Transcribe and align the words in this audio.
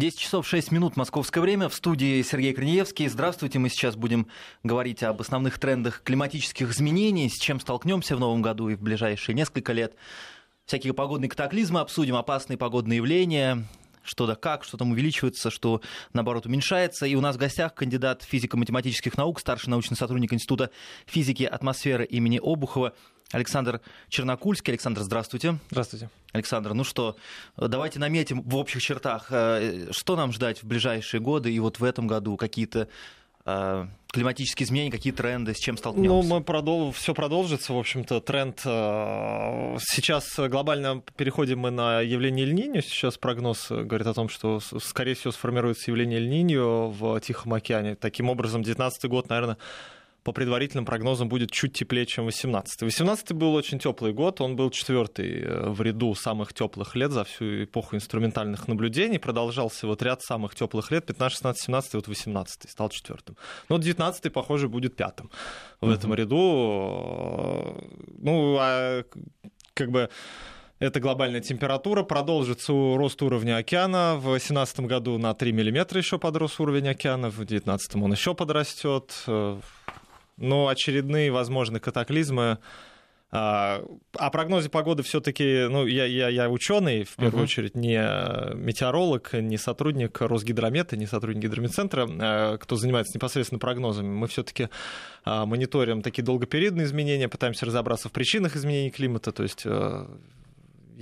10 0.00 0.18
часов 0.18 0.48
6 0.48 0.72
минут 0.72 0.96
московское 0.96 1.42
время. 1.42 1.68
В 1.68 1.74
студии 1.74 2.22
Сергей 2.22 2.54
Корнеевский. 2.54 3.06
Здравствуйте. 3.06 3.58
Мы 3.58 3.68
сейчас 3.68 3.96
будем 3.96 4.28
говорить 4.62 5.02
об 5.02 5.20
основных 5.20 5.58
трендах 5.58 6.00
климатических 6.02 6.70
изменений, 6.70 7.28
с 7.28 7.36
чем 7.36 7.60
столкнемся 7.60 8.16
в 8.16 8.18
новом 8.18 8.40
году 8.40 8.70
и 8.70 8.76
в 8.76 8.80
ближайшие 8.80 9.34
несколько 9.34 9.74
лет. 9.74 9.94
Всякие 10.64 10.94
погодные 10.94 11.28
катаклизмы 11.28 11.80
обсудим, 11.80 12.16
опасные 12.16 12.56
погодные 12.56 12.96
явления, 12.96 13.66
что 14.02 14.26
да 14.26 14.34
как, 14.34 14.64
что 14.64 14.76
там 14.76 14.92
увеличивается, 14.92 15.50
что 15.50 15.80
наоборот 16.12 16.46
уменьшается. 16.46 17.06
И 17.06 17.14
у 17.14 17.20
нас 17.20 17.36
в 17.36 17.38
гостях 17.38 17.74
кандидат 17.74 18.22
физико-математических 18.22 19.16
наук, 19.16 19.40
старший 19.40 19.70
научный 19.70 19.96
сотрудник 19.96 20.32
Института 20.32 20.70
физики 21.06 21.44
атмосферы 21.44 22.04
имени 22.04 22.40
Обухова 22.42 22.94
Александр 23.32 23.80
Чернокульский. 24.08 24.72
Александр, 24.72 25.02
здравствуйте. 25.02 25.58
Здравствуйте. 25.70 26.10
Александр, 26.32 26.74
ну 26.74 26.84
что, 26.84 27.16
давайте 27.56 27.98
наметим 27.98 28.42
в 28.42 28.56
общих 28.56 28.82
чертах, 28.82 29.26
э, 29.30 29.88
что 29.90 30.16
нам 30.16 30.32
ждать 30.32 30.62
в 30.62 30.66
ближайшие 30.66 31.20
годы 31.20 31.52
и 31.52 31.58
вот 31.58 31.80
в 31.80 31.84
этом 31.84 32.06
году 32.06 32.36
какие-то 32.36 32.88
климатические 34.12 34.66
изменения, 34.66 34.90
какие 34.90 35.12
тренды, 35.12 35.54
с 35.54 35.58
чем 35.58 35.76
столкнемся? 35.76 36.08
Ну, 36.08 36.22
мы 36.22 36.42
продол... 36.42 36.92
все 36.92 37.14
продолжится, 37.14 37.72
в 37.72 37.78
общем-то, 37.78 38.20
тренд. 38.20 38.60
Э, 38.64 39.76
сейчас 39.80 40.38
глобально 40.38 41.02
переходим 41.16 41.60
мы 41.60 41.70
на 41.70 42.00
явление 42.00 42.46
Эль-Ниньо. 42.46 42.80
Сейчас 42.80 43.18
прогноз 43.18 43.70
говорит 43.70 44.06
о 44.06 44.14
том, 44.14 44.28
что, 44.28 44.60
скорее 44.60 45.14
всего, 45.14 45.32
сформируется 45.32 45.90
явление 45.90 46.18
Эль-Ниньо 46.18 46.90
в 46.90 47.20
Тихом 47.20 47.54
океане. 47.54 47.94
Таким 47.94 48.28
образом, 48.28 48.62
2019 48.62 49.04
год, 49.08 49.28
наверное, 49.28 49.56
по 50.22 50.32
предварительным 50.32 50.84
прогнозам 50.84 51.28
будет 51.28 51.50
чуть 51.50 51.72
теплее, 51.72 52.06
чем 52.06 52.26
18 52.26 52.82
18 52.82 53.32
был 53.32 53.54
очень 53.54 53.78
теплый 53.78 54.12
год, 54.12 54.40
он 54.40 54.56
был 54.56 54.70
четвертый 54.70 55.42
э, 55.42 55.70
в 55.70 55.80
ряду 55.82 56.14
самых 56.14 56.52
теплых 56.52 56.94
лет 56.94 57.10
за 57.10 57.24
всю 57.24 57.64
эпоху 57.64 57.96
инструментальных 57.96 58.68
наблюдений, 58.68 59.18
продолжался 59.18 59.86
вот 59.86 60.02
ряд 60.02 60.22
самых 60.22 60.54
теплых 60.54 60.90
лет, 60.90 61.06
15, 61.06 61.32
16, 61.32 61.62
17, 61.64 61.94
вот 61.94 62.08
18 62.08 62.70
стал 62.70 62.88
четвертым. 62.90 63.36
Но 63.68 63.78
19 63.78 64.32
похоже, 64.32 64.68
будет 64.68 64.96
пятым 64.96 65.30
в 65.80 65.88
uh-huh. 65.88 65.94
этом 65.94 66.14
ряду. 66.14 66.36
Ну, 68.18 68.56
а 68.60 69.04
как 69.74 69.90
бы 69.90 70.10
эта 70.78 70.98
глобальная 70.98 71.40
температура 71.40 72.02
продолжится 72.02 72.72
рост 72.72 73.20
уровня 73.22 73.58
океана. 73.58 74.16
В 74.16 74.24
2018 74.24 74.80
году 74.80 75.18
на 75.18 75.34
3 75.34 75.52
мм 75.52 75.98
еще 75.98 76.18
подрос 76.18 76.58
уровень 76.58 76.88
океана, 76.88 77.28
в 77.28 77.36
2019 77.36 77.96
он 77.96 78.12
еще 78.12 78.34
подрастет 78.34 79.12
но 80.40 80.68
очередные 80.68 81.30
возможные 81.30 81.80
катаклизмы 81.80 82.58
а, 83.32 83.84
о 84.18 84.30
прогнозе 84.30 84.68
погоды 84.70 85.04
все-таки, 85.04 85.68
ну, 85.68 85.86
я, 85.86 86.04
я, 86.04 86.28
я 86.28 86.50
ученый, 86.50 87.04
в 87.04 87.14
первую 87.14 87.42
uh-huh. 87.42 87.44
очередь, 87.44 87.76
не 87.76 87.96
метеоролог, 88.56 89.34
не 89.34 89.56
сотрудник 89.56 90.20
Росгидромета, 90.20 90.96
не 90.96 91.06
сотрудник 91.06 91.44
гидрометцентра, 91.44 92.08
а, 92.10 92.58
кто 92.58 92.74
занимается 92.74 93.16
непосредственно 93.16 93.60
прогнозами. 93.60 94.08
Мы 94.08 94.26
все-таки 94.26 94.68
а, 95.24 95.46
мониторим 95.46 96.02
такие 96.02 96.24
долгопериодные 96.24 96.86
изменения, 96.86 97.28
пытаемся 97.28 97.66
разобраться 97.66 98.08
в 98.08 98.12
причинах 98.12 98.56
изменений 98.56 98.90
климата, 98.90 99.30
то 99.30 99.44
есть 99.44 99.64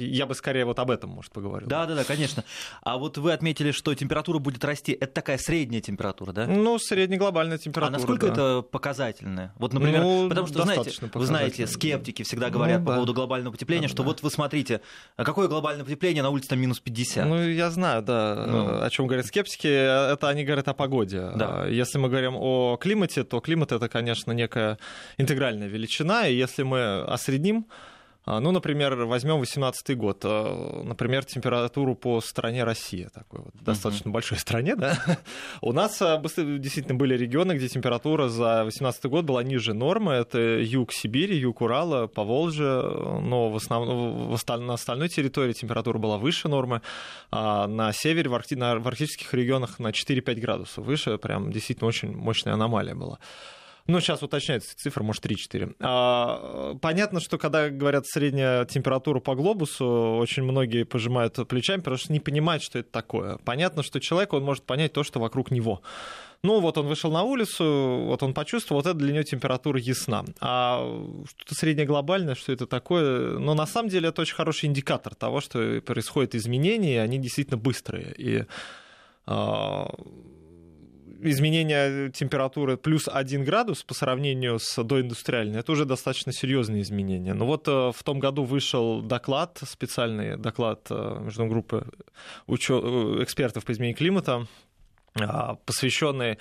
я 0.04 0.26
бы 0.26 0.34
скорее 0.34 0.64
вот 0.64 0.78
об 0.78 0.90
этом, 0.90 1.10
может, 1.10 1.32
поговорил. 1.32 1.68
Да, 1.68 1.86
да, 1.86 1.94
да, 1.94 2.04
конечно. 2.04 2.44
А 2.82 2.98
вот 2.98 3.18
вы 3.18 3.32
отметили, 3.32 3.72
что 3.72 3.94
температура 3.94 4.38
будет 4.38 4.64
расти. 4.64 4.92
Это 4.92 5.12
такая 5.12 5.38
средняя 5.38 5.80
температура, 5.80 6.32
да? 6.32 6.46
Ну, 6.46 6.78
среднеглобальная 6.78 7.58
температура. 7.58 7.96
А 7.96 7.98
насколько 7.98 8.26
да. 8.26 8.32
это 8.32 8.62
показательная? 8.62 9.52
Вот, 9.56 9.72
например, 9.72 10.02
ну, 10.02 10.28
потому 10.28 10.46
что, 10.46 10.62
знаете, 10.62 10.92
вы 11.12 11.26
знаете, 11.26 11.66
скептики 11.66 12.22
всегда 12.22 12.50
говорят 12.50 12.80
ну, 12.80 12.86
по 12.86 12.90
да. 12.92 12.96
поводу 12.96 13.14
глобального 13.14 13.52
потепления, 13.52 13.88
да, 13.88 13.88
что 13.88 14.02
да. 14.02 14.08
вот 14.08 14.22
вы 14.22 14.30
смотрите, 14.30 14.80
а 15.16 15.24
какое 15.24 15.48
глобальное 15.48 15.84
потепление 15.84 16.22
на 16.22 16.30
улице 16.30 16.48
там 16.48 16.60
минус 16.60 16.80
50? 16.80 17.26
Ну, 17.26 17.48
я 17.48 17.70
знаю, 17.70 18.02
да, 18.02 18.44
ну. 18.46 18.82
о 18.82 18.90
чем 18.90 19.06
говорят 19.06 19.26
скептики. 19.26 19.66
Это 19.66 20.28
они 20.28 20.44
говорят 20.44 20.68
о 20.68 20.74
погоде. 20.74 21.30
Да. 21.34 21.66
Если 21.66 21.98
мы 21.98 22.08
говорим 22.08 22.34
о 22.36 22.76
климате, 22.76 23.24
то 23.24 23.40
климат 23.40 23.72
это, 23.72 23.88
конечно, 23.88 24.32
некая 24.32 24.78
интегральная 25.16 25.68
величина, 25.68 26.26
и 26.28 26.34
если 26.34 26.62
мы 26.62 27.02
осредним 27.02 27.66
а, 27.68 27.72
ну, 28.40 28.50
например, 28.52 28.94
возьмем 29.04 29.38
18 29.38 29.96
год, 29.96 30.20
а, 30.24 30.82
например, 30.82 31.24
температуру 31.24 31.94
по 31.94 32.20
стране 32.20 32.64
Россия, 32.64 33.08
такой 33.08 33.40
вот 33.40 33.54
достаточно 33.60 34.08
uh-huh. 34.08 34.12
большой 34.12 34.38
стране, 34.38 34.76
да. 34.76 34.98
У 35.62 35.72
нас 35.72 36.00
а, 36.02 36.18
действительно 36.18 36.94
были 36.94 37.16
регионы, 37.16 37.52
где 37.52 37.68
температура 37.68 38.28
за 38.28 38.64
18 38.64 39.04
год 39.06 39.24
была 39.24 39.42
ниже 39.42 39.72
нормы. 39.72 40.12
Это 40.12 40.38
юг 40.38 40.92
Сибири, 40.92 41.36
юг 41.36 41.60
Урала, 41.60 42.06
Поволжье, 42.06 42.82
но 43.22 43.50
в 43.50 43.56
основном 43.56 44.36
в 44.36 44.48
на 44.58 44.74
остальной 44.74 45.08
территории 45.08 45.52
температура 45.52 45.98
была 45.98 46.18
выше 46.18 46.48
нормы. 46.48 46.82
А 47.30 47.66
на 47.66 47.92
севере, 47.92 48.28
в, 48.28 48.34
аркти... 48.34 48.56
в 48.56 48.88
арктических 48.88 49.32
регионах 49.34 49.78
на 49.78 49.88
4-5 49.88 50.40
градусов 50.40 50.84
выше. 50.84 51.18
Прям 51.18 51.50
действительно 51.50 51.88
очень 51.88 52.14
мощная 52.14 52.54
аномалия 52.54 52.94
была. 52.94 53.18
Ну, 53.88 54.00
сейчас 54.00 54.22
уточняется 54.22 54.76
цифра, 54.76 55.02
может, 55.02 55.24
3-4. 55.24 55.76
А, 55.80 56.74
понятно, 56.82 57.20
что 57.20 57.38
когда 57.38 57.70
говорят 57.70 58.06
средняя 58.06 58.66
температура 58.66 59.18
по 59.18 59.34
глобусу, 59.34 60.18
очень 60.18 60.42
многие 60.42 60.84
пожимают 60.84 61.38
плечами, 61.48 61.78
потому 61.78 61.96
что 61.96 62.12
не 62.12 62.20
понимают, 62.20 62.62
что 62.62 62.78
это 62.78 62.90
такое. 62.90 63.38
Понятно, 63.46 63.82
что 63.82 63.98
человек, 63.98 64.34
он 64.34 64.44
может 64.44 64.64
понять 64.64 64.92
то, 64.92 65.04
что 65.04 65.20
вокруг 65.20 65.50
него. 65.50 65.80
Ну, 66.42 66.60
вот 66.60 66.76
он 66.76 66.86
вышел 66.86 67.10
на 67.10 67.22
улицу, 67.22 68.04
вот 68.04 68.22
он 68.22 68.34
почувствовал, 68.34 68.82
вот 68.82 68.90
это 68.90 68.98
для 68.98 69.14
него 69.14 69.22
температура 69.22 69.80
ясна. 69.80 70.22
А 70.38 70.80
что-то 71.26 71.54
среднеглобальное, 71.54 72.34
что 72.34 72.52
это 72.52 72.66
такое, 72.66 73.38
но 73.38 73.54
на 73.54 73.66
самом 73.66 73.88
деле 73.88 74.10
это 74.10 74.20
очень 74.20 74.36
хороший 74.36 74.66
индикатор 74.66 75.14
того, 75.14 75.40
что 75.40 75.80
происходят 75.80 76.34
изменения, 76.34 76.96
и 76.96 76.98
они 76.98 77.16
действительно 77.16 77.56
быстрые. 77.56 78.14
И 78.18 78.44
а, 79.24 79.90
изменение 81.22 82.10
температуры 82.10 82.76
плюс 82.76 83.08
1 83.12 83.44
градус 83.44 83.82
по 83.82 83.94
сравнению 83.94 84.58
с 84.58 84.82
доиндустриальной, 84.82 85.60
это 85.60 85.72
уже 85.72 85.84
достаточно 85.84 86.32
серьезные 86.32 86.82
изменения. 86.82 87.34
Но 87.34 87.46
вот 87.46 87.68
э, 87.68 87.92
в 87.94 88.02
том 88.02 88.18
году 88.18 88.44
вышел 88.44 89.02
доклад, 89.02 89.58
специальный 89.66 90.36
доклад 90.36 90.86
э, 90.90 90.94
международной 90.94 91.48
группы 91.48 91.86
учё... 92.46 93.18
Э, 93.18 93.22
экспертов 93.22 93.64
по 93.64 93.72
изменению 93.72 93.96
климата, 93.96 94.46
посвященный 95.64 96.38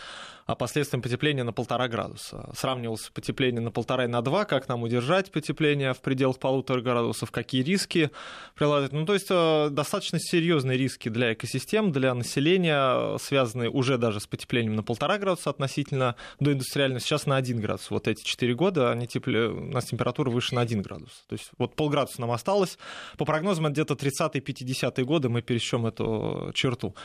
а, 0.48 0.56
последствиям 0.56 1.02
потепления 1.02 1.44
на 1.44 1.52
полтора 1.52 1.90
градуса. 1.90 2.50
Сравнивался 2.56 3.12
потепление 3.12 3.60
на 3.60 3.70
полтора 3.70 4.06
и 4.06 4.08
на 4.08 4.22
два, 4.22 4.46
как 4.46 4.70
нам 4.70 4.84
удержать 4.84 5.30
потепление 5.30 5.94
в 5.94 6.00
пределах 6.00 6.40
полутора 6.40 6.82
градусов, 6.82 7.32
какие 7.32 7.64
риски 7.64 8.12
прилагать. 8.56 8.94
Ну, 8.94 9.06
то 9.06 9.14
есть 9.14 9.28
э, 9.30 9.68
достаточно 9.70 10.20
серьезные 10.20 10.78
риски 10.78 11.10
для 11.10 11.34
экосистем, 11.34 11.92
для 11.92 12.14
населения, 12.14 13.18
связанные 13.18 13.70
уже 13.70 13.98
даже 13.98 14.22
с 14.22 14.28
потеплением 14.28 14.76
на 14.76 14.84
полтора 14.84 15.18
градуса 15.18 15.50
относительно 15.50 16.16
до 16.40 16.54
индустриального, 16.54 17.02
сейчас 17.02 17.26
на 17.26 17.36
один 17.36 17.60
градус. 17.60 17.92
Вот 17.92 18.08
эти 18.08 18.24
четыре 18.24 18.56
года 18.56 18.92
они 18.92 19.06
тепле, 19.06 19.48
у 19.48 19.72
нас 19.72 19.86
температура 19.86 20.30
выше 20.30 20.56
на 20.56 20.62
один 20.62 20.82
градус. 20.82 21.26
То 21.28 21.34
есть 21.34 21.52
вот 21.58 21.76
полградуса 21.76 22.22
нам 22.22 22.32
осталось. 22.32 22.78
По 23.18 23.26
прогнозам, 23.26 23.72
где-то 23.74 23.96
30-50-е 23.96 25.04
годы 25.04 25.28
мы 25.28 25.42
пересечем 25.42 25.86
эту 25.86 26.52
черту. 26.54 26.96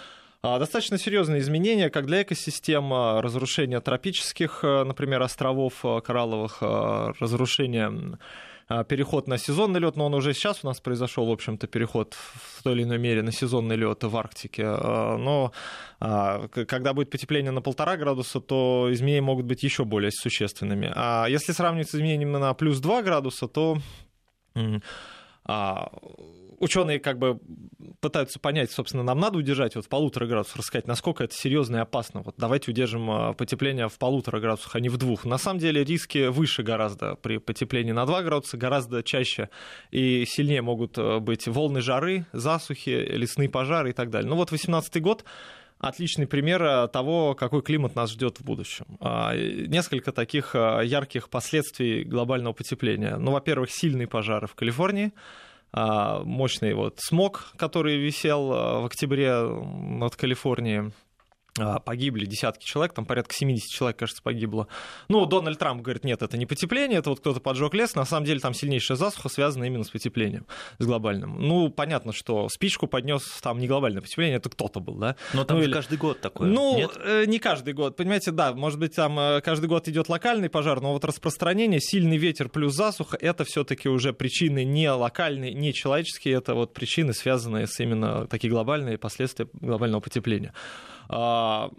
А, 0.44 0.58
достаточно 0.58 0.98
серьезные 0.98 1.40
изменения 1.40 1.88
как 1.88 2.06
для 2.06 2.22
экосистем, 2.22 2.92
а, 2.92 3.22
разрушение 3.22 3.80
тропических, 3.80 4.64
а, 4.64 4.84
например, 4.84 5.22
островов 5.22 5.84
коралловых, 6.04 6.62
разрушение 7.20 8.18
переход 8.88 9.28
на 9.28 9.38
сезонный 9.38 9.80
лед, 9.80 9.96
но 9.96 10.06
он 10.06 10.14
уже 10.14 10.32
сейчас 10.34 10.64
у 10.64 10.66
нас 10.66 10.80
произошел, 10.80 11.26
в 11.26 11.30
общем-то, 11.30 11.66
переход 11.66 12.14
в 12.14 12.62
той 12.62 12.72
или 12.72 12.84
иной 12.84 12.98
мере 12.98 13.22
на 13.22 13.30
сезонный 13.30 13.76
лед 13.76 14.02
в 14.02 14.16
Арктике. 14.16 14.64
Но 14.64 15.52
когда 15.98 16.94
будет 16.94 17.10
потепление 17.10 17.50
на 17.50 17.60
полтора 17.60 17.96
градуса, 17.98 18.40
то 18.40 18.88
изменения 18.90 19.20
могут 19.20 19.44
быть 19.44 19.62
еще 19.62 19.84
более 19.84 20.10
существенными. 20.10 20.90
А 20.94 21.26
если 21.28 21.52
сравнивать 21.52 21.90
с 21.90 21.94
изменениями 21.94 22.38
на 22.38 22.54
плюс 22.54 22.80
2 22.80 23.02
градуса, 23.02 23.46
то 23.46 23.76
ученые 26.62 27.00
как 27.00 27.18
бы 27.18 27.40
пытаются 28.00 28.38
понять, 28.38 28.70
собственно, 28.70 29.02
нам 29.02 29.18
надо 29.18 29.38
удержать 29.38 29.74
вот 29.74 29.84
в 29.84 29.88
полутора 29.88 30.26
градусах, 30.26 30.56
рассказать, 30.56 30.86
насколько 30.86 31.24
это 31.24 31.34
серьезно 31.34 31.76
и 31.76 31.80
опасно. 31.80 32.22
Вот 32.22 32.36
давайте 32.38 32.70
удержим 32.70 33.10
а, 33.10 33.32
потепление 33.32 33.88
в 33.88 33.98
полутора 33.98 34.38
градусах, 34.40 34.76
а 34.76 34.80
не 34.80 34.88
в 34.88 34.96
двух. 34.96 35.24
На 35.24 35.38
самом 35.38 35.58
деле 35.58 35.82
риски 35.82 36.28
выше 36.28 36.62
гораздо 36.62 37.16
при 37.16 37.38
потеплении 37.38 37.92
на 37.92 38.06
2 38.06 38.22
градуса, 38.22 38.56
гораздо 38.56 39.02
чаще 39.02 39.50
и 39.90 40.24
сильнее 40.26 40.62
могут 40.62 40.96
а, 40.96 41.18
быть 41.18 41.48
волны 41.48 41.80
жары, 41.80 42.26
засухи, 42.32 42.90
лесные 42.90 43.48
пожары 43.48 43.90
и 43.90 43.92
так 43.92 44.10
далее. 44.10 44.30
Ну 44.30 44.36
вот 44.36 44.52
18 44.52 45.02
год 45.02 45.24
отличный 45.78 46.28
пример 46.28 46.62
а, 46.62 46.86
того, 46.86 47.34
какой 47.34 47.62
климат 47.62 47.96
нас 47.96 48.12
ждет 48.12 48.38
в 48.38 48.44
будущем. 48.44 48.86
Несколько 49.00 50.12
таких 50.12 50.54
ярких 50.54 51.28
последствий 51.28 52.04
глобального 52.04 52.52
потепления. 52.52 53.16
Ну, 53.16 53.32
во-первых, 53.32 53.70
сильные 53.72 54.06
пожары 54.06 54.46
в 54.46 54.54
Калифорнии, 54.54 55.12
а, 55.16 55.51
мощный 55.74 56.74
вот 56.74 56.98
смог, 56.98 57.52
который 57.56 57.96
висел 57.98 58.52
а, 58.52 58.80
в 58.80 58.86
октябре 58.86 59.32
над 59.42 60.16
Калифорнией. 60.16 60.92
А, 61.58 61.80
погибли 61.80 62.24
десятки 62.24 62.64
человек, 62.64 62.94
там 62.94 63.04
порядка 63.04 63.34
70 63.34 63.68
человек, 63.70 63.98
кажется, 63.98 64.22
погибло. 64.22 64.68
Ну, 65.08 65.26
Дональд 65.26 65.58
Трамп 65.58 65.82
говорит, 65.82 66.02
нет, 66.02 66.22
это 66.22 66.38
не 66.38 66.46
потепление, 66.46 67.00
это 67.00 67.10
вот 67.10 67.20
кто-то 67.20 67.40
поджег 67.40 67.74
лес, 67.74 67.94
на 67.94 68.06
самом 68.06 68.24
деле 68.24 68.40
там 68.40 68.54
сильнейшая 68.54 68.96
засуха 68.96 69.28
связана 69.28 69.64
именно 69.64 69.84
с 69.84 69.90
потеплением, 69.90 70.46
с 70.78 70.86
глобальным. 70.86 71.36
Ну, 71.38 71.68
понятно, 71.68 72.14
что 72.14 72.48
спичку 72.48 72.86
поднес 72.86 73.22
там 73.42 73.58
не 73.58 73.68
глобальное 73.68 74.00
потепление, 74.00 74.36
это 74.38 74.48
кто-то 74.48 74.80
был, 74.80 74.94
да? 74.94 75.16
Но 75.34 75.44
там 75.44 75.58
ну, 75.58 75.64
или... 75.64 75.72
каждый 75.72 75.98
год 75.98 76.20
такое, 76.20 76.48
Ну, 76.48 76.76
нет? 76.76 76.96
Э, 76.96 77.24
не 77.26 77.38
каждый 77.38 77.74
год, 77.74 77.96
понимаете, 77.96 78.30
да, 78.30 78.54
может 78.54 78.78
быть, 78.78 78.96
там 78.96 79.18
э, 79.18 79.40
каждый 79.42 79.66
год 79.66 79.86
идет 79.88 80.08
локальный 80.08 80.48
пожар, 80.48 80.80
но 80.80 80.94
вот 80.94 81.04
распространение, 81.04 81.80
сильный 81.80 82.16
ветер 82.16 82.48
плюс 82.48 82.74
засуха, 82.74 83.18
это 83.20 83.44
все-таки 83.44 83.90
уже 83.90 84.14
причины 84.14 84.64
не 84.64 84.90
локальные, 84.90 85.52
не 85.52 85.74
человеческие, 85.74 86.36
это 86.36 86.54
вот 86.54 86.72
причины, 86.72 87.12
связанные 87.12 87.66
с 87.66 87.78
именно 87.78 88.26
такие 88.26 88.50
глобальные 88.50 88.96
последствия 88.96 89.48
глобального 89.52 90.00
потепления. 90.00 90.54
А, 91.12 91.70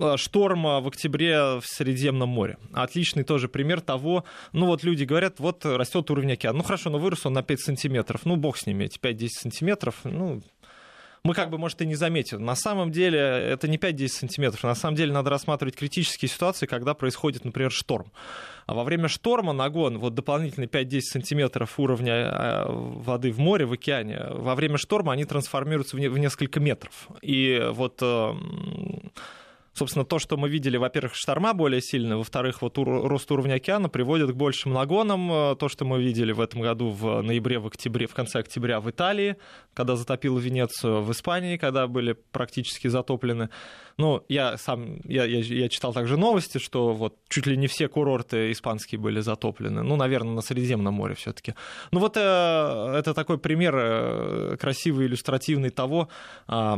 а, 0.00 0.16
шторма 0.16 0.80
в 0.80 0.88
октябре 0.88 1.60
в 1.60 1.62
Средиземном 1.64 2.28
море. 2.28 2.56
Отличный 2.72 3.22
тоже 3.22 3.48
пример 3.48 3.80
того, 3.80 4.24
ну 4.52 4.66
вот 4.66 4.82
люди 4.82 5.04
говорят, 5.04 5.40
вот 5.40 5.64
растет 5.66 6.10
уровень 6.10 6.32
океана. 6.32 6.58
Ну 6.58 6.64
хорошо, 6.64 6.90
но 6.90 6.98
вырос 6.98 7.26
он 7.26 7.34
на 7.34 7.42
5 7.42 7.60
сантиметров. 7.60 8.22
Ну 8.24 8.36
бог 8.36 8.56
с 8.56 8.66
ними, 8.66 8.84
эти 8.84 8.98
5-10 8.98 9.28
сантиметров, 9.28 9.96
ну 10.04 10.40
мы 11.28 11.34
как 11.34 11.50
бы, 11.50 11.58
может, 11.58 11.82
и 11.82 11.86
не 11.86 11.94
заметим. 11.94 12.42
На 12.42 12.54
самом 12.54 12.90
деле 12.90 13.18
это 13.18 13.68
не 13.68 13.76
5-10 13.76 14.08
сантиметров. 14.08 14.64
На 14.64 14.74
самом 14.74 14.96
деле 14.96 15.12
надо 15.12 15.28
рассматривать 15.28 15.76
критические 15.76 16.30
ситуации, 16.30 16.64
когда 16.64 16.94
происходит, 16.94 17.44
например, 17.44 17.70
шторм. 17.70 18.10
А 18.64 18.72
во 18.72 18.82
время 18.82 19.08
шторма 19.08 19.52
нагон, 19.52 19.98
вот 19.98 20.14
дополнительные 20.14 20.68
5-10 20.68 21.00
сантиметров 21.00 21.78
уровня 21.78 22.14
э, 22.14 22.64
воды 22.68 23.30
в 23.30 23.38
море, 23.38 23.66
в 23.66 23.72
океане, 23.72 24.26
во 24.30 24.54
время 24.54 24.78
шторма 24.78 25.12
они 25.12 25.26
трансформируются 25.26 25.96
в 25.96 26.18
несколько 26.18 26.60
метров. 26.60 27.08
И 27.20 27.62
вот 27.72 27.98
эм, 28.00 29.12
собственно, 29.78 30.04
то, 30.04 30.18
что 30.18 30.36
мы 30.36 30.48
видели, 30.48 30.76
во-первых, 30.76 31.14
шторма 31.14 31.54
более 31.54 31.80
сильные, 31.80 32.16
во-вторых, 32.16 32.60
вот 32.62 32.76
рост 32.76 33.30
уровня 33.30 33.54
океана 33.54 33.88
приводит 33.88 34.32
к 34.32 34.34
большим 34.34 34.72
нагонам. 34.72 35.32
Э, 35.32 35.56
то, 35.56 35.68
что 35.68 35.84
мы 35.84 36.02
видели 36.02 36.32
в 36.32 36.40
этом 36.40 36.60
году 36.60 36.90
в 36.90 37.22
ноябре, 37.22 37.58
в 37.58 37.66
октябре, 37.66 38.06
в 38.06 38.14
конце 38.14 38.40
октября 38.40 38.80
в 38.80 38.90
Италии, 38.90 39.36
когда 39.74 39.96
затопило 39.96 40.38
Венецию, 40.38 41.02
в 41.02 41.12
Испании, 41.12 41.56
когда 41.56 41.86
были 41.86 42.12
практически 42.32 42.88
затоплены. 42.88 43.48
Ну, 43.98 44.24
я 44.28 44.56
сам, 44.58 45.00
я, 45.04 45.24
я, 45.24 45.40
я 45.40 45.68
читал 45.68 45.92
также 45.92 46.16
новости, 46.16 46.58
что 46.58 46.94
вот 46.94 47.16
чуть 47.28 47.46
ли 47.46 47.56
не 47.56 47.66
все 47.66 47.88
курорты 47.88 48.52
испанские 48.52 49.00
были 49.00 49.20
затоплены. 49.20 49.82
Ну, 49.82 49.96
наверное, 49.96 50.34
на 50.34 50.40
Средиземном 50.40 50.94
море 50.94 51.14
все 51.14 51.32
таки 51.32 51.54
Ну, 51.90 51.98
вот 51.98 52.16
э, 52.16 52.20
это 52.20 53.12
такой 53.12 53.38
пример 53.38 53.74
э, 53.76 54.56
красивый, 54.56 55.06
иллюстративный 55.06 55.70
того, 55.70 56.08
э, 56.46 56.76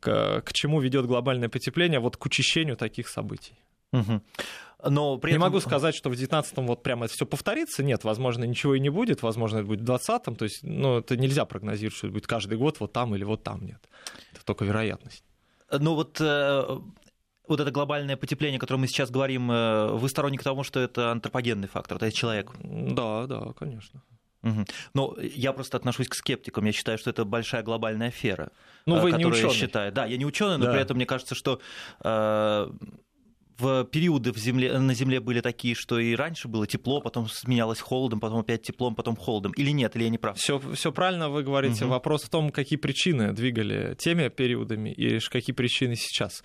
к, 0.00 0.42
к 0.44 0.52
чему 0.52 0.80
ведет 0.80 1.06
глобальное 1.06 1.48
потепление, 1.48 2.00
вот 2.00 2.16
к 2.16 2.26
учащению 2.26 2.76
таких 2.76 3.08
событий. 3.08 3.54
Угу. 3.92 4.20
Но 4.88 5.18
при 5.18 5.30
не 5.30 5.36
этом... 5.36 5.48
могу 5.48 5.60
сказать, 5.60 5.94
что 5.94 6.10
в 6.10 6.14
19-м 6.14 6.66
вот 6.66 6.82
прямо 6.82 7.04
это 7.04 7.14
все 7.14 7.26
повторится. 7.26 7.84
Нет, 7.84 8.02
возможно, 8.02 8.42
ничего 8.42 8.74
и 8.74 8.80
не 8.80 8.90
будет. 8.90 9.22
Возможно, 9.22 9.58
это 9.58 9.66
будет 9.66 9.80
в 9.80 9.84
20-м. 9.84 10.34
То 10.34 10.44
есть, 10.44 10.64
ну, 10.64 10.98
это 10.98 11.16
нельзя 11.16 11.44
прогнозировать, 11.44 11.96
что 11.96 12.08
это 12.08 12.14
будет 12.14 12.26
каждый 12.26 12.58
год 12.58 12.80
вот 12.80 12.92
там 12.92 13.14
или 13.14 13.22
вот 13.22 13.44
там. 13.44 13.64
Нет. 13.64 13.88
Это 14.32 14.44
только 14.44 14.64
вероятность. 14.64 15.22
Ну 15.70 15.94
вот 15.94 16.20
э, 16.20 16.78
вот 17.48 17.60
это 17.60 17.70
глобальное 17.70 18.16
потепление, 18.16 18.58
о 18.58 18.60
котором 18.60 18.80
мы 18.80 18.86
сейчас 18.86 19.10
говорим, 19.10 19.50
э, 19.50 19.92
вы 19.92 20.08
сторонник 20.08 20.42
того, 20.42 20.62
что 20.62 20.80
это 20.80 21.10
антропогенный 21.10 21.68
фактор, 21.68 21.98
то 21.98 22.06
есть 22.06 22.16
человек? 22.16 22.52
Да, 22.62 23.26
да, 23.26 23.52
конечно. 23.58 24.02
Угу. 24.42 24.64
Но 24.94 25.16
я 25.20 25.52
просто 25.52 25.76
отношусь 25.76 26.08
к 26.08 26.14
скептикам. 26.14 26.64
Я 26.66 26.72
считаю, 26.72 26.98
что 26.98 27.10
это 27.10 27.24
большая 27.24 27.62
глобальная 27.62 28.08
афера. 28.08 28.52
Ну, 28.86 29.00
вы 29.00 29.12
не 29.12 29.26
ученый. 29.26 29.52
считаю. 29.52 29.92
Да, 29.92 30.06
я 30.06 30.16
не 30.16 30.24
ученый, 30.24 30.58
но 30.58 30.66
да. 30.66 30.72
при 30.72 30.80
этом 30.80 30.96
мне 30.96 31.06
кажется, 31.06 31.34
что 31.34 31.60
э, 32.04 32.70
в 33.58 33.84
периоды 33.84 34.32
в 34.32 34.36
земле, 34.36 34.78
на 34.78 34.94
Земле 34.94 35.20
были 35.20 35.40
такие, 35.40 35.74
что 35.74 35.98
и 35.98 36.14
раньше 36.14 36.48
было 36.48 36.66
тепло, 36.66 37.00
потом 37.00 37.28
сменялось 37.28 37.80
холодом, 37.80 38.20
потом 38.20 38.40
опять 38.40 38.62
теплом, 38.62 38.94
потом 38.94 39.16
холодом. 39.16 39.52
Или 39.52 39.70
нет, 39.70 39.96
или 39.96 40.04
я 40.04 40.10
не 40.10 40.18
прав? 40.18 40.36
Все, 40.36 40.60
все 40.74 40.92
правильно 40.92 41.28
вы 41.30 41.42
говорите. 41.42 41.84
Угу. 41.84 41.92
Вопрос 41.92 42.24
в 42.24 42.28
том, 42.28 42.50
какие 42.50 42.78
причины 42.78 43.32
двигали 43.32 43.94
теми 43.98 44.28
периодами 44.28 44.90
и 44.90 45.18
какие 45.20 45.54
причины 45.54 45.96
сейчас. 45.96 46.42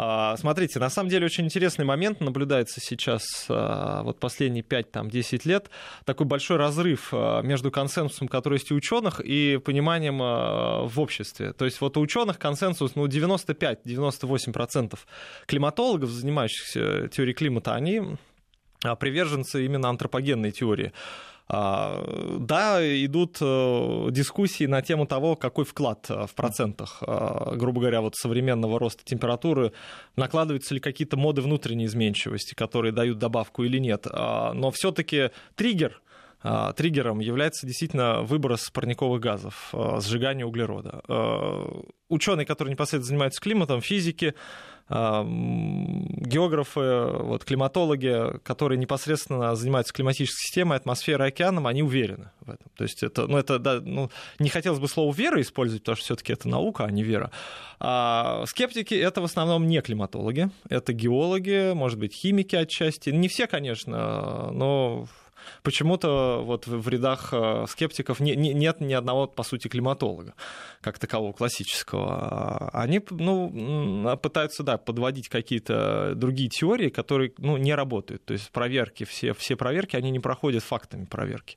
А, 0.00 0.36
смотрите, 0.36 0.78
на 0.78 0.90
самом 0.90 1.10
деле 1.10 1.26
очень 1.26 1.46
интересный 1.46 1.84
момент 1.84 2.20
наблюдается 2.20 2.80
сейчас, 2.80 3.46
а, 3.48 4.04
вот 4.04 4.20
последние 4.20 4.62
5-10 4.62 5.40
лет, 5.44 5.70
такой 6.04 6.24
большой 6.24 6.56
разрыв 6.56 7.08
а, 7.12 7.42
между 7.42 7.72
консенсусом, 7.72 8.28
который 8.28 8.58
есть 8.58 8.70
у 8.70 8.76
ученых, 8.76 9.20
и 9.20 9.56
пониманием 9.56 10.18
в 10.18 11.00
обществе. 11.00 11.52
То 11.52 11.64
есть 11.64 11.80
вот 11.80 11.96
у 11.96 12.00
ученых 12.00 12.38
консенсус, 12.38 12.94
ну, 12.94 13.08
95-98% 13.08 14.96
климатологов, 15.46 16.10
занимающихся 16.10 17.08
теорией 17.08 17.34
климата, 17.34 17.74
они 17.74 18.02
приверженцы 19.00 19.64
именно 19.64 19.88
антропогенной 19.88 20.52
теории. 20.52 20.92
Да, 21.48 22.78
идут 22.82 23.38
э, 23.40 24.08
дискуссии 24.10 24.66
на 24.66 24.82
тему 24.82 25.06
того, 25.06 25.34
какой 25.34 25.64
вклад 25.64 26.04
э, 26.10 26.26
в 26.26 26.34
процентах, 26.34 26.98
э, 27.00 27.54
грубо 27.56 27.80
говоря, 27.80 28.02
вот 28.02 28.16
современного 28.16 28.78
роста 28.78 29.02
температуры, 29.02 29.72
накладываются 30.16 30.74
ли 30.74 30.80
какие-то 30.80 31.16
моды 31.16 31.40
внутренней 31.40 31.86
изменчивости, 31.86 32.54
которые 32.54 32.92
дают 32.92 33.18
добавку 33.18 33.64
или 33.64 33.78
нет. 33.78 34.06
Но 34.12 34.70
все-таки 34.72 35.30
триггер 35.54 36.02
триггером 36.76 37.18
является 37.18 37.66
действительно 37.66 38.22
выброс 38.22 38.70
парниковых 38.70 39.20
газов, 39.20 39.74
сжигание 39.98 40.46
углерода. 40.46 41.02
Ученые, 42.08 42.46
которые 42.46 42.72
непосредственно 42.72 43.08
занимаются 43.08 43.40
климатом, 43.40 43.80
физики, 43.80 44.34
географы, 44.90 46.80
вот, 47.22 47.44
климатологи, 47.44 48.38
которые 48.42 48.78
непосредственно 48.78 49.54
занимаются 49.54 49.92
климатической 49.92 50.40
системой, 50.40 50.78
атмосферой, 50.78 51.28
океаном, 51.28 51.66
они 51.66 51.82
уверены 51.82 52.30
в 52.40 52.50
этом. 52.50 52.70
То 52.76 52.84
есть 52.84 53.02
это, 53.02 53.26
ну, 53.26 53.36
это 53.36 53.58
да, 53.58 53.80
ну, 53.82 54.10
не 54.38 54.48
хотелось 54.48 54.80
бы 54.80 54.88
слово 54.88 55.14
«вера» 55.14 55.40
использовать, 55.42 55.82
потому 55.82 55.96
что 55.96 56.04
все 56.04 56.16
таки 56.16 56.32
это 56.32 56.48
наука, 56.48 56.84
а 56.84 56.90
не 56.90 57.02
вера. 57.02 57.30
А 57.80 58.44
скептики— 58.46 58.94
это 58.96 59.20
в 59.20 59.24
основном 59.24 59.66
не 59.66 59.82
климатологи, 59.82 60.50
это 60.70 60.92
геологи, 60.92 61.74
может 61.74 61.98
быть, 61.98 62.14
химики 62.14 62.56
отчасти. 62.56 63.10
Не 63.10 63.28
все, 63.28 63.46
конечно, 63.46 64.50
но 64.52 65.06
почему-то 65.62 66.42
вот 66.44 66.66
в 66.66 66.88
рядах 66.88 67.30
э, 67.32 67.66
скептиков 67.68 68.20
не, 68.20 68.36
не, 68.36 68.54
нет 68.54 68.80
ни 68.80 68.92
одного, 68.94 69.26
по 69.26 69.42
сути, 69.42 69.68
климатолога, 69.68 70.34
как 70.80 70.98
такового 70.98 71.32
классического. 71.32 72.70
Они 72.72 73.00
ну, 73.10 74.18
пытаются, 74.22 74.62
да, 74.62 74.78
подводить 74.78 75.28
какие-то 75.28 76.14
другие 76.14 76.48
теории, 76.48 76.88
которые 76.88 77.32
ну, 77.38 77.56
не 77.56 77.74
работают. 77.74 78.24
То 78.24 78.32
есть 78.32 78.50
проверки, 78.50 79.04
все, 79.04 79.32
все 79.34 79.56
проверки, 79.56 79.96
они 79.96 80.10
не 80.10 80.20
проходят 80.20 80.62
фактами 80.62 81.04
проверки. 81.04 81.56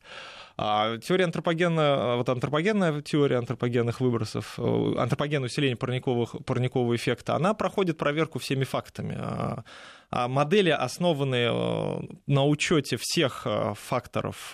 А 0.63 0.99
теория 0.99 1.25
антропогенная, 1.25 2.17
вот 2.17 2.29
антропогенная 2.29 3.01
теория 3.01 3.37
антропогенных 3.37 3.99
выбросов, 3.99 4.59
э, 4.59 4.93
антропогенное 4.95 5.47
усиление 5.47 5.75
парниковых, 5.75 6.35
парникового 6.45 6.95
эффекта, 6.95 7.35
она 7.35 7.55
проходит 7.55 7.97
проверку 7.97 8.37
всеми 8.37 8.63
фактами. 8.63 9.17
А, 9.19 9.63
а 10.11 10.27
модели, 10.27 10.69
основанные 10.69 11.49
э, 11.51 12.01
на 12.27 12.45
учете 12.45 12.97
всех 12.99 13.41
э, 13.45 13.73
факторов, 13.75 14.53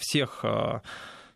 всех 0.00 0.44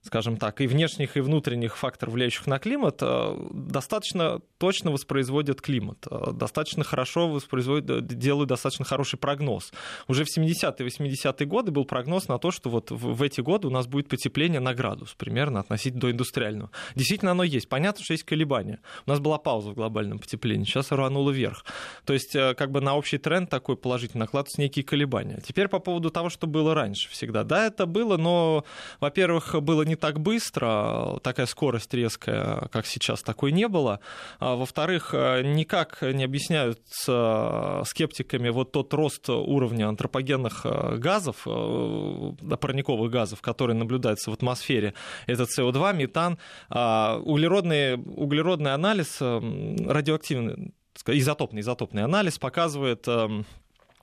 скажем 0.02 0.36
так, 0.38 0.60
и 0.60 0.66
внешних, 0.66 1.16
и 1.16 1.20
внутренних 1.20 1.76
факторов, 1.76 2.14
влияющих 2.14 2.46
на 2.46 2.58
климат, 2.58 2.98
э, 3.02 3.36
достаточно 3.50 4.40
точно 4.58 4.90
воспроизводят 4.90 5.60
климат, 5.60 6.06
э, 6.10 6.32
достаточно 6.32 6.84
хорошо 6.84 7.28
воспроизводят, 7.28 7.90
э, 7.90 8.00
делают 8.00 8.48
достаточно 8.48 8.84
хороший 8.84 9.18
прогноз. 9.18 9.72
Уже 10.08 10.24
в 10.24 10.28
70-е, 10.28 10.86
80-е 10.86 11.46
годы 11.46 11.70
был 11.70 11.84
прогноз 11.84 12.28
на 12.28 12.38
то, 12.38 12.50
что 12.50 12.70
вот 12.70 12.90
в 12.90 13.22
эти 13.22 13.42
годы 13.42 13.68
у 13.68 13.70
нас 13.70 13.86
будет 13.86 14.08
потепление 14.08 14.60
на 14.60 14.72
градус, 14.72 15.14
примерно 15.14 15.60
относительно 15.60 16.00
до 16.00 16.10
индустриального. 16.10 16.70
Действительно, 16.94 17.32
оно 17.32 17.44
есть. 17.44 17.68
Понятно, 17.68 18.02
что 18.02 18.14
есть 18.14 18.24
колебания. 18.24 18.80
У 19.06 19.10
нас 19.10 19.20
была 19.20 19.36
пауза 19.36 19.70
в 19.70 19.74
глобальном 19.74 20.18
потеплении, 20.18 20.64
сейчас 20.64 20.92
рвануло 20.92 21.30
вверх. 21.30 21.64
То 22.06 22.14
есть, 22.14 22.32
как 22.32 22.70
бы 22.70 22.80
на 22.80 22.96
общий 22.96 23.18
тренд 23.18 23.50
такой 23.50 23.76
положительный 23.76 24.20
накладываются 24.20 24.60
некие 24.60 24.84
колебания. 24.84 25.40
Теперь 25.46 25.68
по 25.68 25.78
поводу 25.78 26.10
того, 26.10 26.30
что 26.30 26.46
было 26.46 26.74
раньше 26.74 27.10
всегда. 27.10 27.44
Да, 27.44 27.66
это 27.66 27.84
было, 27.86 28.16
но, 28.16 28.64
во-первых, 29.00 29.60
было 29.60 29.82
не 29.90 29.96
так 29.96 30.20
быстро, 30.20 31.18
такая 31.22 31.46
скорость 31.46 31.92
резкая, 31.92 32.68
как 32.72 32.86
сейчас, 32.86 33.22
такой 33.22 33.50
не 33.50 33.66
было. 33.66 33.98
А, 34.38 34.54
во-вторых, 34.54 35.10
э, 35.12 35.42
никак 35.42 36.02
не 36.02 36.24
объясняются 36.24 37.82
скептиками 37.86 38.50
вот 38.50 38.70
тот 38.72 38.94
рост 38.94 39.28
уровня 39.28 39.88
антропогенных 39.88 40.62
э, 40.64 40.96
газов, 40.96 41.42
э, 41.46 42.56
парниковых 42.60 43.10
газов, 43.10 43.42
которые 43.42 43.76
наблюдаются 43.76 44.30
в 44.30 44.34
атмосфере. 44.34 44.94
Это 45.26 45.42
СО2, 45.42 45.96
метан. 45.96 46.38
А, 46.68 47.20
углеродный, 47.24 47.94
углеродный 47.94 48.72
анализ, 48.72 49.18
радиоактивный, 49.20 50.72
изотопный, 51.06 51.62
изотопный 51.62 52.04
анализ 52.04 52.38
показывает 52.38 53.08
а, 53.08 53.42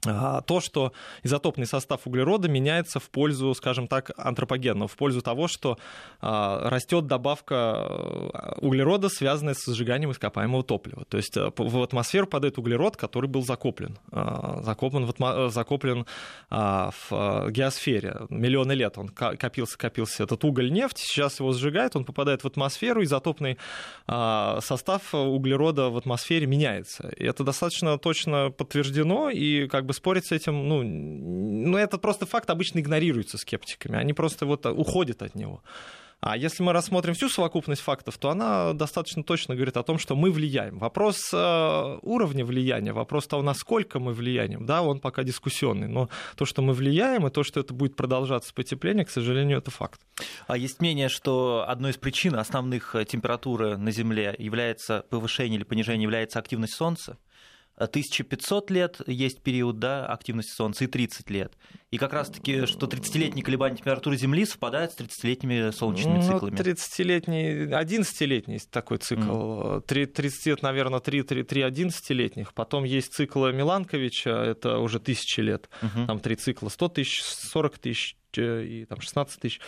то, 0.02 0.62
что 0.62 0.94
изотопный 1.24 1.66
состав 1.66 2.06
углерода 2.06 2.48
меняется 2.48 3.00
в 3.00 3.10
пользу, 3.10 3.54
скажем 3.56 3.88
так, 3.88 4.12
антропогенного, 4.18 4.88
в 4.88 4.96
пользу 4.96 5.22
того, 5.22 5.48
что 5.48 5.78
а, 6.22 6.70
растет 6.70 7.08
добавка 7.08 7.56
а, 7.56 8.58
углерода, 8.62 9.10
связанная 9.10 9.56
с 9.56 9.66
сжиганием 9.66 10.12
ископаемого 10.12 10.64
топлива. 10.64 11.06
То 11.06 11.18
есть 11.18 11.36
в 11.36 11.84
атмосферу 11.84 12.28
падает 12.28 12.58
углерод, 12.58 12.96
который 12.96 13.28
был 13.28 13.44
закоплен, 13.44 13.98
закоплен 14.12 15.06
в, 15.06 15.10
атмо... 15.10 15.50
закоплен 15.50 16.06
в 16.50 17.50
геосфере. 17.50 18.22
Миллионы 18.30 18.74
лет 18.74 18.98
он 18.98 19.10
копился, 19.10 19.78
копился 19.78 20.24
этот 20.24 20.44
уголь, 20.46 20.72
нефть, 20.72 21.00
сейчас 21.00 21.40
его 21.40 21.54
сжигает, 21.54 21.96
он 21.96 22.06
попадает 22.06 22.44
в 22.44 22.48
атмосферу, 22.48 23.04
изотопный 23.04 23.58
состав 24.06 25.14
углерода 25.14 25.90
в 25.90 25.98
атмосфере 25.98 26.46
меняется. 26.46 27.10
И 27.18 27.26
это 27.26 27.44
достаточно 27.44 27.98
точно 27.98 28.52
подтверждено, 28.52 29.30
и 29.30 29.68
как 29.68 29.86
бы 29.86 29.94
спорить 29.98 30.26
с 30.26 30.32
этим, 30.32 30.68
ну, 30.68 30.84
ну, 30.84 31.78
этот 31.78 32.02
просто 32.02 32.26
факт 32.26 32.50
обычно 32.50 32.80
игнорируется 32.80 33.38
скептиками. 33.38 33.98
Они 33.98 34.14
просто 34.14 34.46
вот 34.46 34.66
уходят 34.66 35.22
от 35.22 35.36
него. 35.36 35.62
А 36.20 36.36
если 36.36 36.64
мы 36.64 36.74
рассмотрим 36.74 37.14
всю 37.14 37.30
совокупность 37.30 37.82
фактов, 37.82 38.18
то 38.18 38.32
она 38.32 38.74
достаточно 38.74 39.24
точно 39.24 39.56
говорит 39.56 39.78
о 39.78 39.84
том, 39.84 40.00
что 40.00 40.16
мы 40.16 40.32
влияем. 40.32 40.80
Вопрос 40.80 41.30
э, 41.32 41.98
уровня 42.02 42.44
влияния, 42.44 42.92
вопрос 42.92 43.28
того, 43.28 43.44
насколько 43.44 44.00
мы 44.00 44.14
влияем, 44.14 44.66
да, 44.66 44.82
он 44.82 45.00
пока 45.00 45.24
дискуссионный. 45.24 45.88
Но 45.88 46.10
то, 46.36 46.46
что 46.46 46.64
мы 46.64 46.74
влияем, 46.74 47.28
и 47.28 47.30
то, 47.30 47.44
что 47.44 47.60
это 47.60 47.74
будет 47.74 47.96
продолжаться 47.96 48.52
потепление, 48.52 49.06
к 49.06 49.12
сожалению, 49.12 49.60
это 49.60 49.70
факт. 49.70 50.02
А 50.48 50.58
есть 50.58 50.82
мнение, 50.82 51.08
что 51.08 51.66
одной 51.68 51.92
из 51.92 51.98
причин 51.98 52.36
основных 52.36 52.96
температуры 53.08 53.78
на 53.78 53.92
Земле 53.92 54.36
является 54.40 55.06
повышение 55.12 55.58
или 55.58 55.66
понижение 55.66 56.04
является 56.04 56.40
активность 56.40 56.74
Солнца? 56.74 57.20
1500 57.78 58.72
лет 58.72 59.02
есть 59.06 59.42
период 59.42 59.80
да, 59.80 60.06
активности 60.06 60.52
Солнца 60.52 60.84
и 60.84 60.88
30 60.88 61.30
лет. 61.30 61.54
И 61.92 61.98
как 61.98 62.12
раз-таки, 62.12 62.66
что 62.66 62.88
30-летние 62.88 63.44
колебания 63.44 63.78
температуры 63.78 64.18
Земли 64.18 64.46
совпадают 64.46 64.92
с 64.92 64.98
30-летними 64.98 65.72
солнечными 65.72 66.18
ну, 66.18 66.24
циклами. 66.24 66.56
30-летний, 66.56 67.68
11-летний 67.68 68.56
есть 68.56 68.72
такой 68.72 68.98
цикл. 68.98 69.78
Mm. 69.80 70.08
30 70.08 70.46
лет, 70.48 70.62
наверное, 70.64 71.00
3, 71.00 71.24
3, 71.24 71.44
3 71.44 71.62
11-летних. 71.62 72.54
Потом 72.54 72.84
есть 72.84 73.14
цикл 73.14 73.46
Миланковича, 73.48 74.32
это 74.32 74.80
уже 74.80 75.00
тысячи 75.00 75.40
лет. 75.40 75.70
Mm-hmm. 75.82 76.08
Там 76.08 76.20
три 76.20 76.36
цикла, 76.36 76.70
100 76.70 76.90
тысяч, 76.90 77.24
40 77.24 77.78
тысяч 77.78 78.18
э, 78.36 78.64
и 78.64 78.86
там 78.86 79.00
16 79.00 79.40
тысяч. 79.40 79.62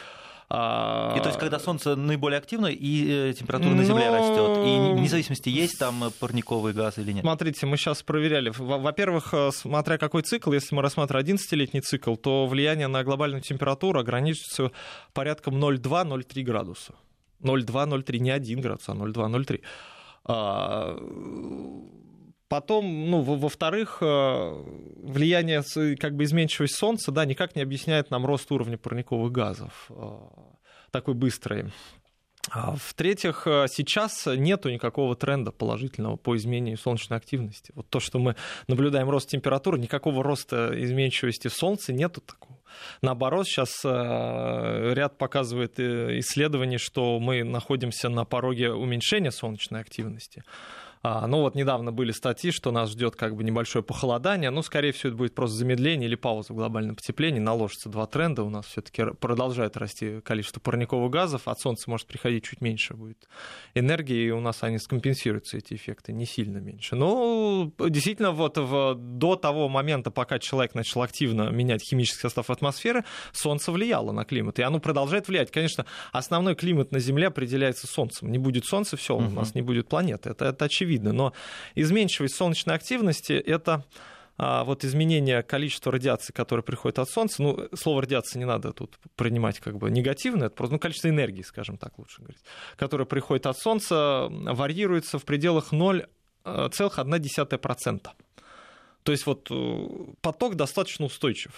А, 0.52 1.14
и 1.16 1.20
то 1.20 1.28
есть, 1.28 1.38
когда 1.38 1.60
Солнце 1.60 1.96
наиболее 1.96 2.40
активно, 2.40 2.66
и 2.68 3.30
э, 3.30 3.34
температура 3.34 3.72
на 3.76 3.84
Земле 3.84 4.10
Но... 4.10 4.18
растет, 4.18 4.58
и 4.66 4.98
вне 4.98 5.08
зависимости, 5.08 5.50
есть 5.50 5.78
там 5.78 6.06
э, 6.06 6.10
парниковый 6.10 6.74
газ 6.74 6.98
или 6.98 7.12
нет? 7.12 7.22
Смотрите, 7.22 7.68
мы 7.68 7.78
сейчас 7.78 8.02
проверяли. 8.02 8.52
Во-первых, 8.58 9.32
э, 9.34 9.52
смотря 9.54 10.00
какой 10.00 10.24
цикл, 10.24 10.52
если 10.52 10.74
мы 10.74 10.82
рассматриваем 10.82 11.36
11-летний 11.36 11.82
цикл, 11.82 12.16
то 12.16 12.48
влияние 12.48 12.88
на 12.88 13.04
глобальную 13.04 13.42
температуру 13.42 14.00
ограничивается 14.00 14.72
порядком 15.14 15.64
0,2-0,3 15.64 16.42
градуса. 16.42 16.96
0,2-0,3, 17.44 18.18
не 18.18 18.32
1 18.32 18.62
градус, 18.62 18.90
а 18.90 18.94
0,2-0,3. 18.94 19.62
Потом, 22.50 23.10
ну, 23.10 23.22
во-вторых, 23.22 24.02
влияние 24.02 25.64
как 25.96 26.16
бы 26.16 26.26
изменчивость 26.26 26.76
Солнца, 26.76 27.12
да, 27.12 27.24
никак 27.26 27.56
не 27.56 27.62
объясняет 27.62 28.12
нам 28.12 28.26
рост 28.26 28.52
уровня 28.52 28.78
парниковых 28.78 29.32
газов 29.32 29.90
такой 30.92 31.14
быстрый. 31.14 31.72
А 32.52 32.76
в-третьих, 32.76 33.44
сейчас 33.46 34.26
нету 34.26 34.72
никакого 34.72 35.16
тренда 35.16 35.52
положительного 35.52 36.16
по 36.16 36.36
изменению 36.36 36.78
солнечной 36.78 37.20
активности. 37.20 37.72
Вот 37.76 37.88
то, 37.90 38.00
что 38.00 38.18
мы 38.18 38.36
наблюдаем 38.68 39.10
рост 39.10 39.30
температуры, 39.30 39.78
никакого 39.78 40.24
роста 40.24 40.72
изменчивости 40.74 41.48
Солнца 41.48 41.94
нету 41.94 42.22
такого. 42.22 42.58
Наоборот, 43.02 43.46
сейчас 43.46 43.84
ряд 43.84 45.18
показывает 45.18 45.80
э, 45.80 46.20
исследований, 46.20 46.78
что 46.78 47.20
мы 47.20 47.44
находимся 47.44 48.10
на 48.10 48.26
пороге 48.26 48.72
уменьшения 48.72 49.32
солнечной 49.32 49.82
активности. 49.82 50.44
А, 51.02 51.26
ну 51.28 51.42
вот 51.42 51.56
недавно 51.56 51.94
были 51.94 52.12
статьи, 52.12 52.52
что 52.52 52.72
нас 52.72 52.92
ждет 52.92 53.16
как 53.16 53.36
бы 53.36 53.44
небольшое 53.46 53.84
похолодание. 53.84 54.50
Ну, 54.50 54.62
скорее 54.62 54.92
всего, 54.92 55.10
это 55.10 55.18
будет 55.18 55.34
просто 55.34 55.56
замедление 55.56 56.10
или 56.10 56.16
пауза 56.16 56.52
в 56.52 56.58
глобальном 56.58 56.98
потеплении. 56.98 57.40
Наложится 57.40 57.88
два 57.88 58.06
тренда. 58.06 58.44
У 58.44 58.50
нас 58.50 58.66
все-таки 58.66 59.06
продолжает 59.20 59.78
расти 59.78 60.20
количество 60.22 60.60
парниковых 60.60 61.10
газов. 61.10 61.48
От 61.48 61.60
Солнца 61.60 61.90
может 61.90 62.06
приходить 62.08 62.44
чуть 62.44 62.60
меньше 62.60 62.96
будет 62.96 63.30
энергии, 63.76 64.28
и 64.28 64.32
у 64.32 64.42
нас 64.42 64.62
они 64.64 64.78
скомпенсируются, 64.78 65.58
эти 65.58 65.76
эффекты, 65.76 66.12
не 66.12 66.26
сильно 66.26 66.58
меньше. 66.58 66.98
Но 66.98 67.72
действительно, 67.80 68.32
вот 68.32 68.58
в, 68.58 68.96
до 68.96 69.38
того 69.38 69.70
момента, 69.70 70.12
пока 70.12 70.38
человек 70.38 70.76
начал 70.76 71.02
активно 71.02 71.50
менять 71.50 71.82
химический 71.82 72.22
состав 72.22 72.50
атмосферы, 72.50 73.06
Солнце 73.32 73.72
влияло 73.72 74.12
на 74.12 74.26
климат. 74.26 74.60
И 74.60 74.64
оно 74.64 74.80
продолжает 74.80 75.30
влиять. 75.30 75.50
Конечно, 75.50 75.86
основной 76.12 76.56
климат 76.56 76.92
на 76.92 77.00
Земле 77.00 77.28
определяется 77.28 77.88
Солнцем. 77.88 78.32
Не 78.32 78.38
будет 78.38 78.66
Солнца, 78.66 78.98
все, 78.98 79.16
у 79.16 79.22
нас 79.22 79.56
не 79.56 79.62
будет 79.62 79.88
планеты. 79.88 80.32
Это, 80.32 80.46
это 80.46 80.66
очевидно 80.66 80.89
очевидно. 80.90 81.14
Но 81.14 81.34
изменчивость 81.76 82.36
солнечной 82.36 82.76
активности— 82.76 83.34
это 83.34 83.86
а, 84.38 84.64
вот 84.64 84.86
изменение 84.86 85.44
количества 85.44 85.92
радиации, 85.92 86.34
которое 86.34 86.64
приходит 86.64 86.98
от 87.00 87.10
Солнца, 87.10 87.44
ну, 87.44 87.68
слово 87.74 88.02
радиация 88.02 88.40
не 88.40 88.46
надо 88.46 88.72
тут 88.72 88.98
принимать 89.16 89.60
как 89.60 89.78
бы 89.78 89.92
негативно, 89.92 90.46
это 90.46 90.56
просто 90.56 90.74
ну, 90.74 90.80
количество 90.80 91.10
энергии, 91.10 91.44
скажем 91.44 91.78
так, 91.78 92.00
лучше 92.00 92.22
говорить, 92.22 92.42
которое 92.78 93.06
приходит 93.06 93.46
от 93.46 93.58
Солнца, 93.58 94.28
варьируется 94.30 95.20
в 95.20 95.26
пределах 95.26 95.74
0,1%. 95.74 98.08
То 99.04 99.12
есть 99.12 99.26
вот 99.26 99.48
э, 99.50 99.88
поток 100.22 100.56
достаточно 100.56 101.06
устойчив. 101.06 101.52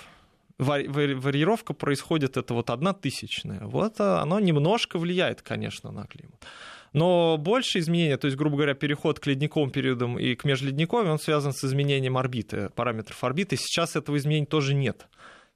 Варьировка 0.57 1.73
происходит, 1.73 2.37
это 2.37 2.53
вот 2.53 2.69
одна 2.69 2.93
тысячная. 2.93 3.61
Вот 3.61 3.99
оно 3.99 4.39
немножко 4.39 4.99
влияет, 4.99 5.41
конечно, 5.41 5.91
на 5.91 6.05
климат. 6.05 6.45
Но 6.93 7.37
больше 7.37 7.79
изменения, 7.79 8.17
то 8.17 8.25
есть, 8.25 8.37
грубо 8.37 8.57
говоря, 8.57 8.73
переход 8.73 9.19
к 9.19 9.27
ледниковым 9.27 9.71
периодам 9.71 10.19
и 10.19 10.35
к 10.35 10.43
межледниковым, 10.43 11.09
он 11.09 11.19
связан 11.19 11.53
с 11.53 11.63
изменением 11.63 12.17
орбиты, 12.17 12.69
параметров 12.75 13.23
орбиты. 13.23 13.55
Сейчас 13.55 13.95
этого 13.95 14.17
изменения 14.17 14.45
тоже 14.45 14.73
нет. 14.73 15.07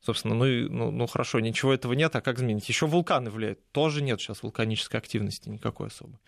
Собственно, 0.06 0.36
ну, 0.36 0.46
ну, 0.46 0.92
ну 0.92 1.08
хорошо, 1.08 1.40
ничего 1.40 1.74
этого 1.74 1.94
нет, 1.94 2.16
а 2.16 2.22
как 2.22 2.38
изменить? 2.38 2.70
Еще 2.70 2.86
вулканы 2.86 3.32
влияют. 3.32 3.60
Тоже 3.72 4.02
нет 4.02 4.22
сейчас 4.22 4.44
вулканической 4.44 5.00
активности 5.00 5.50
никакой 5.50 5.88
особой. 5.88 6.20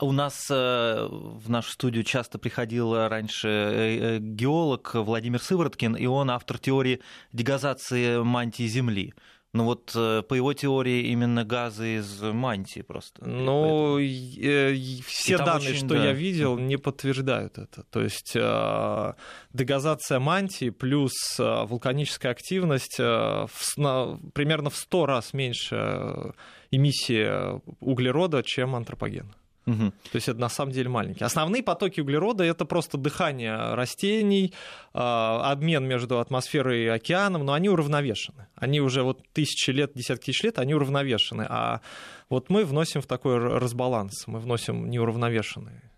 У 0.00 0.12
нас 0.12 0.46
э, 0.50 1.08
в 1.10 1.50
нашу 1.50 1.72
студию 1.72 2.04
часто 2.04 2.38
приходил 2.38 2.94
раньше 3.08 3.48
э, 3.48 4.16
э, 4.16 4.18
геолог 4.18 4.92
Владимир 4.94 5.42
Сывороткин, 5.42 5.94
и 5.94 6.06
он 6.06 6.30
автор 6.30 6.58
теории 6.58 7.00
дегазации 7.32 8.22
мантии 8.22 8.66
Земли. 8.66 9.12
Ну 9.52 9.64
вот 9.64 9.90
э, 9.96 10.22
по 10.22 10.34
его 10.34 10.52
теории 10.52 11.08
именно 11.08 11.44
газы 11.44 11.96
из 11.96 12.22
мантии 12.22 12.82
просто. 12.82 13.28
Ну, 13.28 13.98
э, 13.98 14.76
все 15.04 15.38
данные, 15.38 15.70
очень, 15.70 15.86
что 15.86 15.96
да. 15.96 16.04
я 16.04 16.12
видел, 16.12 16.56
не 16.56 16.76
подтверждают 16.76 17.58
это. 17.58 17.82
То 17.90 18.00
есть 18.00 18.36
э, 18.36 19.12
дегазация 19.52 20.20
мантии 20.20 20.70
плюс 20.70 21.12
вулканическая 21.38 22.30
активность 22.30 22.96
примерно 22.98 24.70
в 24.70 24.76
100 24.76 25.06
раз 25.06 25.32
меньше 25.32 26.32
эмиссии 26.70 27.60
углерода, 27.80 28.44
чем 28.44 28.76
антропоген. 28.76 29.34
Угу. 29.70 29.90
То 29.90 30.16
есть 30.16 30.28
это 30.28 30.40
на 30.40 30.48
самом 30.48 30.72
деле 30.72 30.88
маленькие. 30.88 31.26
Основные 31.26 31.62
потоки 31.62 32.00
углерода 32.00 32.44
это 32.44 32.64
просто 32.64 32.98
дыхание 32.98 33.74
растений, 33.74 34.52
а, 34.92 35.50
обмен 35.52 35.86
между 35.86 36.18
атмосферой 36.18 36.84
и 36.84 36.88
океаном, 36.88 37.44
но 37.44 37.52
они 37.52 37.68
уравновешены. 37.68 38.48
Они 38.56 38.80
уже 38.80 39.02
вот 39.02 39.22
тысячи 39.32 39.70
лет, 39.70 39.92
десятки 39.94 40.26
тысяч 40.26 40.42
лет, 40.42 40.58
они 40.58 40.74
уравновешены. 40.74 41.46
А 41.48 41.80
вот 42.28 42.50
мы 42.50 42.64
вносим 42.64 43.00
в 43.00 43.06
такой 43.06 43.38
разбаланс, 43.38 44.26
мы 44.26 44.40
вносим 44.40 44.90
неуравновешенные 44.90 45.90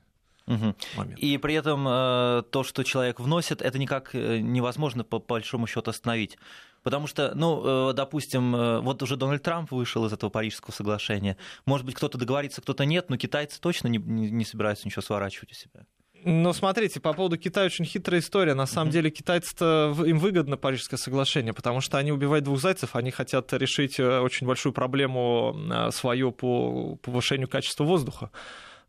Угу. 0.47 0.75
И 1.19 1.38
при 1.38 1.55
этом 1.55 1.87
э, 1.88 2.43
то, 2.50 2.64
что 2.64 2.83
человек 2.83 3.21
вносит, 3.21 3.62
это 3.62 3.79
никак 3.79 4.14
э, 4.14 4.38
невозможно 4.38 5.05
по 5.05 5.21
большому 5.21 5.67
счету 5.67 5.91
остановить. 5.91 6.37
Потому 6.83 7.07
что, 7.07 7.33
ну, 7.35 7.91
э, 7.91 7.93
допустим, 7.93 8.55
э, 8.55 8.81
вот 8.81 9.03
уже 9.03 9.17
Дональд 9.17 9.43
Трамп 9.43 9.71
вышел 9.71 10.05
из 10.07 10.12
этого 10.12 10.31
Парижского 10.31 10.73
соглашения. 10.73 11.37
Может 11.65 11.87
быть, 11.87 11.95
кто-то 11.95 12.19
договорится, 12.19 12.61
кто-то 12.61 12.85
нет, 12.85 13.09
но 13.09 13.17
китайцы 13.17 13.61
точно 13.61 13.89
не, 13.89 13.99
не, 13.99 14.45
собираются 14.45 14.87
ничего 14.87 15.03
сворачивать 15.03 15.53
у 15.53 15.55
себя. 15.55 15.87
Ну, 16.25 16.53
смотрите, 16.53 17.01
по 17.01 17.12
поводу 17.15 17.37
Китая 17.37 17.67
очень 17.67 17.85
хитрая 17.85 18.21
история. 18.21 18.55
На 18.55 18.67
самом 18.67 18.91
деле, 18.93 19.11
китайцы-то 19.11 19.97
им 20.07 20.19
выгодно 20.19 20.57
Парижское 20.57 20.99
соглашение, 20.99 21.53
потому 21.53 21.81
что 21.81 21.99
они 21.99 22.12
убивают 22.12 22.45
двух 22.45 22.61
зайцев, 22.61 22.95
они 22.95 23.11
хотят 23.11 23.53
решить 23.53 23.99
э, 23.99 24.21
очень 24.21 24.47
большую 24.47 24.73
проблему 24.73 25.57
свою 25.91 26.31
по 26.31 26.97
повышению 26.97 27.49
качества 27.49 27.85
воздуха. 27.85 28.31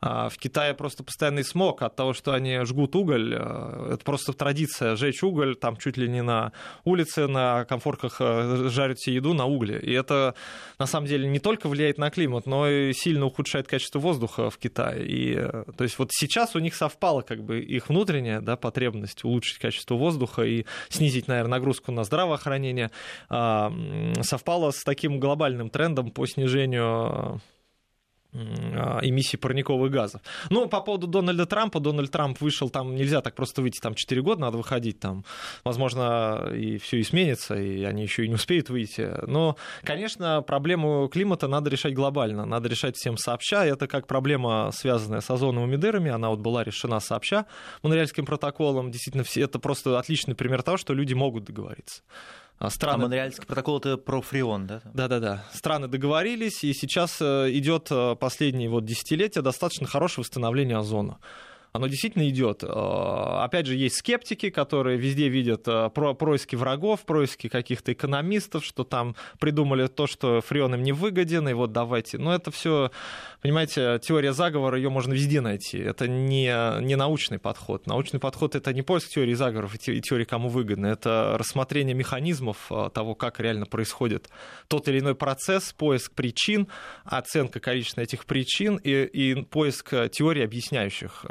А 0.06 0.28
в 0.28 0.38
Китае 0.38 0.74
просто 0.74 1.02
постоянный 1.02 1.46
смог 1.46 1.82
от 1.82 1.96
того, 1.96 2.14
что 2.14 2.34
они 2.34 2.66
жгут 2.66 2.94
уголь. 2.94 3.36
Это 3.36 4.00
просто 4.04 4.34
традиция 4.34 4.98
жечь 4.98 5.24
уголь, 5.24 5.56
там 5.56 5.78
чуть 5.78 5.96
ли 5.96 6.10
не 6.10 6.22
на 6.22 6.52
улице, 6.84 7.28
на 7.28 7.64
комфорках 7.64 8.20
жарят 8.20 9.00
себе 9.00 9.16
еду 9.16 9.34
на 9.34 9.46
угле. 9.46 9.80
И 9.80 9.94
это 9.94 10.36
на 10.78 10.88
самом 10.88 11.08
деле 11.08 11.30
не 11.30 11.40
только 11.40 11.70
влияет 11.70 11.98
на 12.00 12.10
климат, 12.10 12.46
но 12.48 12.68
и 12.68 12.92
сильно 12.92 13.26
ухудшает 13.26 13.70
качество 13.70 14.00
воздуха 14.00 14.50
в 14.50 14.58
Китае. 14.58 15.08
И, 15.08 15.36
то 15.78 15.86
есть 15.86 15.98
вот 15.98 16.10
сейчас 16.12 16.54
у 16.58 16.60
них 16.60 16.76
совпало 16.76 17.22
как 17.22 17.42
бы 17.42 17.62
их 17.62 17.88
внутренняя 17.88 18.42
да, 18.42 18.58
потребность 18.58 19.24
улучшить 19.24 19.60
качество 19.60 19.96
воздуха 19.96 20.42
и 20.44 20.66
снизить, 20.90 21.30
наверное, 21.30 21.52
нагрузку 21.52 21.94
на 21.94 22.04
здравоохранение, 22.04 22.92
а, 23.30 23.72
совпало 24.22 24.72
с 24.72 24.84
таким 24.84 25.22
глобальным 25.22 25.70
трендом 25.70 26.12
по 26.12 26.26
снижению 26.26 27.40
а, 28.75 29.00
эмиссий 29.01 29.38
парниковых 29.38 29.92
газов. 29.92 30.22
Ну, 30.50 30.68
по 30.68 30.82
поводу 30.82 31.08
Дональда 31.08 31.46
Трампа, 31.46 31.80
Дональд 31.80 32.12
Трамп 32.12 32.39
вышел, 32.42 32.70
там 32.70 32.96
нельзя 32.96 33.22
так 33.22 33.36
просто 33.36 33.62
выйти, 33.62 33.80
там 33.80 33.96
4 33.96 34.22
года 34.22 34.42
надо 34.42 34.58
выходить, 34.58 35.00
там, 35.00 35.24
возможно, 35.63 36.50
и 36.53 36.77
все 36.77 37.00
и 37.00 37.03
сменится, 37.03 37.56
и 37.56 37.84
они 37.84 38.03
еще 38.03 38.25
и 38.25 38.27
не 38.27 38.36
успеют 38.36 38.70
выйти. 38.70 39.13
Но, 39.27 39.56
конечно, 39.84 40.42
проблему 40.42 41.08
климата 41.08 41.48
надо 41.48 41.70
решать 41.70 41.94
глобально, 41.94 42.46
надо 42.46 42.70
решать 42.70 42.96
всем 42.96 43.18
сообща. 43.18 43.65
Это 43.65 43.88
как 43.88 44.08
проблема, 44.08 44.72
связанная 44.74 45.22
с 45.22 45.30
озоновыми 45.30 45.75
дырами, 45.75 46.12
она 46.12 46.30
вот 46.30 46.39
была 46.39 46.63
решена 46.63 47.00
сообща 47.00 47.46
Монреальским 47.82 48.25
протоколом. 48.25 48.92
Действительно, 48.92 49.24
это 49.36 49.60
просто 49.60 50.00
отличный 50.00 50.36
пример 50.36 50.63
того, 50.63 50.77
что 50.77 50.94
люди 50.94 51.13
могут 51.13 51.46
договориться. 51.46 52.01
А 52.58 52.70
страны... 52.70 53.04
А 53.04 53.08
Монреальский 53.08 53.46
протокол 53.46 53.80
это 53.80 53.98
про 53.98 54.22
фреон, 54.22 54.68
да? 54.68 54.82
Да-да-да. 54.94 55.46
Страны 55.54 55.88
договорились, 55.88 56.64
и 56.64 56.74
сейчас 56.74 57.18
э, 57.22 57.50
идет 57.52 57.88
э, 57.92 58.16
последние 58.16 58.70
вот 58.70 58.86
десятилетия 58.86 59.42
достаточно 59.42 59.88
хорошее 59.88 60.24
восстановление 60.24 60.78
озона 60.78 61.18
оно 61.74 61.88
действительно 61.88 62.30
идет. 62.30 62.63
Э, 62.63 62.68
опять 62.68 63.65
же, 63.65 63.75
есть 63.75 63.98
скептики, 63.98 64.51
которые 64.51 64.96
везде 64.96 65.27
видят 65.27 65.68
э, 65.68 65.89
про 65.89 66.13
происки 66.13 66.56
врагов, 66.56 67.01
происки 67.01 67.50
каких-то 67.50 67.94
экономистов, 67.94 68.63
что 68.63 68.84
там 68.84 69.15
придумали 69.39 69.88
то, 69.88 70.06
что 70.06 70.42
фреон 70.42 70.75
им 70.75 70.84
не 70.84 70.92
выгоден, 70.92 71.50
и 71.50 71.53
вот 71.53 71.72
давайте. 71.72 72.20
Но 72.20 72.34
это 72.34 72.51
все, 72.51 72.92
понимаете, 73.42 74.00
теория 74.03 74.34
заговора, 74.34 74.77
ее 74.77 74.92
можно 74.92 75.13
везде 75.13 75.42
найти. 75.42 75.80
Это 75.80 76.08
не, 76.08 76.80
не 76.84 76.96
научный 76.96 77.39
подход. 77.39 77.88
Научный 77.88 78.20
подход— 78.20 78.53
это 78.56 78.72
не 78.72 78.84
поиск 78.84 79.10
теории 79.10 79.34
заговоров 79.34 79.74
и 79.74 80.00
теории, 80.00 80.25
кому 80.25 80.50
выгодно. 80.50 80.86
Это 80.86 81.38
рассмотрение 81.39 81.96
механизмов 81.96 82.72
э, 82.72 82.92
того, 82.94 83.15
как 83.15 83.39
реально 83.39 83.65
происходит 83.65 84.30
тот 84.68 84.88
или 84.89 85.00
иной 85.00 85.15
процесс, 85.15 85.74
поиск 85.74 86.13
причин, 86.13 86.68
оценка 87.03 87.60
количества 87.60 88.01
этих 88.01 88.27
причин 88.27 88.75
и, 88.75 89.06
и 89.06 89.42
поиск 89.42 89.96
теорий, 90.12 90.44
объясняющих 90.44 91.25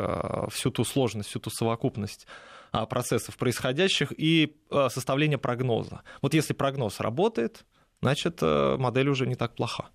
всю 0.50 0.70
ту 0.70 0.84
сложность, 0.84 1.28
всю 1.28 1.40
ту 1.40 1.50
совокупность 1.50 2.26
а, 2.72 2.86
процессов 2.86 3.36
происходящих 3.36 4.12
и 4.16 4.56
а, 4.70 4.88
составление 4.88 5.38
прогноза. 5.38 6.02
Вот 6.22 6.34
если 6.34 6.54
прогноз 6.54 7.00
работает, 7.00 7.64
значит, 8.00 8.38
э, 8.42 8.76
модель 8.78 9.08
уже 9.08 9.26
не 9.26 9.36
так 9.36 9.54
плоха. 9.54 9.90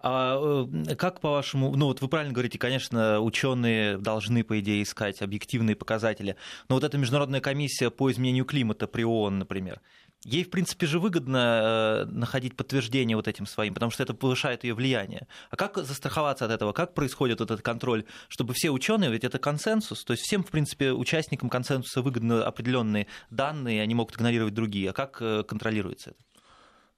А 0.00 0.66
э, 0.86 0.94
как 0.96 1.20
по-вашему, 1.20 1.74
ну 1.74 1.86
вот 1.86 2.02
вы 2.02 2.08
правильно 2.08 2.34
говорите, 2.34 2.58
конечно, 2.58 3.20
ученые 3.20 3.96
должны, 3.96 4.44
по 4.44 4.60
идее, 4.60 4.82
искать 4.82 5.22
объективные 5.22 5.76
показатели, 5.76 6.36
но 6.68 6.74
вот 6.74 6.84
эта 6.84 6.98
международная 6.98 7.40
комиссия 7.40 7.90
по 7.90 8.10
изменению 8.10 8.44
климата 8.44 8.86
при 8.86 9.02
ООН, 9.02 9.38
например, 9.38 9.80
ей, 10.24 10.44
в 10.44 10.50
принципе 10.50 10.86
же, 10.86 10.98
выгодно 10.98 11.60
э, 11.62 12.04
находить 12.06 12.56
подтверждение 12.56 13.16
вот 13.16 13.28
этим 13.28 13.46
своим, 13.46 13.74
потому 13.74 13.90
что 13.90 14.02
это 14.02 14.14
повышает 14.14 14.64
ее 14.64 14.74
влияние. 14.74 15.26
А 15.50 15.56
как 15.56 15.76
застраховаться 15.76 16.44
от 16.44 16.50
этого? 16.50 16.72
Как 16.72 16.94
происходит 16.94 17.40
этот 17.40 17.62
контроль, 17.62 18.04
чтобы 18.28 18.54
все 18.54 18.70
ученые, 18.70 19.10
ведь 19.10 19.24
это 19.24 19.38
консенсус, 19.38 20.04
то 20.04 20.12
есть 20.12 20.24
всем, 20.24 20.42
в 20.42 20.50
принципе, 20.50 20.92
участникам 20.92 21.48
консенсуса 21.48 22.02
выгодны 22.02 22.40
определенные 22.40 23.06
данные, 23.30 23.82
они 23.82 23.94
могут 23.94 24.16
игнорировать 24.16 24.54
другие. 24.54 24.90
А 24.90 24.92
как 24.92 25.18
э, 25.20 25.42
контролируется 25.44 26.10
это? 26.10 26.18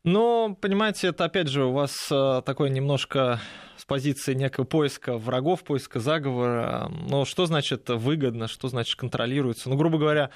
Ну, 0.07 0.57
понимаете, 0.61 1.09
это 1.09 1.25
опять 1.25 1.49
же 1.49 1.65
у 1.65 1.73
вас 1.73 1.93
э, 2.13 2.43
такое 2.47 2.71
немножко 2.71 3.41
с 3.77 3.85
позиции 3.85 4.35
некого 4.35 4.65
поиска 4.65 5.19
врагов, 5.19 5.65
поиска 5.65 5.99
заговора. 5.99 6.89
Но 7.11 7.25
что 7.25 7.47
значит 7.47 7.89
выгодно, 7.89 8.47
что 8.47 8.69
значит 8.69 8.95
контролируется? 8.95 9.69
Ну, 9.69 9.77
грубо 9.77 9.99
говоря, 9.99 10.31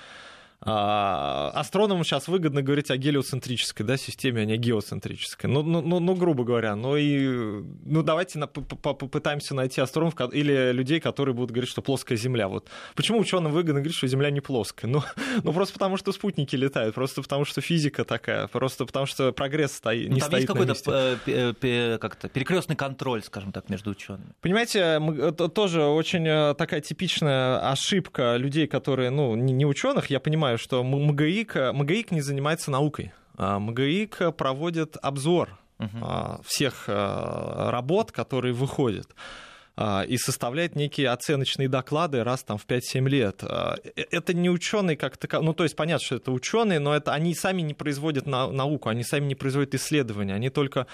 астрономам 0.62 2.04
сейчас 2.04 2.28
выгодно 2.28 2.60
говорить 2.60 2.90
о 2.90 2.96
гелиоцентрической 2.96 3.86
да, 3.86 3.96
системе, 3.96 4.42
а 4.42 4.44
не 4.44 4.56
геоцентрической. 4.58 5.48
Ну, 5.48 5.62
ну, 5.62 5.80
ну, 5.80 6.00
ну 6.00 6.14
грубо 6.14 6.44
говоря. 6.44 6.76
Ну, 6.76 6.96
и, 6.96 7.62
ну 7.84 8.02
давайте 8.02 8.38
на, 8.38 8.46
попытаемся 8.46 9.54
найти 9.54 9.80
астрономов 9.80 10.14
или 10.32 10.72
людей, 10.72 11.00
которые 11.00 11.34
будут 11.34 11.50
говорить, 11.50 11.70
что 11.70 11.80
плоская 11.80 12.18
Земля. 12.18 12.48
Вот. 12.48 12.68
Почему 12.94 13.18
ученым 13.18 13.52
выгодно 13.52 13.80
говорить, 13.80 13.96
что 13.96 14.06
Земля 14.06 14.30
не 14.30 14.40
плоская? 14.40 14.90
Ну, 14.90 15.02
ну 15.44 15.52
просто 15.52 15.72
потому, 15.72 15.96
что 15.96 16.12
спутники 16.12 16.56
летают, 16.56 16.94
просто 16.94 17.22
потому, 17.22 17.46
что 17.46 17.62
физика 17.62 18.04
такая, 18.04 18.46
просто 18.46 18.84
потому, 18.84 19.06
что 19.06 19.32
прогресс 19.32 19.72
стоит, 19.72 20.08
ну, 20.08 20.14
не 20.14 20.20
там 20.20 20.28
стоит 20.28 20.40
есть 20.40 20.84
какой-то 20.84 21.98
как-то 21.98 22.28
перекрестный 22.28 22.76
контроль, 22.76 23.22
скажем 23.22 23.52
так, 23.52 23.70
между 23.70 23.90
учеными. 23.90 24.32
Понимаете, 24.42 25.00
это 25.20 25.48
тоже 25.48 25.84
очень 25.84 26.26
э, 26.26 26.54
такая 26.54 26.80
типичная 26.80 27.70
ошибка 27.70 28.36
людей, 28.36 28.66
которые, 28.66 29.10
ну, 29.10 29.34
не 29.36 29.64
ученых, 29.64 30.10
я 30.10 30.20
понимаю, 30.20 30.49
понимаю, 30.50 30.58
что 30.58 30.82
МГИК, 30.82 31.72
МГИК 31.74 32.10
не 32.12 32.20
занимается 32.20 32.70
наукой. 32.70 33.12
А 33.36 33.58
МГИК 33.58 34.34
проводит 34.36 34.96
обзор 35.00 35.58
uh-huh. 35.78 36.42
всех 36.44 36.84
а, 36.88 37.70
работ, 37.70 38.12
которые 38.12 38.52
выходят 38.52 39.08
и 40.08 40.18
составляет 40.18 40.76
некие 40.76 41.08
оценочные 41.08 41.66
доклады 41.66 42.22
раз 42.22 42.42
там 42.42 42.58
в 42.58 42.66
5-7 42.66 43.08
лет. 43.08 43.42
Э, 43.42 43.76
это 44.10 44.34
не 44.34 44.50
ученые 44.50 44.98
как 44.98 45.16
таковые, 45.16 45.46
ну 45.46 45.54
то 45.54 45.62
есть 45.62 45.74
понятно, 45.74 46.04
что 46.04 46.16
это 46.16 46.32
ученые, 46.32 46.80
но 46.80 46.94
это 46.94 47.14
они 47.14 47.34
сами 47.34 47.62
не 47.62 47.72
производят 47.72 48.26
науку, 48.26 48.90
они 48.90 49.04
сами 49.04 49.24
не 49.24 49.34
производят 49.34 49.74
исследования, 49.74 50.34
они 50.34 50.50
только 50.50 50.86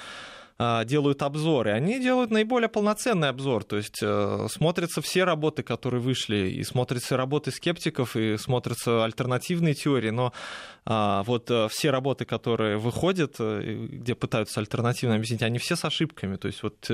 делают 0.58 1.22
обзоры, 1.22 1.72
они 1.72 2.00
делают 2.00 2.30
наиболее 2.30 2.68
полноценный 2.68 3.28
обзор, 3.28 3.64
то 3.64 3.76
есть 3.76 3.98
э, 4.02 4.46
смотрятся 4.50 5.02
все 5.02 5.24
работы, 5.24 5.62
которые 5.62 6.00
вышли, 6.00 6.48
и 6.48 6.64
смотрятся 6.64 7.16
работы 7.16 7.50
скептиков, 7.50 8.16
и 8.16 8.38
смотрятся 8.38 9.04
альтернативные 9.04 9.74
теории, 9.74 10.10
но 10.10 10.32
а, 10.86 11.24
вот 11.24 11.50
э, 11.50 11.68
все 11.68 11.90
работы, 11.90 12.24
которые 12.24 12.78
выходят, 12.78 13.36
э, 13.38 13.86
где 13.90 14.14
пытаются 14.14 14.60
альтернативно 14.60 15.16
объяснить, 15.16 15.42
они 15.42 15.58
все 15.58 15.76
с 15.76 15.84
ошибками, 15.84 16.36
то 16.36 16.46
есть 16.46 16.62
вот 16.62 16.90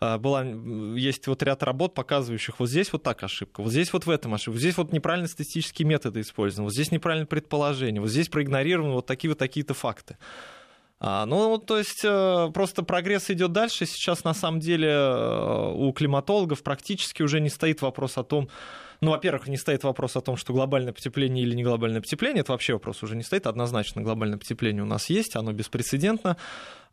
а, 0.00 0.18
была, 0.18 0.42
есть 0.42 1.26
вот 1.26 1.42
ряд 1.42 1.62
работ, 1.62 1.94
показывающих, 1.94 2.60
вот 2.60 2.68
здесь 2.68 2.92
вот 2.92 3.02
так 3.02 3.22
ошибка, 3.22 3.62
вот 3.62 3.70
здесь 3.70 3.92
вот 3.92 4.06
в 4.06 4.10
этом 4.10 4.34
ошибка, 4.34 4.52
вот 4.52 4.60
здесь 4.60 4.76
вот 4.76 4.92
неправильно 4.92 5.28
статистические 5.28 5.88
методы 5.88 6.20
использованы, 6.20 6.66
вот 6.66 6.74
здесь 6.74 6.90
неправильно 6.90 7.26
предположение, 7.26 8.00
вот 8.00 8.10
здесь 8.10 8.28
проигнорированы 8.28 8.94
вот 8.94 9.06
такие 9.06 9.30
вот 9.30 9.38
такие-то 9.38 9.74
факты. 9.74 10.16
А, 11.06 11.26
ну, 11.26 11.58
то 11.58 11.76
есть 11.76 12.00
э, 12.02 12.50
просто 12.54 12.82
прогресс 12.82 13.28
идет 13.28 13.52
дальше. 13.52 13.84
Сейчас 13.84 14.24
на 14.24 14.32
самом 14.32 14.58
деле 14.58 14.88
э, 14.88 15.72
у 15.74 15.92
климатологов 15.92 16.62
практически 16.62 17.20
уже 17.22 17.40
не 17.40 17.50
стоит 17.50 17.82
вопрос 17.82 18.16
о 18.16 18.24
том, 18.24 18.48
ну, 19.02 19.10
во-первых, 19.10 19.46
не 19.46 19.58
стоит 19.58 19.84
вопрос 19.84 20.16
о 20.16 20.22
том, 20.22 20.38
что 20.38 20.54
глобальное 20.54 20.94
потепление 20.94 21.44
или 21.44 21.54
не 21.54 21.62
глобальное 21.62 22.00
потепление, 22.00 22.40
это 22.40 22.52
вообще 22.52 22.72
вопрос 22.72 23.02
уже 23.02 23.16
не 23.16 23.22
стоит. 23.22 23.46
Однозначно 23.46 24.00
глобальное 24.00 24.38
потепление 24.38 24.82
у 24.82 24.86
нас 24.86 25.10
есть, 25.10 25.36
оно 25.36 25.52
беспрецедентно. 25.52 26.38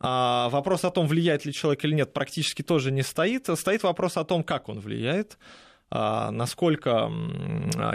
А 0.02 0.50
вопрос 0.50 0.84
о 0.84 0.92
том, 0.92 1.08
влияет 1.08 1.46
ли 1.46 1.54
человек 1.54 1.86
или 1.86 1.94
нет, 1.94 2.12
практически 2.12 2.64
тоже 2.64 2.92
не 2.92 3.04
стоит. 3.04 3.48
Стоит 3.56 3.84
вопрос 3.84 4.18
о 4.18 4.26
том, 4.26 4.44
как 4.44 4.68
он 4.68 4.82
влияет. 4.82 5.38
А, 5.94 6.32
насколько 6.32 7.12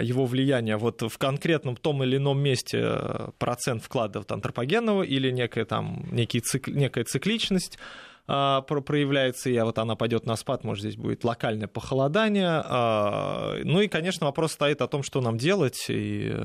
его 0.01 0.27
влияние 0.27 0.77
вот 0.77 1.01
в 1.01 1.17
конкретном 1.17 1.75
том 1.75 2.03
или 2.03 2.17
ином 2.17 2.39
месте 2.39 2.79
э, 2.83 3.29
процент 3.39 3.83
вкладов 3.83 4.25
антропогенного 4.29 5.01
или 5.01 5.31
некая, 5.31 5.65
там, 5.65 6.05
некий 6.11 6.39
цикл, 6.39 6.69
некая 6.69 7.05
цикличность 7.05 7.79
а, 8.27 8.61
проявляется, 8.61 9.49
и 9.49 9.59
вот 9.59 9.79
она 9.79 9.95
пойдет 9.95 10.27
на 10.27 10.35
спад, 10.35 10.63
может, 10.63 10.83
здесь 10.83 10.95
будет 10.95 11.23
локальное 11.23 11.67
похолодание. 11.67 12.61
А, 12.65 13.55
ну 13.63 13.81
и, 13.81 13.87
конечно, 13.87 14.27
вопрос 14.27 14.51
стоит 14.51 14.83
о 14.83 14.87
том, 14.87 15.01
что 15.01 15.19
нам 15.19 15.39
делать, 15.39 15.85
и 15.89 16.35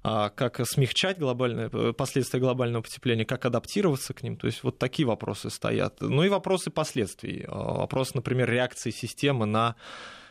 как 0.00 0.60
смягчать 0.64 1.18
глобальное, 1.18 1.68
э, 1.72 1.92
последствия 1.92 2.38
глобального 2.38 2.82
потепления, 2.82 3.24
как 3.24 3.44
адаптироваться 3.44 4.14
к 4.14 4.22
ним. 4.22 4.36
То 4.36 4.46
есть 4.46 4.62
вот 4.62 4.78
такие 4.78 5.06
вопросы 5.06 5.50
стоят. 5.50 6.00
Ну 6.00 6.22
и 6.22 6.28
вопросы 6.28 6.70
последствий. 6.70 7.44
Вопрос, 7.48 8.14
например, 8.14 8.48
реакции 8.48 8.90
системы 8.90 9.44
на 9.44 9.74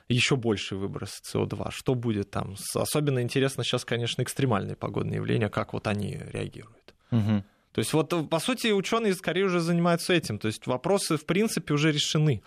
еще 0.10 0.36
больший 0.36 0.78
выброс 0.78 1.22
СО2. 1.34 1.72
Что 1.72 1.96
будет 1.96 2.30
там? 2.30 2.56
Особенно 2.74 3.22
интересно 3.22 3.64
сейчас, 3.64 3.86
конечно, 3.86 4.22
экстремальные 4.22 4.76
погодные 4.76 5.16
явления, 5.16 5.50
как 5.50 5.74
вот 5.74 5.88
они 5.88 6.20
реагируют. 6.32 6.94
Угу. 7.12 7.44
То 7.74 7.80
есть 7.80 7.94
вот, 7.94 8.30
по 8.30 8.40
сути, 8.40 8.68
ученые 8.72 9.14
скорее 9.14 9.46
уже 9.46 9.60
занимаются 9.60 10.14
этим. 10.14 10.40
То 10.40 10.48
есть 10.48 10.66
вопросы, 10.66 11.18
в 11.18 11.26
принципе, 11.26 11.74
уже 11.74 11.92
решены. 11.92 12.42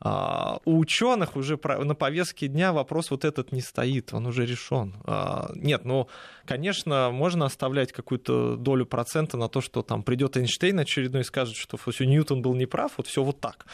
А, 0.00 0.60
у 0.64 0.78
ученых 0.78 1.34
уже 1.36 1.58
на 1.64 1.94
повестке 1.94 2.46
дня 2.46 2.72
вопрос 2.72 3.10
вот 3.10 3.24
этот 3.24 3.50
не 3.50 3.60
стоит, 3.60 4.14
он 4.14 4.26
уже 4.26 4.46
решен. 4.46 4.94
А, 5.04 5.50
нет, 5.56 5.84
ну, 5.84 6.08
конечно, 6.44 7.10
можно 7.10 7.46
оставлять 7.46 7.92
какую-то 7.92 8.56
долю 8.56 8.86
процента 8.86 9.36
на 9.36 9.48
то, 9.48 9.60
что 9.60 9.82
там 9.82 10.04
придет 10.04 10.36
Эйнштейн 10.36 10.78
очередной 10.78 11.22
и 11.22 11.24
скажет, 11.24 11.56
что 11.56 11.76
все, 11.76 12.04
Ньютон 12.04 12.42
был 12.42 12.54
неправ, 12.54 12.92
вот 12.96 13.08
все 13.08 13.24
вот 13.24 13.40
так. 13.40 13.66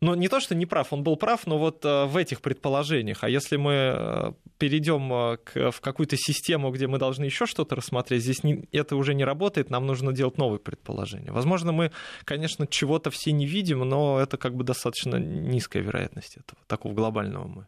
Но 0.00 0.14
не 0.14 0.28
то, 0.28 0.40
что 0.40 0.54
не 0.54 0.64
прав, 0.64 0.92
он 0.92 1.02
был 1.02 1.16
прав, 1.16 1.46
но 1.46 1.58
вот 1.58 1.84
э, 1.84 2.06
в 2.06 2.16
этих 2.16 2.40
предположениях. 2.40 3.22
А 3.22 3.28
если 3.28 3.56
мы 3.56 3.72
э, 3.72 4.32
перейдем 4.56 5.12
э, 5.12 5.36
к, 5.36 5.70
в 5.70 5.80
какую-то 5.82 6.16
систему, 6.16 6.70
где 6.70 6.86
мы 6.86 6.98
должны 6.98 7.24
еще 7.24 7.44
что-то 7.44 7.76
рассмотреть, 7.76 8.22
здесь 8.22 8.42
не, 8.42 8.66
это 8.72 8.96
уже 8.96 9.14
не 9.14 9.24
работает, 9.24 9.68
нам 9.68 9.86
нужно 9.86 10.12
делать 10.12 10.38
новые 10.38 10.58
предположения. 10.58 11.32
Возможно, 11.32 11.72
мы, 11.72 11.92
конечно, 12.24 12.66
чего-то 12.66 13.10
все 13.10 13.32
не 13.32 13.46
видим, 13.46 13.80
но 13.80 14.18
это 14.18 14.38
как 14.38 14.54
бы 14.54 14.64
достаточно 14.64 15.16
низкая 15.16 15.82
вероятность 15.82 16.36
этого, 16.38 16.58
такого 16.66 16.94
глобального 16.94 17.46
мы 17.46 17.66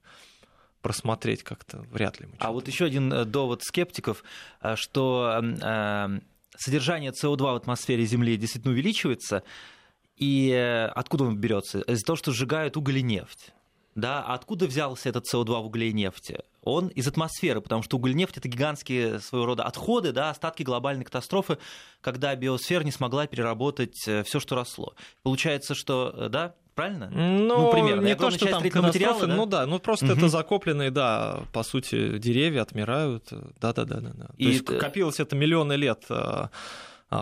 просмотреть 0.81 1.42
как-то 1.45 1.85
вряд 1.92 2.18
ли. 2.18 2.27
а 2.38 2.51
вот 2.51 2.66
еще 2.66 2.87
один 2.87 3.31
довод 3.31 3.62
скептиков, 3.62 4.25
что 4.75 5.40
содержание 6.57 7.12
СО2 7.12 7.37
в 7.37 7.55
атмосфере 7.55 8.05
Земли 8.05 8.37
действительно 8.37 8.73
увеличивается, 8.73 9.45
и 10.16 10.51
э, 10.51 10.87
откуда 10.87 11.25
он 11.25 11.37
берется? 11.37 11.81
Из-за 11.81 12.05
того, 12.05 12.16
что 12.16 12.33
сжигают 12.33 12.77
уголь 12.77 12.98
и 12.98 13.03
нефть. 13.03 13.53
Да, 13.94 14.22
откуда 14.22 14.66
взялся 14.66 15.11
этот 15.11 15.27
СО2 15.33 15.62
в 15.62 15.66
угле 15.66 15.90
и 15.90 15.92
нефти? 15.92 16.40
Он 16.62 16.88
из 16.88 17.07
атмосферы, 17.09 17.61
потому 17.61 17.83
что 17.83 17.98
уголь 17.98 18.12
и 18.12 18.14
нефть 18.14 18.38
это 18.38 18.48
гигантские 18.48 19.20
своего 19.20 19.46
рода 19.46 19.64
отходы, 19.64 20.12
да, 20.12 20.31
остатки 20.31 20.62
глобальной 20.62 21.05
катастрофы, 21.05 21.59
когда 22.01 22.35
биосфера 22.35 22.85
не 22.85 22.92
смогла 22.92 23.27
переработать 23.27 23.96
э, 24.07 24.22
все, 24.22 24.40
что 24.40 24.55
росло. 24.55 24.94
Получается, 25.22 25.75
что, 25.75 26.14
э, 26.16 26.29
да, 26.31 26.55
правильно? 26.75 27.11
Ну, 27.11 27.48
ну 27.48 27.72
примерно. 27.72 28.07
Не 28.07 28.16
то, 28.16 28.31
что 28.31 28.46
там 28.46 28.62
материалы, 28.62 29.27
да? 29.27 29.35
ну 29.35 29.44
да, 29.44 29.66
ну 29.66 29.79
просто 29.79 30.07
угу. 30.07 30.14
это 30.14 30.29
закопленные, 30.29 30.90
да, 30.90 31.42
по 31.53 31.62
сути, 31.62 32.16
деревья 32.16 32.62
отмирают, 32.62 33.29
да-да-да. 33.61 34.01
да. 34.01 34.27
То 34.27 34.33
есть 34.38 34.64
копилось 34.64 35.20
это 35.20 35.37
миллионы 35.37 35.75
лет 35.75 36.05
а 36.09 36.48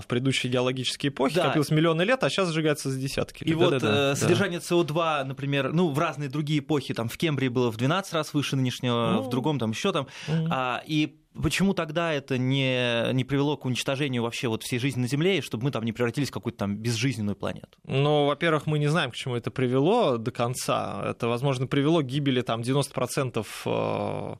в 0.01 0.07
предыдущие 0.07 0.53
геологические 0.53 1.11
эпохи 1.11 1.37
да. 1.37 1.49
копилось 1.49 1.71
миллионы 1.71 2.03
лет, 2.03 2.23
а 2.23 2.31
сейчас 2.31 2.51
сжигается 2.51 2.91
за 2.91 2.99
десятки 2.99 3.45
лет. 3.45 3.57
И 3.57 3.59
да, 3.59 3.65
вот 3.65 3.71
да, 3.71 3.79
да, 3.81 4.17
содержание 4.17 4.61
СО2, 4.61 5.25
например, 5.25 5.73
ну, 5.73 5.91
в 5.91 5.99
разные 5.99 6.29
другие 6.29 6.61
эпохи, 6.61 6.95
там 6.95 7.09
в 7.09 7.17
Кембрии 7.17 7.49
было 7.49 7.71
в 7.71 7.77
12 7.77 8.13
раз 8.13 8.35
выше 8.35 8.57
нынешнего, 8.57 9.13
ну, 9.15 9.23
в 9.23 9.29
другом 9.29 9.59
там 9.59 9.71
еще 9.71 9.93
там. 9.93 10.07
Угу. 10.29 10.49
А, 10.51 10.83
и 10.87 11.17
Почему 11.33 11.75
тогда 11.75 12.13
это 12.13 12.39
не, 12.39 13.13
не 13.13 13.23
привело 13.23 13.57
к 13.57 13.65
уничтожению 13.65 14.25
вообще 14.25 14.49
вот 14.49 14.65
всей 14.65 14.81
жизни 14.81 15.03
на 15.03 15.07
Земле, 15.07 15.39
и 15.39 15.41
чтобы 15.41 15.65
мы 15.65 15.71
там 15.71 15.85
не 15.85 15.93
превратились 15.93 16.29
в 16.29 16.33
какую-то 16.33 16.59
там 16.59 16.77
безжизненную 16.77 17.37
планету? 17.37 17.79
Ну, 17.85 18.27
во-первых, 18.27 18.67
мы 18.67 18.81
не 18.81 18.89
знаем, 18.89 19.13
к 19.13 19.15
чему 19.15 19.37
это 19.37 19.53
привело 19.53 20.17
до 20.17 20.33
конца. 20.33 21.05
Это, 21.09 21.29
возможно, 21.29 21.69
привело 21.69 22.01
к 22.01 22.07
гибели 22.07 22.41
там 22.41 22.63
90% 22.63 24.39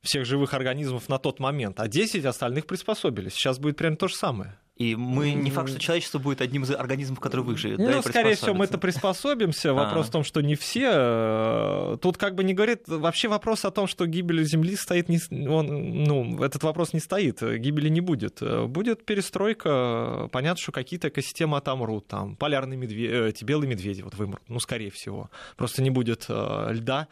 всех 0.00 0.24
живых 0.24 0.54
организмов 0.54 1.08
на 1.08 1.18
тот 1.18 1.40
момент, 1.40 1.78
а 1.78 1.88
10 1.88 2.24
остальных 2.24 2.66
приспособились. 2.66 3.34
Сейчас 3.34 3.58
будет 3.58 3.76
прям 3.76 3.96
то 3.96 4.08
же 4.08 4.14
самое. 4.14 4.58
И 4.76 4.96
мы 4.96 5.34
не 5.34 5.50
факт, 5.52 5.68
что 5.68 5.78
человечество 5.78 6.18
будет 6.18 6.40
одним 6.40 6.64
из 6.64 6.72
организмов, 6.72 7.20
который 7.20 7.42
выживет. 7.42 7.78
Ну, 7.78 7.86
да, 7.86 8.02
скорее 8.02 8.34
всего, 8.34 8.54
мы 8.54 8.64
это 8.64 8.78
приспособимся. 8.78 9.74
А. 9.74 9.86
Вопрос 9.86 10.06
в 10.06 10.10
том, 10.10 10.22
что 10.24 10.40
не 10.40 10.54
все. 10.54 10.90
Э, 10.92 11.96
тут 12.00 12.16
как 12.16 12.36
бы 12.36 12.44
не 12.44 12.54
говорит... 12.54 12.86
Вообще 12.86 13.28
вопрос 13.28 13.64
о 13.64 13.70
том, 13.70 13.86
что 13.88 14.06
гибель 14.06 14.44
Земли 14.44 14.76
стоит... 14.76 15.08
Не... 15.08 15.18
Он, 15.48 16.04
ну, 16.04 16.42
этот 16.42 16.62
вопрос 16.62 16.92
не 16.92 17.00
стоит. 17.00 17.42
Гибели 17.42 17.88
не 17.88 18.00
будет. 18.00 18.40
Будет 18.68 19.04
перестройка. 19.04 20.28
Понятно, 20.30 20.62
что 20.62 20.70
какие-то 20.70 21.08
экосистемы 21.08 21.56
отомрут. 21.56 22.06
Там 22.06 22.36
полярные 22.36 22.76
медведи, 22.76 23.10
э, 23.10 23.44
белые 23.44 23.68
медведи 23.68 24.02
вот 24.02 24.14
вымрут. 24.14 24.42
Ну, 24.48 24.60
скорее 24.60 24.90
всего. 24.90 25.28
Просто 25.56 25.82
не 25.82 25.90
будет 25.90 26.26
э, 26.28 26.68
льда. 26.72 27.08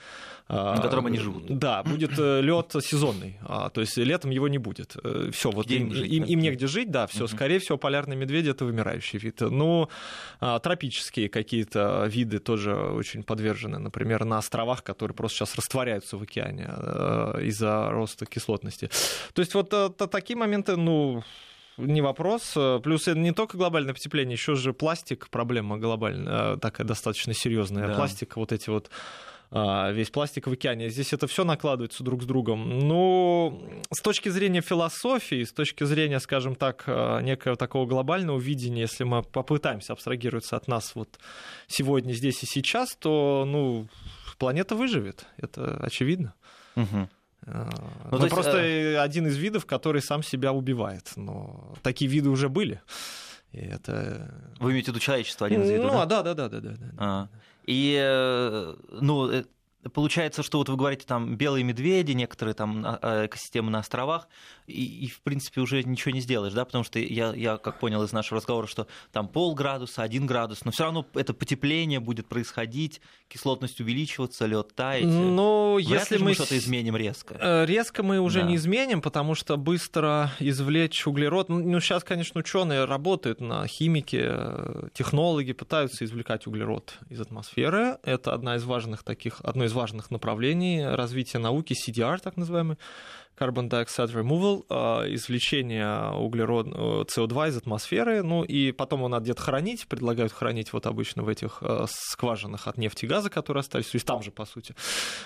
На 0.49 0.77
котором 0.83 1.07
они 1.07 1.19
живут. 1.19 1.47
Да, 1.47 1.83
будет 1.83 2.19
лед 2.19 2.75
сезонный. 2.83 3.39
А, 3.43 3.71
то 3.71 3.81
есть 3.81 3.97
летом 3.97 4.31
его 4.31 4.49
не 4.49 4.59
будет. 4.59 4.97
Все, 5.33 5.51
вот 5.51 5.71
им, 5.71 5.91
им, 5.91 6.25
им 6.25 6.41
негде 6.41 6.67
жить, 6.67 6.91
да, 6.91 7.07
все, 7.07 7.27
скорее 7.27 7.52
скорее 7.53 7.61
всего, 7.61 7.79
полярный 7.79 8.17
медведь 8.17 8.47
это 8.47 8.65
вымирающий 8.65 9.19
вид. 9.19 9.41
Ну, 9.41 9.89
а, 10.41 10.59
тропические 10.59 11.29
какие-то 11.29 12.07
виды 12.09 12.39
тоже 12.39 12.75
очень 12.75 13.23
подвержены, 13.25 13.79
например, 13.79 14.25
на 14.25 14.39
островах, 14.39 14.83
которые 14.83 15.15
просто 15.15 15.39
сейчас 15.39 15.55
растворяются 15.57 16.17
в 16.17 16.23
океане 16.23 16.67
э, 16.69 17.43
из-за 17.43 17.91
роста 17.91 18.25
кислотности. 18.25 18.89
То 19.35 19.43
есть 19.43 19.55
вот 19.55 19.69
э, 19.75 19.91
такие 20.09 20.39
моменты, 20.39 20.77
ну, 20.77 21.23
не 21.77 22.01
вопрос. 22.01 22.57
Плюс 22.83 23.09
это 23.09 23.19
не 23.19 23.33
только 23.33 23.59
глобальное 23.59 23.93
потепление, 23.93 24.33
еще 24.33 24.55
же 24.55 24.73
пластик, 24.73 25.29
проблема 25.29 25.77
глобальная, 25.77 26.55
э, 26.55 26.59
такая 26.59 26.87
достаточно 26.87 27.35
серьезная. 27.35 27.89
Да. 27.89 27.95
Пластик, 27.95 28.37
вот 28.37 28.53
эти 28.53 28.71
вот 28.71 28.91
весь 29.53 30.09
пластик 30.09 30.47
в 30.47 30.53
океане. 30.53 30.89
Здесь 30.89 31.13
это 31.13 31.27
все 31.27 31.45
накладывается 31.45 32.03
друг 32.03 32.23
с 32.23 32.27
другом. 32.27 32.79
Но 32.79 33.61
с 33.91 34.01
точки 34.01 34.31
зрения 34.31 34.63
философии, 34.63 35.45
с 35.45 35.53
точки 35.53 35.85
зрения, 35.85 36.21
скажем 36.21 36.55
так, 36.55 36.85
а, 36.87 37.21
некого 37.21 37.57
такого 37.57 37.87
глобального 37.87 38.39
видения, 38.39 38.83
если 38.83 39.05
мы 39.05 39.23
попытаемся 39.23 39.93
абстрагироваться 39.93 40.57
от 40.57 40.69
нас 40.69 40.95
вот 40.95 41.19
сегодня, 41.67 42.15
здесь 42.15 42.43
и 42.43 42.47
сейчас, 42.47 42.97
то 42.97 43.45
ну, 43.47 43.89
планета 44.39 44.75
выживет. 44.75 45.27
Это 45.37 45.77
очевидно. 45.83 46.33
Угу. 46.77 47.09
Ну, 47.45 47.69
ну 48.11 48.19
есть, 48.19 48.31
просто 48.31 48.59
э... 48.59 48.97
один 48.99 49.27
из 49.27 49.37
видов, 49.37 49.67
который 49.67 50.01
сам 50.01 50.23
себя 50.23 50.53
убивает. 50.53 51.13
Но 51.17 51.75
такие 51.83 52.11
виды 52.11 52.31
уже 52.31 52.49
были. 52.49 52.81
И 53.53 53.59
это... 53.59 54.33
Вы 54.61 54.71
имеете 54.71 54.93
в 54.93 54.95
виду 54.95 55.01
человечество, 55.01 55.47
один 55.47 55.63
из 55.63 55.71
видов? 55.71 55.93
Ну, 55.93 56.07
да, 56.07 56.23
да, 56.23 56.35
да, 56.35 56.49
да, 56.49 56.61
да. 56.61 56.71
да. 56.71 56.95
А. 56.97 57.29
И, 57.67 57.97
э, 57.99 58.75
ну, 59.01 59.31
э, 59.31 59.45
получается, 59.91 60.43
что 60.43 60.59
вот 60.59 60.69
вы 60.69 60.77
говорите, 60.77 61.05
там, 61.07 61.37
белые 61.37 61.65
медведи, 61.65 62.13
некоторые 62.13 62.55
там 62.55 62.85
а, 62.85 63.27
экосистемы 63.27 63.71
на 63.71 63.81
островах, 63.81 64.29
и, 64.67 65.05
и, 65.05 65.09
в 65.09 65.21
принципе, 65.23 65.61
уже 65.61 65.83
ничего 65.83 66.13
не 66.13 66.21
сделаешь, 66.21 66.53
да, 66.53 66.65
потому 66.65 66.85
что 66.85 66.99
я, 66.99 67.33
я 67.35 67.57
как 67.57 67.81
понял 67.81 68.03
из 68.03 68.13
нашего 68.13 68.39
разговора, 68.39 68.67
что 68.67 68.87
там 69.11 69.29
полградуса, 69.29 70.03
один 70.03 70.27
градус, 70.27 70.65
но 70.65 70.71
все 70.71 70.85
равно 70.85 71.07
это 71.15 71.35
потепление 71.35 72.01
будет 72.01 72.29
происходить, 72.29 73.01
кислотность 73.29 73.81
увеличиваться, 73.81 74.47
лед 74.47 74.75
таять. 74.75 75.05
Ну, 75.05 75.79
если 75.79 76.19
мы, 76.19 76.27
мы 76.27 76.35
что-то 76.35 76.57
изменим 76.57 76.97
резко. 76.97 77.37
Э, 77.41 77.67
резко 77.67 78.03
мы 78.03 78.21
уже 78.21 78.41
да. 78.41 78.47
не 78.47 78.57
изменим, 78.57 79.03
потому 79.03 79.35
что 79.35 79.57
быстро 79.57 80.31
извлечь 80.39 81.07
углерод. 81.07 81.49
Ну, 81.49 81.59
ну, 81.59 81.81
сейчас, 81.81 82.05
конечно, 82.05 82.41
ученые 82.41 82.85
работают 82.85 83.41
на 83.41 83.67
химике, 83.67 84.21
э, 84.25 84.89
технологи 84.95 85.53
пытаются 85.53 86.05
извлекать 86.05 86.47
углерод 86.47 86.99
из 87.09 87.21
атмосферы. 87.21 87.99
Это 88.03 88.33
одна 88.33 88.57
из 88.57 88.65
важных 88.65 89.03
таких, 89.03 89.41
одно 89.43 89.65
из 89.65 89.72
важных 89.73 90.11
направлений 90.11 90.85
развития 90.85 91.39
науки, 91.39 91.75
CDR, 91.75 92.19
так 92.21 92.37
называемый 92.37 92.77
carbon 93.39 93.69
dioxide 93.69 94.13
removal, 94.13 94.65
а, 94.69 95.05
извлечение 95.07 96.11
углерода, 96.13 96.71
CO2 97.05 97.49
из 97.49 97.57
атмосферы, 97.57 98.23
ну 98.23 98.45
и 98.45 98.73
потом 98.73 99.01
его 99.01 99.09
надо 99.09 99.25
где-то 99.25 99.43
хранить, 99.43 99.87
предлагают 99.89 100.33
хранить 100.33 100.73
вот 100.73 100.87
обычно 100.87 101.23
в 101.23 101.29
этих 101.29 101.59
а, 101.61 101.87
скважинах 101.89 102.69
от 102.69 102.79
нефти 102.79 103.05
и 103.05 103.09
газа, 103.09 103.31
которые 103.31 103.61
остались, 103.63 103.87
то 103.87 103.97
есть 103.97 104.07
там 104.07 104.23
же, 104.23 104.31
по 104.31 104.45
сути, 104.45 104.75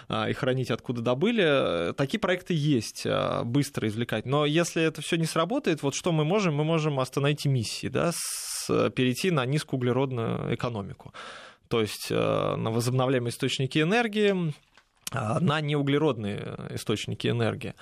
и 0.08 0.32
хранить 0.32 0.70
откуда 0.70 1.02
добыли. 1.02 1.92
Такие 1.94 2.18
проекты 2.18 2.54
есть, 2.54 3.06
быстро 3.44 3.88
извлекать. 3.88 4.26
Но 4.26 4.46
если 4.46 4.82
это 4.82 5.02
все 5.02 5.16
не 5.16 5.26
сработает, 5.26 5.82
вот 5.82 5.94
что 5.94 6.12
мы 6.12 6.24
можем? 6.24 6.54
Мы 6.54 6.64
можем 6.64 7.00
остановить 7.00 7.46
эмиссии, 7.46 7.88
да, 7.88 8.12
перейти 8.68 9.30
на 9.30 9.44
низкоуглеродную 9.46 10.54
экономику. 10.54 11.12
То 11.68 11.80
есть 11.80 12.10
на 12.10 12.70
возобновляемые 12.70 13.30
источники 13.30 13.80
энергии, 13.80 14.54
на 15.12 15.60
неуглеродные 15.60 16.56
источники 16.70 17.28
энергии. 17.28 17.74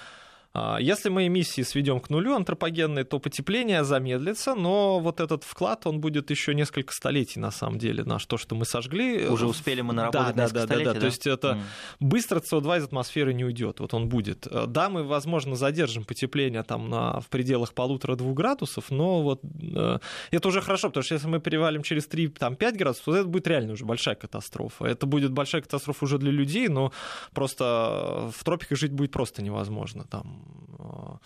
А, 0.56 0.78
если 0.78 1.08
мы 1.08 1.26
эмиссии 1.26 1.62
сведем 1.62 1.98
к 1.98 2.10
нулю 2.10 2.34
антропогенные, 2.34 3.04
то 3.04 3.18
потепление 3.18 3.82
замедлится, 3.82 4.54
но 4.54 5.00
вот 5.00 5.20
этот 5.20 5.42
вклад, 5.42 5.86
он 5.86 6.00
будет 6.00 6.30
еще 6.30 6.54
несколько 6.54 6.92
столетий 6.92 7.40
на 7.40 7.50
самом 7.50 7.78
деле, 7.78 8.04
на 8.04 8.18
то, 8.18 8.36
что 8.36 8.54
мы 8.54 8.64
сожгли. 8.64 9.26
Уже 9.26 9.46
успели 9.46 9.80
мы 9.80 9.92
наработать 9.92 10.36
да, 10.36 10.48
да, 10.48 10.66
да, 10.66 10.76
да, 10.76 10.84
да, 10.92 11.00
то 11.00 11.06
есть 11.06 11.26
это 11.26 11.48
mm. 11.48 11.62
быстро 11.98 12.38
СО2 12.38 12.78
из 12.78 12.84
атмосферы 12.84 13.34
не 13.34 13.44
уйдет, 13.44 13.80
вот 13.80 13.94
он 13.94 14.08
будет. 14.08 14.46
Да, 14.68 14.88
мы, 14.88 15.02
возможно, 15.02 15.56
задержим 15.56 16.04
потепление 16.04 16.62
там 16.62 16.88
на, 16.88 17.20
в 17.20 17.26
пределах 17.26 17.74
полутора-двух 17.74 18.34
градусов, 18.34 18.90
но 18.90 19.22
вот 19.22 19.40
э, 19.60 19.98
это 20.30 20.48
уже 20.48 20.60
хорошо, 20.60 20.88
потому 20.88 21.02
что 21.02 21.14
если 21.14 21.26
мы 21.26 21.40
перевалим 21.40 21.82
через 21.82 22.08
3-5 22.08 22.76
градусов, 22.76 23.04
то 23.04 23.16
это 23.16 23.26
будет 23.26 23.48
реально 23.48 23.72
уже 23.72 23.84
большая 23.84 24.14
катастрофа. 24.14 24.84
Это 24.84 25.06
будет 25.06 25.32
большая 25.32 25.62
катастрофа 25.62 26.04
уже 26.04 26.18
для 26.18 26.30
людей, 26.30 26.68
но 26.68 26.92
просто 27.32 28.30
в 28.32 28.44
тропиках 28.44 28.78
жить 28.78 28.92
будет 28.92 29.10
просто 29.10 29.42
невозможно. 29.42 30.04
Там 30.04 30.43
а, 30.78 31.18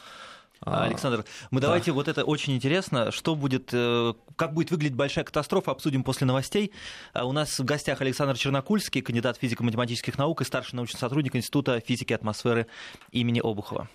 а, 0.60 0.84
Александр, 0.84 1.24
мы 1.50 1.60
да. 1.60 1.68
давайте 1.68 1.92
вот 1.92 2.08
это 2.08 2.24
очень 2.24 2.54
интересно, 2.54 3.12
что 3.12 3.34
будет, 3.36 3.70
э, 3.72 4.14
как 4.36 4.54
будет 4.54 4.70
выглядеть 4.70 4.96
большая 4.96 5.24
катастрофа, 5.24 5.70
обсудим 5.70 6.02
после 6.02 6.26
новостей. 6.26 6.72
А, 7.12 7.26
у 7.26 7.32
нас 7.32 7.58
в 7.58 7.64
гостях 7.64 8.00
Александр 8.00 8.36
Чернокульский, 8.36 9.00
кандидат 9.00 9.36
физико-математических 9.36 10.18
наук 10.18 10.40
и 10.40 10.44
старший 10.44 10.76
научный 10.76 10.98
сотрудник 10.98 11.36
Института 11.36 11.80
физики 11.80 12.12
и 12.12 12.14
атмосферы 12.14 12.66
имени 13.12 13.40
Обухова. 13.40 13.88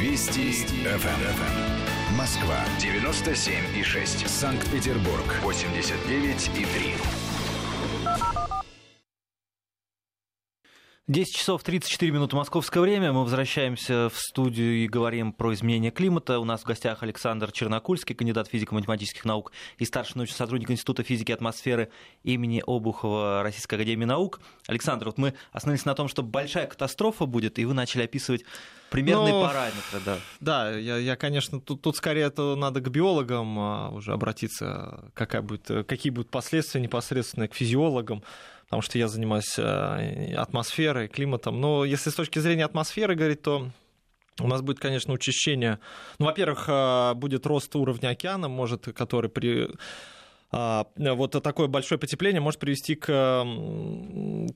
Вести 0.00 0.52
ФМ. 0.52 2.16
Москва 2.16 2.56
97 2.80 3.54
и 3.76 3.82
6. 3.82 4.28
Санкт-Петербург 4.28 5.24
89 5.42 6.50
и 6.56 6.64
3. 6.64 7.27
10 11.08 11.34
часов 11.34 11.62
34 11.62 12.12
минуты 12.12 12.36
московское 12.36 12.82
время. 12.82 13.14
Мы 13.14 13.22
возвращаемся 13.22 14.10
в 14.10 14.18
студию 14.18 14.84
и 14.84 14.86
говорим 14.86 15.32
про 15.32 15.54
изменение 15.54 15.90
климата. 15.90 16.38
У 16.38 16.44
нас 16.44 16.60
в 16.60 16.64
гостях 16.66 17.02
Александр 17.02 17.50
Чернокульский, 17.50 18.14
кандидат 18.14 18.48
физико-математических 18.48 19.24
наук 19.24 19.52
и 19.78 19.86
старший 19.86 20.18
научный 20.18 20.36
сотрудник 20.36 20.70
Института 20.70 21.02
физики 21.02 21.30
и 21.30 21.34
атмосферы 21.34 21.88
имени 22.24 22.62
Обухова 22.66 23.42
Российской 23.42 23.76
академии 23.76 24.04
наук. 24.04 24.40
Александр, 24.66 25.06
вот 25.06 25.16
мы 25.16 25.32
остановились 25.50 25.86
на 25.86 25.94
том, 25.94 26.08
что 26.08 26.22
большая 26.22 26.66
катастрофа 26.66 27.24
будет, 27.24 27.58
и 27.58 27.64
вы 27.64 27.72
начали 27.72 28.02
описывать 28.02 28.44
примерные 28.90 29.32
Но... 29.32 29.46
параметры. 29.46 30.00
Да, 30.04 30.18
да 30.40 30.76
я, 30.76 30.98
я 30.98 31.16
конечно, 31.16 31.58
тут, 31.58 31.80
тут 31.80 31.96
скорее 31.96 32.26
это 32.26 32.54
надо 32.54 32.82
к 32.82 32.90
биологам 32.90 33.58
а, 33.58 33.88
уже 33.92 34.12
обратиться, 34.12 35.10
какая 35.14 35.40
будет, 35.40 35.86
какие 35.86 36.10
будут 36.10 36.30
последствия 36.30 36.82
непосредственно 36.82 37.48
к 37.48 37.54
физиологам 37.54 38.22
потому 38.68 38.82
что 38.82 38.98
я 38.98 39.08
занимаюсь 39.08 39.58
э, 39.58 40.34
атмосферой, 40.34 41.08
климатом. 41.08 41.58
Но 41.60 41.86
если 41.86 42.10
с 42.10 42.14
точки 42.14 42.38
зрения 42.38 42.66
атмосферы 42.66 43.14
говорить, 43.14 43.40
то 43.40 43.70
у 44.40 44.46
нас 44.46 44.60
будет, 44.60 44.78
конечно, 44.78 45.14
учащение. 45.14 45.78
Ну, 46.18 46.26
во-первых, 46.26 46.66
э, 46.68 47.14
будет 47.14 47.46
рост 47.46 47.74
уровня 47.74 48.10
океана, 48.10 48.48
может, 48.48 48.84
который 48.94 49.30
при 49.30 49.70
вот 50.50 51.42
такое 51.42 51.66
большое 51.68 51.98
потепление 51.98 52.40
может 52.40 52.58
привести 52.58 52.94
к, 52.94 53.06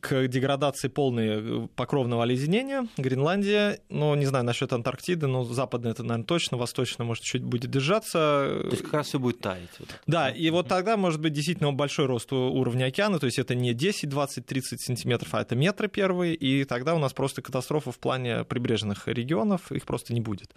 к 0.00 0.26
деградации 0.28 0.88
полной 0.88 1.68
покровного 1.68 2.22
оледенения. 2.22 2.88
Гренландия, 2.96 3.78
ну, 3.90 4.14
не 4.14 4.24
знаю 4.24 4.44
насчет 4.44 4.72
Антарктиды, 4.72 5.26
но 5.26 5.44
западная 5.44 5.92
это, 5.92 6.02
наверное, 6.02 6.24
точно, 6.24 6.56
восточная, 6.56 7.06
может, 7.06 7.24
чуть 7.24 7.42
будет 7.42 7.70
держаться. 7.70 8.60
То 8.62 8.68
есть 8.70 8.82
как 8.82 8.94
раз 8.94 9.08
все 9.08 9.18
будет 9.18 9.40
таять. 9.40 9.68
Да, 10.06 10.30
и 10.30 10.48
вот 10.50 10.68
тогда 10.68 10.96
может 10.96 11.20
быть 11.20 11.34
действительно 11.34 11.72
большой 11.72 12.06
рост 12.06 12.32
уровня 12.32 12.86
океана, 12.86 13.18
то 13.18 13.26
есть 13.26 13.38
это 13.38 13.54
не 13.54 13.74
10, 13.74 14.08
20, 14.08 14.46
30 14.46 14.80
сантиметров, 14.80 15.34
а 15.34 15.42
это 15.42 15.54
метры 15.54 15.88
первые, 15.88 16.34
и 16.34 16.64
тогда 16.64 16.94
у 16.94 16.98
нас 16.98 17.12
просто 17.12 17.42
катастрофа 17.42 17.92
в 17.92 17.98
плане 17.98 18.44
прибрежных 18.44 19.08
регионов, 19.08 19.70
их 19.70 19.84
просто 19.84 20.14
не 20.14 20.20
будет. 20.20 20.54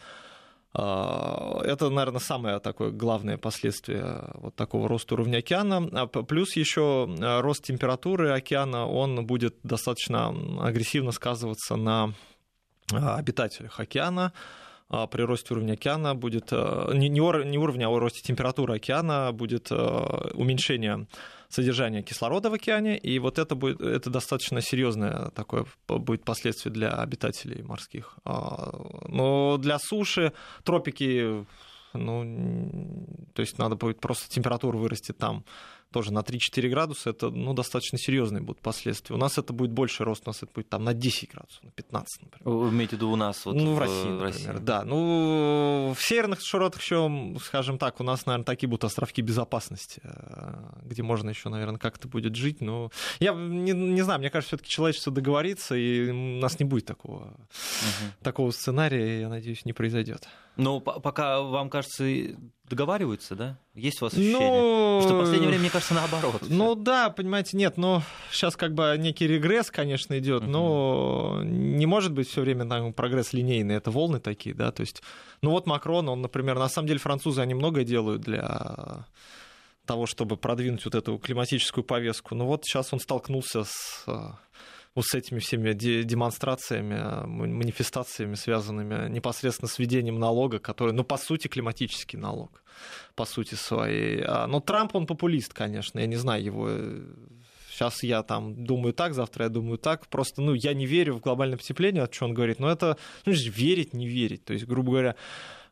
А, 0.77 1.61
это, 1.63 1.89
наверное, 1.89 2.19
самое 2.19 2.59
такое 2.59 2.91
главное 2.91 3.37
последствие 3.37 4.29
вот 4.33 4.55
такого 4.55 4.89
роста 4.89 5.13
уровня 5.13 5.37
океана. 5.37 5.87
А 5.93 6.05
плюс 6.07 6.57
еще 6.57 7.07
а, 7.21 7.41
рост 7.41 7.63
температуры 7.63 8.31
океана, 8.31 8.85
он 8.85 9.25
будет 9.25 9.55
достаточно 9.63 10.35
агрессивно 10.61 11.11
сказываться 11.11 11.77
на 11.77 12.13
обитателях 12.91 13.79
океана 13.79 14.33
при 14.89 15.23
росте 15.23 15.53
уровня 15.53 15.73
океана 15.73 16.15
будет 16.15 16.51
не, 16.51 17.09
не 17.09 17.57
уровня, 17.57 17.87
а 17.87 17.99
росте 17.99 18.21
температуры 18.21 18.75
океана 18.75 19.31
будет 19.31 19.71
уменьшение 19.71 21.07
содержание 21.49 22.03
кислорода 22.03 22.49
в 22.49 22.53
океане, 22.53 22.97
и 22.97 23.19
вот 23.19 23.39
это 23.39 23.55
будет 23.55 23.81
это 23.81 24.09
достаточно 24.09 24.61
серьезное 24.61 25.29
такое 25.31 25.65
будет 25.87 26.23
последствие 26.25 26.73
для 26.73 26.89
обитателей 26.89 27.63
морских. 27.63 28.17
А, 28.25 28.71
но 29.07 29.57
для 29.57 29.79
суши 29.79 30.33
тропики, 30.63 31.45
ну, 31.93 33.07
то 33.33 33.41
есть 33.41 33.57
надо 33.57 33.75
будет 33.75 33.99
просто 33.99 34.29
температура 34.29 34.77
вырасти 34.77 35.11
там 35.13 35.45
тоже 35.95 36.11
на 36.11 36.19
3-4 36.19 36.67
градуса, 36.67 37.11
это 37.11 37.29
ну, 37.29 37.53
достаточно 37.53 37.97
серьезные 37.97 38.41
будут 38.41 38.61
последствия. 38.61 39.15
У 39.15 39.17
нас 39.17 39.37
это 39.37 39.53
будет 39.53 39.71
больше 39.71 40.03
рост, 40.03 40.23
у 40.25 40.29
нас 40.29 40.43
это 40.43 40.51
будет 40.53 40.67
там 40.67 40.83
на 40.83 40.93
10 40.93 41.31
градусов, 41.31 41.63
на 41.63 41.71
15, 41.71 42.23
например. 42.23 42.57
Вы 42.57 42.69
имеете 42.69 42.89
в 42.89 42.99
виду 42.99 43.11
у 43.11 43.15
нас? 43.15 43.45
Вот 43.45 43.55
ну, 43.55 43.71
в, 43.71 43.75
в 43.77 43.79
России, 43.79 44.09
например, 44.09 44.21
России. 44.21 44.51
да. 44.59 44.83
Ну, 44.83 45.93
в 45.97 46.03
северных 46.03 46.41
широтах 46.41 46.81
еще, 46.81 47.09
скажем 47.41 47.77
так, 47.77 48.01
у 48.01 48.03
нас, 48.03 48.25
наверное, 48.25 48.43
такие 48.43 48.67
будут 48.67 48.83
островки 48.83 49.21
безопасности, 49.21 50.01
э, 50.03 50.81
где 50.83 51.01
можно 51.01 51.29
еще, 51.29 51.47
наверное, 51.47 51.79
как-то 51.79 52.09
будет 52.09 52.35
жить. 52.35 52.59
Но 52.59 52.91
я 53.21 53.31
не, 53.31 53.71
не 53.71 54.01
знаю, 54.01 54.19
мне 54.19 54.29
кажется, 54.29 54.57
все-таки 54.57 54.69
человечество 54.69 55.13
договорится, 55.13 55.75
и 55.75 56.09
у 56.09 56.39
нас 56.41 56.59
не 56.59 56.65
будет 56.65 56.85
такого, 56.85 57.21
угу. 57.21 58.11
такого 58.21 58.51
сценария, 58.51 59.21
я 59.21 59.29
надеюсь, 59.29 59.63
не 59.63 59.71
произойдет. 59.71 60.27
Но 60.57 60.79
пока 60.79 61.41
вам 61.41 61.69
кажется, 61.69 62.05
договариваются, 62.69 63.35
да? 63.35 63.57
Есть 63.73 64.01
у 64.01 64.05
вас 64.05 64.13
ощущение? 64.13 64.39
Ну, 64.39 65.01
что 65.01 65.17
в 65.17 65.19
последнее 65.19 65.49
время, 65.49 65.61
мне 65.61 65.69
кажется, 65.69 65.93
наоборот. 65.93 66.43
Ну 66.47 66.75
да, 66.75 67.09
понимаете, 67.09 67.57
нет, 67.57 67.77
но 67.77 68.03
сейчас 68.31 68.55
как 68.55 68.73
бы 68.73 68.95
некий 68.97 69.27
регресс, 69.27 69.69
конечно, 69.69 70.17
идет, 70.17 70.43
uh-huh. 70.43 70.47
но 70.47 71.41
не 71.43 71.85
может 71.85 72.13
быть 72.13 72.29
все 72.29 72.41
время 72.41 72.65
там, 72.65 72.93
прогресс 72.93 73.33
линейный, 73.33 73.75
это 73.75 73.91
волны 73.91 74.19
такие, 74.19 74.55
да, 74.55 74.71
то 74.71 74.81
есть, 74.81 75.03
ну 75.41 75.51
вот 75.51 75.67
Макрон, 75.67 76.07
он, 76.09 76.21
например, 76.21 76.57
на 76.57 76.69
самом 76.69 76.87
деле 76.87 76.99
французы, 76.99 77.41
они 77.41 77.53
многое 77.53 77.83
делают 77.83 78.21
для 78.21 79.05
того, 79.85 80.05
чтобы 80.05 80.37
продвинуть 80.37 80.83
вот 80.85 80.95
эту 80.95 81.17
климатическую 81.17 81.83
повестку. 81.83 82.35
Но 82.35 82.45
вот 82.47 82.65
сейчас 82.65 82.91
он 82.91 82.99
столкнулся 82.99 83.63
с 83.63 84.05
вот 84.95 85.05
с 85.05 85.13
этими 85.13 85.39
всеми 85.39 85.73
демонстрациями, 85.73 87.25
манифестациями, 87.25 88.35
связанными 88.35 89.09
непосредственно 89.09 89.67
с 89.67 89.77
введением 89.77 90.19
налога, 90.19 90.59
который, 90.59 90.93
ну, 90.93 91.03
по 91.03 91.17
сути, 91.17 91.47
климатический 91.47 92.17
налог, 92.17 92.63
по 93.15 93.25
сути 93.25 93.55
своей. 93.55 94.23
А, 94.25 94.47
но 94.47 94.61
Трамп, 94.61 94.95
он 94.95 95.05
популист, 95.05 95.53
конечно, 95.53 95.99
я 95.99 96.07
не 96.07 96.15
знаю 96.15 96.43
его 96.43 96.69
сейчас 97.75 98.03
я 98.03 98.23
там 98.23 98.63
думаю 98.63 98.93
так, 98.93 99.13
завтра 99.13 99.45
я 99.45 99.49
думаю 99.49 99.77
так. 99.77 100.07
Просто, 100.07 100.41
ну, 100.41 100.53
я 100.53 100.73
не 100.73 100.85
верю 100.85 101.15
в 101.15 101.19
глобальное 101.19 101.57
потепление, 101.57 102.03
о 102.03 102.07
чем 102.07 102.29
он 102.29 102.33
говорит. 102.33 102.59
Но 102.59 102.71
это, 102.71 102.97
ну, 103.25 103.33
верить, 103.33 103.93
не 103.93 104.07
верить. 104.07 104.45
То 104.45 104.53
есть, 104.53 104.65
грубо 104.65 104.91
говоря, 104.91 105.15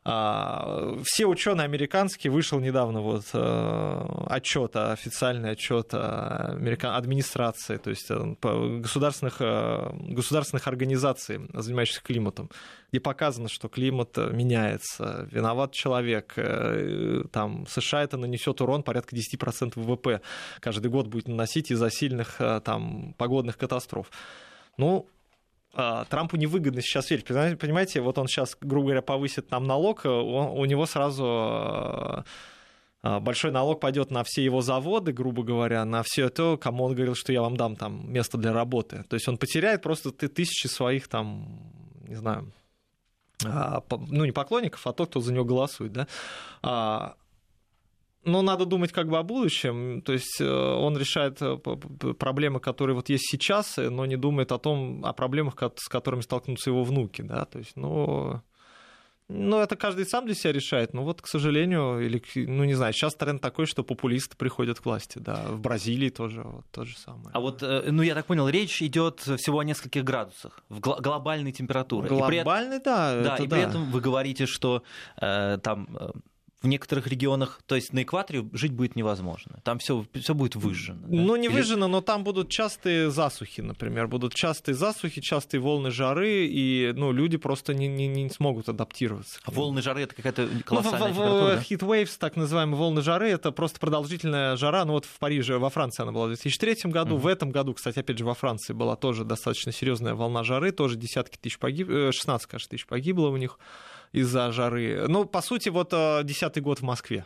все 0.04 1.24
ученые 1.24 1.64
американские, 1.64 2.30
вышел 2.30 2.60
недавно 2.60 3.00
вот 3.00 3.24
э, 3.32 4.06
отчет, 4.26 4.76
официальный 4.76 5.52
отчет 5.52 5.94
администрации, 5.94 7.78
то 7.78 7.88
есть 7.88 8.10
э, 8.10 8.34
государственных, 8.80 9.36
э, 9.40 9.92
государственных 10.10 10.68
организаций, 10.68 11.48
занимающихся 11.54 12.02
климатом, 12.02 12.50
где 12.90 13.00
показано, 13.00 13.48
что 13.48 13.68
климат 13.68 14.18
меняется, 14.18 15.26
виноват 15.32 15.72
человек, 15.72 16.34
там 17.32 17.66
США 17.66 18.02
это 18.02 18.18
нанесет 18.18 18.60
урон 18.60 18.82
порядка 18.82 19.16
10% 19.16 19.72
ВВП 19.76 20.20
каждый 20.60 20.90
год 20.90 21.06
будет 21.06 21.28
наносить 21.28 21.70
из-за 21.70 21.90
сильных 21.90 22.36
там 22.62 23.14
погодных 23.16 23.56
катастроф. 23.56 24.10
Ну, 24.76 25.06
а, 25.06 25.13
Трампу 25.74 26.36
невыгодно 26.36 26.80
сейчас 26.82 27.10
верить. 27.10 27.26
Понимаете, 27.26 28.00
вот 28.00 28.18
он 28.18 28.26
сейчас, 28.26 28.56
грубо 28.60 28.86
говоря, 28.86 29.02
повысит 29.02 29.50
нам 29.50 29.66
налог, 29.66 30.04
он, 30.04 30.58
у 30.58 30.64
него 30.64 30.86
сразу 30.86 31.24
а, 31.26 32.24
а, 33.02 33.20
большой 33.20 33.50
налог 33.50 33.80
пойдет 33.80 34.10
на 34.10 34.22
все 34.24 34.44
его 34.44 34.60
заводы, 34.60 35.12
грубо 35.12 35.42
говоря, 35.42 35.84
на 35.84 36.02
все 36.04 36.28
то, 36.28 36.56
кому 36.56 36.84
он 36.84 36.94
говорил, 36.94 37.14
что 37.14 37.32
я 37.32 37.42
вам 37.42 37.56
дам 37.56 37.76
там 37.76 38.12
место 38.12 38.38
для 38.38 38.52
работы. 38.52 39.04
То 39.08 39.14
есть 39.14 39.28
он 39.28 39.36
потеряет 39.36 39.82
просто 39.82 40.10
тысячи 40.12 40.68
своих 40.68 41.08
там, 41.08 41.60
не 42.06 42.14
знаю, 42.14 42.52
ну 43.42 44.24
не 44.24 44.32
поклонников, 44.32 44.86
а 44.86 44.92
тот, 44.92 45.10
кто 45.10 45.20
за 45.20 45.32
него 45.32 45.44
голосует, 45.44 45.92
да 45.92 47.16
но 48.24 48.42
надо 48.42 48.64
думать 48.64 48.92
как 48.92 49.08
бы 49.08 49.18
о 49.18 49.22
будущем. 49.22 50.02
То 50.02 50.12
есть 50.12 50.40
э, 50.40 50.46
он 50.46 50.96
решает 50.96 51.38
э, 51.40 51.56
проблемы, 52.18 52.60
которые 52.60 52.94
вот 52.94 53.08
есть 53.08 53.24
сейчас, 53.30 53.78
э, 53.78 53.90
но 53.90 54.06
не 54.06 54.16
думает 54.16 54.52
о 54.52 54.58
том, 54.58 55.04
о 55.04 55.12
проблемах, 55.12 55.54
с 55.76 55.88
которыми 55.88 56.22
столкнутся 56.22 56.70
его 56.70 56.84
внуки. 56.84 57.22
Да? 57.22 57.44
То 57.44 57.58
есть, 57.58 57.76
ну, 57.76 58.40
ну, 59.28 59.58
это 59.58 59.76
каждый 59.76 60.04
сам 60.06 60.26
для 60.26 60.34
себя 60.34 60.52
решает. 60.52 60.94
Но 60.94 61.02
вот, 61.02 61.22
к 61.22 61.26
сожалению, 61.26 62.00
или, 62.00 62.22
ну, 62.34 62.64
не 62.64 62.74
знаю, 62.74 62.92
сейчас 62.92 63.14
тренд 63.14 63.40
такой, 63.40 63.66
что 63.66 63.82
популисты 63.82 64.36
приходят 64.36 64.80
к 64.80 64.84
власти, 64.84 65.18
да. 65.18 65.44
В 65.48 65.60
Бразилии 65.60 66.10
тоже 66.10 66.42
вот, 66.42 66.64
то 66.70 66.84
же 66.84 66.96
самое. 66.98 67.30
А 67.32 67.40
вот, 67.40 67.62
ну, 67.62 68.02
я 68.02 68.14
так 68.14 68.26
понял, 68.26 68.48
речь 68.48 68.82
идет 68.82 69.20
всего 69.20 69.60
о 69.60 69.64
нескольких 69.64 70.04
градусах 70.04 70.60
в 70.68 70.80
глобальной 70.80 71.52
температуре. 71.52 72.08
Глобальной, 72.08 72.80
да. 72.80 73.22
Да, 73.22 73.36
и 73.36 73.46
да. 73.46 73.56
при 73.56 73.64
этом 73.64 73.90
вы 73.90 74.00
говорите, 74.00 74.46
что 74.46 74.82
э, 75.20 75.58
там 75.62 75.88
в 76.64 76.66
некоторых 76.66 77.06
регионах, 77.06 77.60
то 77.66 77.74
есть 77.74 77.92
на 77.92 78.02
экваторе 78.02 78.48
жить 78.52 78.72
будет 78.72 78.96
невозможно. 78.96 79.60
Там 79.64 79.78
все, 79.78 80.06
все 80.14 80.34
будет 80.34 80.56
выжжено. 80.56 81.00
Да? 81.02 81.08
Ну, 81.14 81.36
не 81.36 81.48
Или... 81.48 81.54
выжжено, 81.54 81.88
но 81.88 82.00
там 82.00 82.24
будут 82.24 82.48
частые 82.48 83.10
засухи, 83.10 83.60
например. 83.60 84.08
Будут 84.08 84.34
частые 84.34 84.74
засухи, 84.74 85.20
частые 85.20 85.60
волны 85.60 85.90
жары, 85.90 86.46
и 86.46 86.94
ну, 86.96 87.12
люди 87.12 87.36
просто 87.36 87.74
не, 87.74 87.86
не, 87.86 88.06
не 88.06 88.30
смогут 88.30 88.70
адаптироваться. 88.70 89.40
А 89.44 89.50
волны 89.50 89.82
жары 89.82 90.02
это 90.02 90.14
какая-то 90.14 90.48
колоссальная 90.64 91.08
ну, 91.08 91.14
температура? 91.14 91.56
Heat 91.58 91.80
waves, 91.80 92.16
так 92.18 92.36
называемые 92.36 92.78
волны 92.78 93.02
жары, 93.02 93.28
это 93.28 93.52
просто 93.52 93.78
продолжительная 93.78 94.56
жара. 94.56 94.86
Ну 94.86 94.94
вот 94.94 95.04
в 95.04 95.18
Париже, 95.18 95.58
во 95.58 95.68
Франции 95.68 96.02
она 96.02 96.12
была 96.12 96.24
в 96.24 96.28
2003 96.28 96.90
году. 96.90 97.16
Uh-huh. 97.16 97.20
В 97.20 97.26
этом 97.26 97.50
году, 97.50 97.74
кстати, 97.74 97.98
опять 97.98 98.16
же, 98.16 98.24
во 98.24 98.34
Франции 98.34 98.72
была 98.72 98.96
тоже 98.96 99.24
достаточно 99.24 99.70
серьезная 99.70 100.14
волна 100.14 100.42
жары, 100.44 100.72
тоже 100.72 100.96
десятки 100.96 101.36
тысяч 101.36 101.58
погибло, 101.58 102.10
16, 102.10 102.46
кажется, 102.46 102.70
тысяч 102.70 102.86
погибло 102.86 103.28
у 103.28 103.36
них 103.36 103.58
из-за 104.14 104.52
жары. 104.52 105.06
Ну, 105.08 105.24
по 105.24 105.42
сути, 105.42 105.68
вот 105.70 105.92
э, 105.92 106.22
десятый 106.22 106.62
год 106.62 106.78
в 106.78 106.82
Москве 106.84 107.24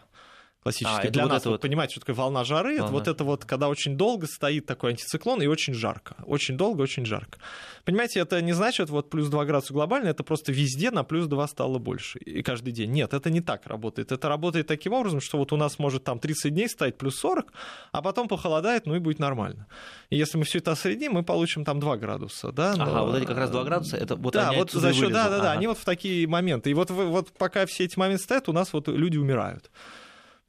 классически. 0.69 1.07
А, 1.07 1.11
Для 1.11 1.23
вот 1.23 1.33
нас, 1.33 1.45
вот, 1.45 1.53
вот, 1.53 1.61
понимаете, 1.61 1.93
что 1.93 2.01
такое 2.01 2.15
волна 2.15 2.45
жары, 2.45 2.79
волна. 2.79 2.85
это 2.85 2.93
вот 2.93 3.09
это 3.09 3.25
вот, 3.25 3.45
когда 3.45 3.69
очень 3.69 3.97
долго 3.97 4.27
стоит 4.27 4.67
такой 4.67 4.91
антициклон 4.91 5.43
и 5.43 5.47
очень 5.47 5.75
жарко. 5.75 6.17
Очень 6.27 6.57
долго, 6.57 6.83
очень 6.83 7.05
жарко. 7.05 7.39
Понимаете, 7.85 8.21
это 8.21 8.41
не 8.43 8.53
значит 8.53 8.91
вот 8.91 9.11
плюс 9.11 9.29
2 9.29 9.45
градуса 9.45 9.73
глобально, 9.73 10.09
это 10.09 10.23
просто 10.23 10.53
везде 10.53 10.91
на 10.91 11.05
плюс 11.05 11.27
2 11.27 11.49
стало 11.49 11.79
больше. 11.79 12.19
И 12.19 12.43
каждый 12.43 12.73
день. 12.73 12.91
Нет, 12.91 13.15
это 13.15 13.31
не 13.31 13.41
так 13.41 13.67
работает. 13.67 14.13
Это 14.13 14.29
работает 14.29 14.67
таким 14.67 14.93
образом, 14.93 15.21
что 15.21 15.39
вот 15.39 15.53
у 15.53 15.57
нас 15.57 15.79
может 15.79 16.05
там 16.05 16.19
30 16.19 16.53
дней 16.53 16.69
стоять 16.69 16.99
плюс 16.99 17.19
40, 17.19 17.53
а 17.93 18.03
потом 18.03 18.29
похолодает, 18.29 18.87
ну 18.87 18.95
и 18.95 18.99
будет 18.99 19.19
нормально. 19.19 19.67
И 20.11 20.17
если 20.17 20.39
мы 20.39 20.45
все 20.45 20.59
это 20.59 20.73
осредним, 20.73 21.13
мы 21.13 21.23
получим 21.23 21.65
там 21.65 21.81
2 21.81 21.97
градуса. 21.97 22.53
Да? 22.53 22.75
Но... 22.77 22.85
Ага, 22.85 23.03
вот 23.05 23.17
эти 23.17 23.25
как 23.25 23.39
раз 23.39 23.51
2 23.51 23.65
градуса, 23.65 23.97
это 23.97 24.17
вот 24.17 24.35
да, 24.35 24.51
они 24.51 24.59
вот 24.59 24.71
за 24.71 24.93
счет, 24.93 25.13
да, 25.13 25.29
да, 25.29 25.39
да, 25.39 25.43
ага. 25.43 25.53
они 25.53 25.67
вот 25.67 25.79
в 25.79 25.85
такие 25.85 26.27
моменты. 26.27 26.71
И 26.71 26.75
вот, 26.75 26.91
вот 26.91 27.33
пока 27.33 27.65
все 27.67 27.85
эти 27.85 27.99
моменты 27.99 28.25
стоят, 28.25 28.49
у 28.49 28.53
нас 28.53 28.73
вот 28.73 28.89
люди 28.89 29.17
умирают. 29.17 29.71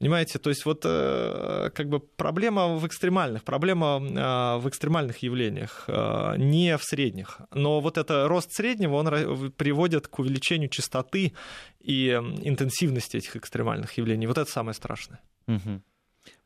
Понимаете, 0.00 0.38
то 0.38 0.48
есть 0.48 0.64
вот 0.64 0.80
э, 0.86 1.70
как 1.74 1.90
бы 1.90 2.00
проблема 2.00 2.68
в 2.68 2.86
экстремальных, 2.86 3.44
проблема 3.44 4.00
э, 4.00 4.58
в 4.58 4.66
экстремальных 4.66 5.18
явлениях, 5.18 5.84
э, 5.88 6.36
не 6.38 6.78
в 6.78 6.84
средних. 6.84 7.42
Но 7.52 7.80
вот 7.80 7.98
это 7.98 8.26
рост 8.26 8.50
среднего, 8.50 8.94
он 8.94 9.52
приводит 9.52 10.08
к 10.08 10.18
увеличению 10.18 10.70
частоты 10.70 11.34
и 11.80 12.12
интенсивности 12.12 13.18
этих 13.18 13.36
экстремальных 13.36 13.98
явлений. 13.98 14.26
Вот 14.26 14.38
это 14.38 14.50
самое 14.50 14.74
страшное. 14.74 15.20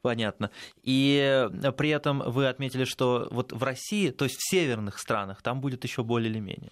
Понятно. 0.02 0.50
И 0.82 1.48
при 1.76 1.90
этом 1.90 2.24
вы 2.26 2.48
отметили, 2.48 2.84
что 2.84 3.28
вот 3.30 3.52
в 3.52 3.62
России, 3.62 4.10
то 4.10 4.24
есть 4.24 4.36
в 4.36 4.50
северных 4.50 4.98
странах, 4.98 5.42
там 5.42 5.60
будет 5.60 5.84
еще 5.84 6.02
более 6.02 6.28
или 6.28 6.40
менее. 6.40 6.70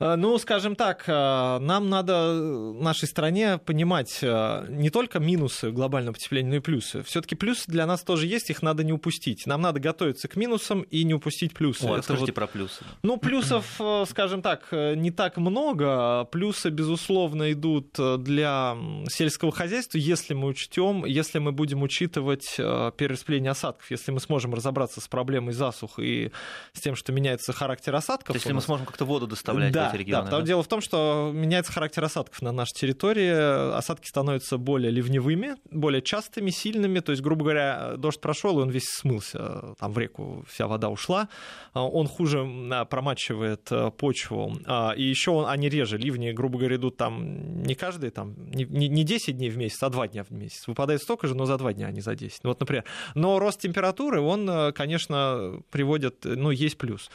Э, 0.00 0.14
ну, 0.16 0.38
скажем 0.38 0.76
так, 0.76 1.04
э, 1.06 1.58
нам 1.60 1.88
надо 1.88 2.12
э, 2.12 2.72
нашей 2.80 3.08
стране 3.08 3.58
понимать 3.58 4.20
не 4.22 4.90
только 4.90 5.18
минусы 5.18 5.70
глобального 5.70 6.14
потепления, 6.14 6.50
но 6.50 6.56
и 6.56 6.60
плюсы. 6.60 7.02
Все-таки 7.02 7.34
плюсы 7.34 7.64
для 7.66 7.86
нас 7.86 8.02
тоже 8.02 8.26
есть, 8.26 8.50
их 8.50 8.62
надо 8.62 8.84
не 8.84 8.92
упустить. 8.92 9.46
Нам 9.46 9.62
надо 9.62 9.80
готовиться 9.80 10.28
к 10.28 10.36
минусам 10.36 10.82
и 10.82 11.04
не 11.04 11.14
упустить 11.14 11.54
плюсы. 11.54 11.84
О, 11.84 11.96
расскажите 11.96 12.26
вот... 12.26 12.34
про 12.34 12.46
плюсы. 12.46 12.84
Ну, 13.02 13.16
плюсов, 13.16 13.80
скажем 14.08 14.42
так, 14.42 14.68
не 14.72 15.10
так 15.10 15.36
много. 15.36 16.24
Плюсы, 16.26 16.70
безусловно, 16.70 17.52
идут 17.52 17.96
для 18.18 18.76
сельского 19.08 19.52
хозяйства, 19.52 19.98
если 19.98 20.34
мы 20.34 20.48
учтем, 20.48 21.04
если 21.04 21.38
мы 21.38 21.52
будем 21.52 21.82
учитывать 21.82 22.56
перераспределение 22.56 23.52
осадков, 23.52 23.90
если 23.90 24.12
мы 24.12 24.20
сможем 24.20 24.54
разобраться 24.54 25.00
с 25.00 25.08
проблемой 25.08 25.54
засух 25.54 25.98
и 25.98 26.30
с 26.72 26.80
тем, 26.80 26.94
что 26.96 27.12
меняется 27.12 27.52
характер 27.52 27.94
осадков. 27.94 28.28
То 28.28 28.32
есть, 28.34 28.44
если 28.44 28.54
мы 28.54 28.62
сможем 28.62 28.86
как-то 28.86 29.04
воду 29.04 29.26
доставлять. 29.26 29.72
Да, 29.72 29.87
эти 29.88 29.96
регионы. 29.96 30.30
Да, 30.30 30.38
да? 30.38 30.44
дело 30.44 30.62
в 30.62 30.68
том, 30.68 30.80
что 30.80 31.30
меняется 31.34 31.72
характер 31.72 32.04
осадков 32.04 32.42
на 32.42 32.52
нашей 32.52 32.74
территории. 32.74 33.76
Осадки 33.76 34.06
становятся 34.06 34.58
более 34.58 34.90
ливневыми, 34.90 35.56
более 35.70 36.02
частыми, 36.02 36.50
сильными. 36.50 37.00
То 37.00 37.12
есть, 37.12 37.22
грубо 37.22 37.44
говоря, 37.44 37.94
дождь 37.96 38.20
прошел, 38.20 38.58
и 38.58 38.62
он 38.62 38.70
весь 38.70 38.86
смылся. 38.86 39.74
Там 39.78 39.92
в 39.92 39.98
реку 39.98 40.44
вся 40.48 40.66
вода 40.66 40.88
ушла. 40.88 41.28
Он 41.74 42.06
хуже 42.06 42.46
промачивает 42.90 43.70
э, 43.70 43.90
почву. 43.90 44.56
А, 44.66 44.92
и 44.96 45.02
еще 45.02 45.48
они 45.48 45.68
реже. 45.68 45.98
Ливни, 45.98 46.32
грубо 46.32 46.58
говоря, 46.58 46.76
идут 46.76 46.96
там 46.96 47.62
не 47.62 47.74
каждый, 47.74 48.10
там, 48.10 48.34
не, 48.50 48.64
не 48.64 49.04
10 49.04 49.36
дней 49.36 49.50
в 49.50 49.56
месяц, 49.56 49.82
а 49.82 49.90
2 49.90 50.08
дня 50.08 50.24
в 50.24 50.30
месяц. 50.30 50.66
Выпадает 50.66 51.02
столько 51.02 51.26
же, 51.26 51.34
но 51.34 51.44
за 51.44 51.56
2 51.58 51.72
дня, 51.74 51.86
а 51.86 51.90
не 51.90 52.00
за 52.00 52.14
10. 52.14 52.44
Ну, 52.44 52.50
вот, 52.50 52.60
например. 52.60 52.84
Но 53.14 53.38
рост 53.38 53.60
температуры, 53.60 54.20
он, 54.20 54.48
э, 54.48 54.72
конечно, 54.72 55.62
приводит, 55.70 56.24
ну, 56.24 56.50
есть 56.50 56.78
плюс. 56.78 57.10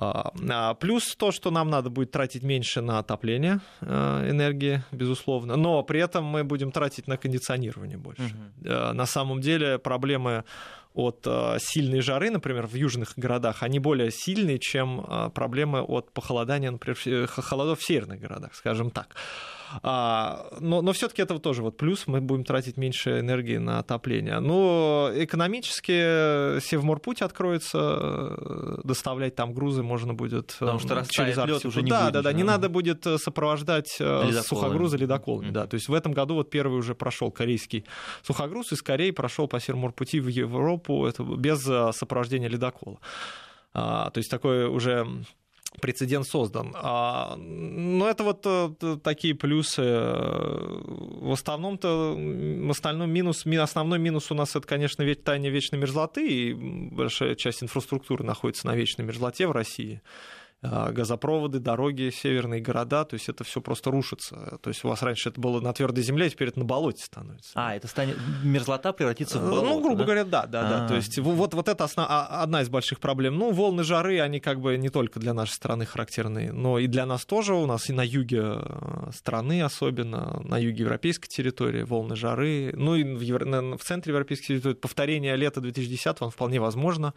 А, 0.00 0.32
а, 0.50 0.74
плюс 0.74 1.14
то, 1.14 1.30
что 1.30 1.50
нам 1.50 1.68
надо 1.68 1.90
будет 1.90 2.10
тратить 2.10 2.42
меньше 2.42 2.80
на 2.80 2.98
отопление 2.98 3.60
э, 3.82 4.30
энергии, 4.30 4.82
безусловно, 4.92 5.56
но 5.56 5.82
при 5.82 6.00
этом 6.00 6.24
мы 6.24 6.42
будем 6.42 6.72
тратить 6.72 7.06
на 7.06 7.18
кондиционирование 7.18 7.98
больше. 7.98 8.22
Угу. 8.22 8.94
На 8.94 9.06
самом 9.06 9.42
деле 9.42 9.78
проблемы 9.78 10.44
от 10.94 11.22
э, 11.26 11.58
сильной 11.60 12.00
жары, 12.00 12.30
например, 12.30 12.66
в 12.66 12.74
южных 12.74 13.14
городах, 13.16 13.62
они 13.62 13.78
более 13.78 14.10
сильные, 14.10 14.58
чем 14.58 15.30
проблемы 15.34 15.82
от 15.82 16.12
похолодания, 16.12 16.70
например, 16.70 17.26
холодов 17.28 17.80
в 17.80 17.84
северных 17.84 18.20
городах, 18.20 18.54
скажем 18.54 18.90
так. 18.90 19.14
А, 19.82 20.48
но, 20.60 20.82
но 20.82 20.92
все-таки 20.92 21.22
это 21.22 21.38
тоже 21.38 21.62
вот 21.62 21.76
плюс, 21.76 22.06
мы 22.06 22.20
будем 22.20 22.44
тратить 22.44 22.76
меньше 22.76 23.20
энергии 23.20 23.56
на 23.56 23.78
отопление. 23.78 24.40
Но 24.40 25.10
экономически 25.14 26.60
Севморпуть 26.60 27.22
откроется, 27.22 28.80
доставлять 28.84 29.36
там 29.36 29.52
грузы 29.52 29.82
можно 29.82 30.14
будет 30.14 30.56
Потому 30.58 30.78
что 30.78 31.04
через 31.08 31.36
лед 31.36 31.64
уже 31.64 31.82
не 31.82 31.90
да, 31.90 32.02
будет, 32.02 32.12
да, 32.14 32.22
да, 32.22 32.32
не 32.32 32.42
надо 32.42 32.68
будет 32.68 33.06
э, 33.06 33.18
сопровождать 33.18 33.96
э, 34.00 34.04
ледоколы. 34.04 34.42
сухогрузы 34.42 34.96
ледоколами. 34.96 35.48
Mm-hmm. 35.48 35.52
Да. 35.52 35.66
То 35.66 35.74
есть 35.74 35.88
в 35.88 35.94
этом 35.94 36.12
году 36.12 36.34
вот 36.34 36.50
первый 36.50 36.78
уже 36.78 36.94
прошел 36.94 37.30
корейский 37.30 37.84
сухогруз 38.22 38.72
из 38.72 38.82
Кореи 38.82 39.10
прошел 39.10 39.46
по 39.46 39.60
Севморпути 39.60 40.20
в 40.20 40.28
Европу 40.28 40.79
это 40.88 41.22
без 41.22 41.66
э, 41.68 41.92
сопровождения 41.92 42.48
ледокола. 42.48 42.98
А, 43.72 44.10
то 44.10 44.18
есть 44.18 44.30
такой 44.30 44.66
уже 44.66 45.06
прецедент 45.80 46.26
создан. 46.26 46.74
А, 46.74 47.36
но 47.36 48.08
это 48.08 48.24
вот 48.24 48.42
э, 48.44 48.98
такие 49.02 49.34
плюсы. 49.34 49.82
В 49.82 51.32
основном-то, 51.32 52.14
в 52.16 52.70
остальном 52.70 53.10
минус, 53.10 53.46
основной 53.46 53.98
минус 53.98 54.30
у 54.30 54.34
нас 54.34 54.56
это, 54.56 54.66
конечно, 54.66 55.02
ведь 55.02 55.24
таяние 55.24 55.50
вечной 55.50 55.78
мерзлоты, 55.78 56.26
и 56.26 56.54
большая 56.54 57.34
часть 57.34 57.62
инфраструктуры 57.62 58.24
находится 58.24 58.66
на 58.66 58.74
вечной 58.74 59.04
мерзлоте 59.04 59.46
в 59.46 59.52
России. 59.52 60.02
А, 60.62 60.92
газопроводы, 60.92 61.58
дороги, 61.58 62.10
северные 62.10 62.60
города, 62.60 63.06
то 63.06 63.14
есть 63.14 63.30
это 63.30 63.44
все 63.44 63.62
просто 63.62 63.90
рушится. 63.90 64.58
То 64.62 64.68
есть 64.68 64.84
у 64.84 64.88
вас 64.88 65.02
раньше 65.02 65.30
это 65.30 65.40
было 65.40 65.58
на 65.60 65.72
твердой 65.72 66.04
земле, 66.04 66.26
а 66.26 66.30
теперь 66.30 66.48
это 66.48 66.58
на 66.58 66.66
болоте 66.66 67.02
становится. 67.02 67.52
А, 67.54 67.74
это 67.74 67.88
станет 67.88 68.18
мерзлота 68.44 68.92
превратится 68.92 69.38
в 69.38 69.42
болото, 69.48 69.66
Ну, 69.66 69.80
грубо 69.80 70.00
да? 70.00 70.04
говоря, 70.04 70.24
да, 70.24 70.46
да, 70.46 70.68
да. 70.68 70.88
То 70.88 70.96
есть 70.96 71.18
вот, 71.18 71.54
вот 71.54 71.68
это 71.68 71.84
основ... 71.84 72.06
А, 72.10 72.42
одна 72.42 72.60
из 72.60 72.68
больших 72.68 73.00
проблем. 73.00 73.38
Ну, 73.38 73.52
волны 73.52 73.84
жары, 73.84 74.20
они 74.20 74.38
как 74.38 74.60
бы 74.60 74.76
не 74.76 74.90
только 74.90 75.18
для 75.18 75.32
нашей 75.32 75.52
страны 75.52 75.86
характерны, 75.86 76.52
но 76.52 76.78
и 76.78 76.86
для 76.88 77.06
нас 77.06 77.24
тоже. 77.24 77.54
У 77.54 77.64
нас 77.64 77.88
и 77.88 77.94
на 77.94 78.04
юге 78.04 78.42
э, 78.42 79.10
страны 79.14 79.62
особенно, 79.62 80.42
на 80.44 80.58
юге 80.58 80.82
европейской 80.82 81.28
территории 81.28 81.84
волны 81.84 82.16
жары, 82.16 82.72
ну 82.76 82.96
и 82.96 83.02
в, 83.02 83.20
Евро... 83.22 83.46
в 83.78 83.82
центре 83.82 84.10
европейской 84.10 84.48
территории 84.48 84.74
повторение 84.74 85.36
лета 85.36 85.62
2010 85.62 86.16
он 86.20 86.30
вполне 86.30 86.60
возможно. 86.60 87.14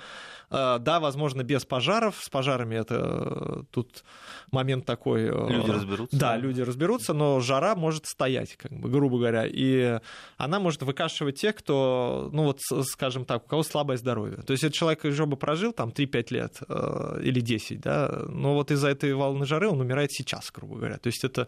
Э, 0.49 0.77
да, 0.79 1.01
возможно, 1.01 1.43
без 1.43 1.65
пожаров. 1.65 2.15
С 2.21 2.29
пожарами 2.29 2.75
это 2.75 3.32
тут 3.71 4.03
момент 4.51 4.85
такой... 4.85 5.23
Э, 5.23 5.49
люди 5.49 5.71
разберутся. 5.71 6.17
Да, 6.17 6.37
люди 6.37 6.61
разберутся, 6.61 7.13
но 7.13 7.39
жара 7.39 7.75
может 7.75 8.05
стоять, 8.05 8.55
как 8.55 8.71
бы, 8.71 8.89
грубо 8.89 9.17
говоря, 9.17 9.45
и 9.45 9.99
она 10.37 10.59
может 10.59 10.83
выкашивать 10.83 11.39
тех, 11.39 11.55
кто, 11.55 12.29
ну 12.33 12.43
вот, 12.43 12.59
скажем 12.85 13.25
так, 13.25 13.45
у 13.45 13.47
кого 13.47 13.63
слабое 13.63 13.97
здоровье. 13.97 14.37
То 14.37 14.51
есть 14.51 14.63
этот 14.63 14.75
человек 14.75 15.03
уже 15.05 15.25
бы 15.25 15.37
прожил 15.37 15.73
там 15.73 15.89
3-5 15.89 16.33
лет 16.33 16.59
э, 16.67 17.21
или 17.23 17.39
10, 17.39 17.81
да, 17.81 18.23
но 18.29 18.53
вот 18.53 18.71
из-за 18.71 18.89
этой 18.89 19.13
волны 19.13 19.45
жары 19.45 19.67
он 19.67 19.81
умирает 19.81 20.11
сейчас, 20.11 20.51
грубо 20.51 20.75
говоря. 20.75 20.97
То 20.97 21.07
есть 21.07 21.23
это 21.23 21.47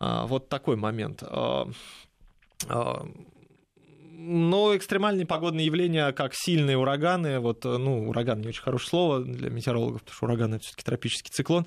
э, 0.00 0.22
вот 0.26 0.48
такой 0.48 0.76
момент. 0.76 1.22
Но 4.24 4.76
экстремальные 4.76 5.26
погодные 5.26 5.66
явления, 5.66 6.12
как 6.12 6.32
сильные 6.34 6.78
ураганы, 6.78 7.40
вот, 7.40 7.64
ну, 7.64 8.08
ураган 8.08 8.40
не 8.40 8.48
очень 8.48 8.62
хорошее 8.62 8.88
слово 8.88 9.20
для 9.20 9.50
метеорологов, 9.50 10.02
потому 10.02 10.14
что 10.14 10.26
ураган 10.26 10.54
это 10.54 10.64
все-таки 10.64 10.84
тропический 10.84 11.32
циклон, 11.32 11.66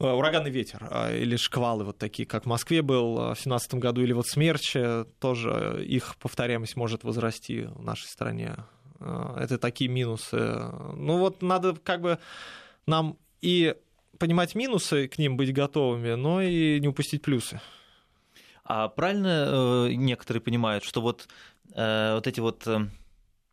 э, 0.00 0.06
ураганный 0.10 0.50
ветер 0.50 0.86
а, 0.90 1.14
или 1.14 1.36
шквалы 1.36 1.84
вот 1.84 1.98
такие, 1.98 2.26
как 2.26 2.44
в 2.44 2.46
Москве 2.46 2.80
был 2.80 3.14
в 3.14 3.26
2017 3.26 3.74
году, 3.74 4.02
или 4.02 4.12
вот 4.12 4.26
смерчи, 4.26 5.04
тоже 5.20 5.84
их 5.86 6.16
повторяемость 6.16 6.76
может 6.76 7.04
возрасти 7.04 7.68
в 7.74 7.84
нашей 7.84 8.06
стране. 8.06 8.56
Э, 9.00 9.36
это 9.38 9.58
такие 9.58 9.90
минусы. 9.90 10.36
Ну 10.96 11.18
вот 11.18 11.42
надо 11.42 11.74
как 11.74 12.00
бы 12.00 12.18
нам 12.86 13.18
и 13.42 13.74
понимать 14.18 14.54
минусы, 14.54 15.08
к 15.08 15.18
ним 15.18 15.36
быть 15.36 15.52
готовыми, 15.52 16.14
но 16.14 16.40
и 16.40 16.80
не 16.80 16.88
упустить 16.88 17.22
плюсы. 17.22 17.60
А 18.64 18.88
правильно 18.88 19.88
э, 19.88 19.92
некоторые 19.92 20.40
понимают, 20.40 20.84
что 20.84 21.02
вот, 21.02 21.28
э, 21.74 22.14
вот 22.14 22.26
эти 22.26 22.40
вот 22.40 22.66
э, 22.66 22.88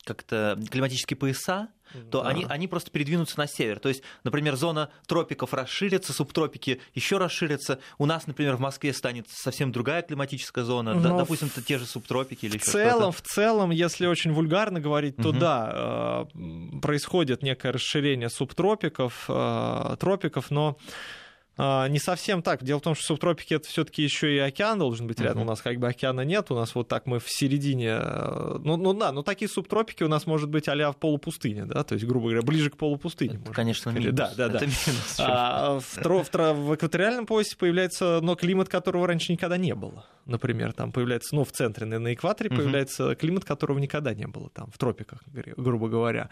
как-то 0.05 0.57
климатические 0.69 1.17
пояса, 1.17 1.67
то 2.09 2.21
да. 2.21 2.29
они, 2.29 2.45
они 2.47 2.69
просто 2.69 2.89
передвинутся 2.89 3.37
на 3.37 3.45
север. 3.45 3.79
То 3.79 3.89
есть, 3.89 4.01
например, 4.23 4.55
зона 4.55 4.89
тропиков 5.07 5.53
расширится, 5.53 6.13
субтропики 6.13 6.79
еще 6.95 7.17
расширятся. 7.17 7.79
У 7.97 8.05
нас, 8.05 8.27
например, 8.27 8.55
в 8.55 8.61
Москве 8.61 8.93
станет 8.93 9.27
совсем 9.29 9.73
другая 9.73 10.01
климатическая 10.01 10.63
зона. 10.63 10.93
Но 10.93 11.17
допустим, 11.17 11.49
это 11.49 11.61
те 11.61 11.77
же 11.77 11.85
субтропики 11.85 12.45
или 12.45 12.57
в 12.57 12.63
целом, 12.63 13.11
В 13.11 13.21
целом, 13.21 13.71
если 13.71 14.07
очень 14.07 14.31
вульгарно 14.31 14.79
говорить, 14.79 15.17
то 15.17 15.29
угу. 15.29 15.39
да, 15.39 16.27
происходит 16.81 17.43
некое 17.43 17.73
расширение 17.73 18.29
субтропиков, 18.29 19.25
тропиков, 19.99 20.49
но 20.49 20.77
не 21.57 21.99
совсем 21.99 22.41
так. 22.41 22.63
Дело 22.63 22.79
в 22.79 22.83
том, 22.83 22.95
что 22.95 23.05
субтропики 23.05 23.53
это 23.53 23.67
все-таки 23.67 24.01
еще 24.01 24.33
и 24.35 24.39
океан 24.39 24.79
должен 24.79 25.07
быть 25.07 25.19
рядом. 25.19 25.39
Uh-huh. 25.39 25.45
У 25.45 25.49
нас 25.49 25.61
как 25.61 25.77
бы 25.77 25.87
океана 25.87 26.21
нет, 26.21 26.49
у 26.49 26.55
нас 26.55 26.73
вот 26.75 26.87
так 26.87 27.05
мы 27.05 27.19
в 27.19 27.29
середине. 27.29 27.97
Э, 28.01 28.57
ну, 28.63 28.77
ну 28.77 28.93
да, 28.93 29.11
но 29.11 29.21
такие 29.21 29.49
субтропики 29.49 30.03
у 30.03 30.07
нас 30.07 30.25
может 30.25 30.49
быть 30.49 30.67
а-ля 30.67 30.91
в 30.91 30.97
полупустыне, 30.97 31.65
да, 31.65 31.83
то 31.83 31.93
есть, 31.93 32.05
грубо 32.05 32.29
говоря, 32.29 32.41
ближе 32.41 32.69
к 32.69 32.77
полупустыне. 32.77 33.39
Это, 33.43 33.51
конечно, 33.51 33.89
минус. 33.89 34.13
Да, 34.13 34.31
да, 34.35 34.47
да. 34.47 34.57
Это 34.57 34.65
минус. 34.65 35.15
А, 35.19 35.79
в, 35.79 35.97
в, 35.97 36.33
в 36.33 36.75
экваториальном 36.75 37.25
поясе 37.25 37.55
появляется, 37.57 38.19
но 38.21 38.35
климат, 38.35 38.69
которого 38.69 39.07
раньше 39.07 39.31
никогда 39.31 39.57
не 39.57 39.75
было. 39.75 40.05
Например, 40.25 40.73
там 40.73 40.91
появляется, 40.91 41.35
ну, 41.35 41.43
в 41.43 41.51
центре, 41.51 41.85
на 41.85 42.13
экваторе 42.13 42.49
uh-huh. 42.49 42.55
появляется 42.55 43.15
климат, 43.15 43.45
которого 43.45 43.79
никогда 43.79 44.13
не 44.13 44.27
было 44.27 44.49
там, 44.49 44.71
в 44.71 44.77
тропиках, 44.77 45.19
грубо 45.57 45.89
говоря. 45.89 46.29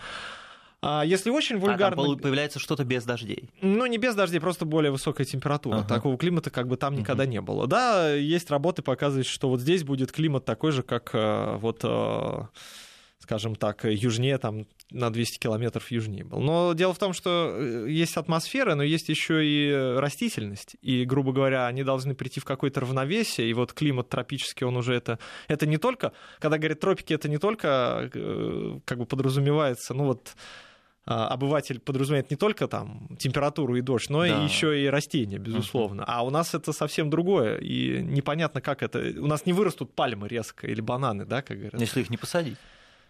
А 0.82 1.04
если 1.04 1.30
очень 1.30 1.58
вульгарно... 1.58 2.02
А 2.02 2.06
там 2.06 2.20
появляется 2.20 2.60
что-то 2.60 2.86
без 2.86 3.04
дождей? 3.04 3.50
Ну, 3.62 3.86
не 3.86 3.98
без 3.98 4.16
дождей, 4.16 4.40
просто 4.40 4.66
более 4.66 4.92
высокая 4.92 5.26
температура. 5.26 5.80
Ага. 5.80 5.88
Такого 5.88 6.18
климата 6.18 6.50
как 6.52 6.68
бы 6.68 6.78
там 6.78 6.96
никогда 6.96 7.26
uh-huh. 7.26 7.30
не 7.30 7.42
было. 7.42 7.68
Да, 7.68 8.14
есть 8.14 8.50
работы, 8.50 8.82
показывающие, 8.82 9.34
что 9.34 9.50
вот 9.50 9.60
здесь 9.60 9.84
будет 9.84 10.12
климат 10.12 10.46
такой 10.46 10.72
же, 10.72 10.84
как 10.84 11.10
э, 11.14 11.58
вот 11.58 11.82
э, 11.84 12.42
скажем 13.20 13.56
так, 13.56 13.84
южнее, 13.84 14.38
там, 14.38 14.68
на 14.90 15.12
200 15.12 15.40
километров 15.40 15.92
южнее 15.92 16.24
был. 16.24 16.40
Но 16.40 16.74
дело 16.74 16.94
в 16.94 16.98
том, 16.98 17.12
что 17.12 17.54
э, 17.54 17.88
есть 17.90 18.16
атмосфера, 18.16 18.76
но 18.76 18.84
есть 18.84 19.10
еще 19.10 19.46
и 19.46 19.72
растительность. 19.98 20.78
И, 20.82 21.04
грубо 21.04 21.34
говоря, 21.34 21.68
они 21.68 21.84
должны 21.84 22.16
прийти 22.16 22.40
в 22.40 22.46
какое-то 22.46 22.80
равновесие. 22.80 23.50
И 23.50 23.54
вот 23.54 23.74
климат 23.74 24.08
тропический, 24.08 24.66
он 24.66 24.78
уже 24.78 24.94
это... 24.94 25.20
Это 25.50 25.66
не 25.66 25.78
только... 25.78 26.14
Когда 26.40 26.58
говорят 26.58 26.80
тропики, 26.80 27.14
это 27.14 27.28
не 27.28 27.38
только 27.38 28.10
как 28.86 28.98
бы 28.98 29.06
подразумевается, 29.06 29.94
ну 29.94 30.06
вот 30.06 30.36
обыватель 31.10 31.80
подразумевает 31.80 32.32
не 32.32 32.38
только 32.38 32.68
там 32.68 33.10
температуру 33.18 33.76
и 33.76 33.82
дождь, 33.82 34.10
но 34.10 34.20
да. 34.22 34.28
и 34.28 34.44
еще 34.44 34.82
и 34.82 34.88
растения, 34.88 35.38
безусловно. 35.38 36.02
Uh-huh. 36.02 36.08
А 36.08 36.24
у 36.24 36.30
нас 36.30 36.54
это 36.54 36.74
совсем 36.74 37.10
другое, 37.10 37.58
и 37.58 38.02
непонятно, 38.02 38.62
как 38.62 38.84
это. 38.84 39.00
У 39.18 39.28
нас 39.28 39.46
не 39.46 39.54
вырастут 39.54 39.94
пальмы 39.94 40.28
резко 40.28 40.68
или 40.68 40.82
бананы, 40.82 41.26
да, 41.26 41.42
как 41.42 41.58
говорят. 41.58 41.82
Если 41.82 42.02
их 42.02 42.10
не 42.10 42.18
посадить 42.18 42.58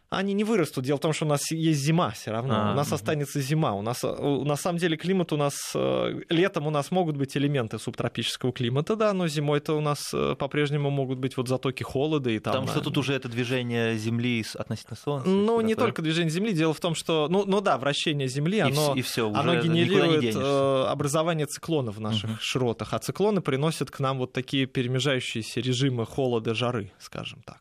они 0.09 0.33
не 0.33 0.43
вырастут. 0.43 0.85
Дело 0.85 0.97
в 0.97 1.01
том, 1.01 1.13
что 1.13 1.25
у 1.25 1.27
нас 1.27 1.51
есть 1.51 1.79
зима 1.79 2.11
все 2.11 2.31
равно. 2.31 2.53
А, 2.55 2.71
у 2.71 2.75
нас 2.75 2.87
угу. 2.87 2.95
останется 2.95 3.39
зима. 3.41 3.73
У 3.73 3.81
нас, 3.81 4.03
на 4.03 4.55
самом 4.55 4.79
деле, 4.79 4.97
климат 4.97 5.31
у 5.31 5.37
нас... 5.37 5.55
Э, 5.75 6.19
летом 6.29 6.65
у 6.65 6.71
нас 6.71 6.89
могут 6.89 7.15
быть 7.15 7.37
элементы 7.37 7.77
субтропического 7.77 8.51
климата, 8.51 8.95
да, 8.95 9.13
но 9.13 9.27
зимой-то 9.27 9.77
у 9.77 9.81
нас 9.81 10.11
э, 10.13 10.35
по-прежнему 10.35 10.89
могут 10.89 11.19
быть 11.19 11.37
вот 11.37 11.47
затоки 11.47 11.83
холода. 11.83 12.31
И 12.31 12.39
там, 12.39 12.53
Потому 12.53 12.67
что 12.67 12.81
тут 12.81 12.97
уже 12.97 13.13
это 13.13 13.29
движение 13.29 13.97
Земли 13.97 14.43
относительно 14.55 14.97
Солнца. 14.97 15.29
Ну, 15.29 15.61
не 15.61 15.75
только 15.75 16.01
движение 16.01 16.31
Земли. 16.31 16.53
Дело 16.53 16.73
в 16.73 16.79
том, 16.79 16.95
что... 16.95 17.27
Ну, 17.29 17.45
ну 17.45 17.61
да, 17.61 17.77
вращение 17.77 18.27
Земли, 18.27 18.59
оно, 18.59 18.95
и 18.95 19.01
все, 19.03 19.31
оно 19.31 19.61
генерирует 19.61 20.21
не 20.21 20.31
э, 20.35 20.85
образование 20.87 21.45
циклонов 21.45 21.97
в 21.97 22.01
наших 22.01 22.31
угу. 22.31 22.39
широтах. 22.41 22.93
А 22.93 22.99
циклоны 22.99 23.41
приносят 23.41 23.91
к 23.91 23.99
нам 23.99 24.17
вот 24.17 24.33
такие 24.33 24.65
перемежающиеся 24.65 25.59
режимы 25.59 26.07
холода, 26.07 26.55
жары, 26.55 26.91
скажем 26.99 27.41
так. 27.45 27.59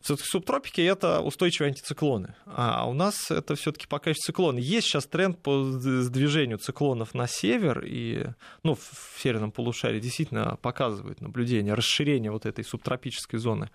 Все-таки 0.00 0.28
субтропики 0.28 0.80
это 0.80 1.20
устойчивые 1.20 1.70
антициклоны. 1.70 2.34
А 2.46 2.88
у 2.88 2.92
нас 2.92 3.30
это 3.30 3.56
все-таки 3.56 3.86
пока 3.86 4.10
еще 4.10 4.20
циклоны. 4.20 4.58
Есть 4.60 4.86
сейчас 4.86 5.06
тренд 5.06 5.42
по 5.42 5.64
сдвижению 5.64 6.58
циклонов 6.58 7.14
на 7.14 7.26
север, 7.26 7.82
и 7.84 8.26
ну, 8.62 8.74
в 8.74 9.20
северном 9.20 9.50
полушарии 9.50 10.00
действительно 10.00 10.56
показывают 10.62 11.20
наблюдение 11.20 11.74
расширения 11.74 12.30
вот 12.30 12.46
этой 12.46 12.64
субтропической 12.64 13.38
зоны. 13.38 13.70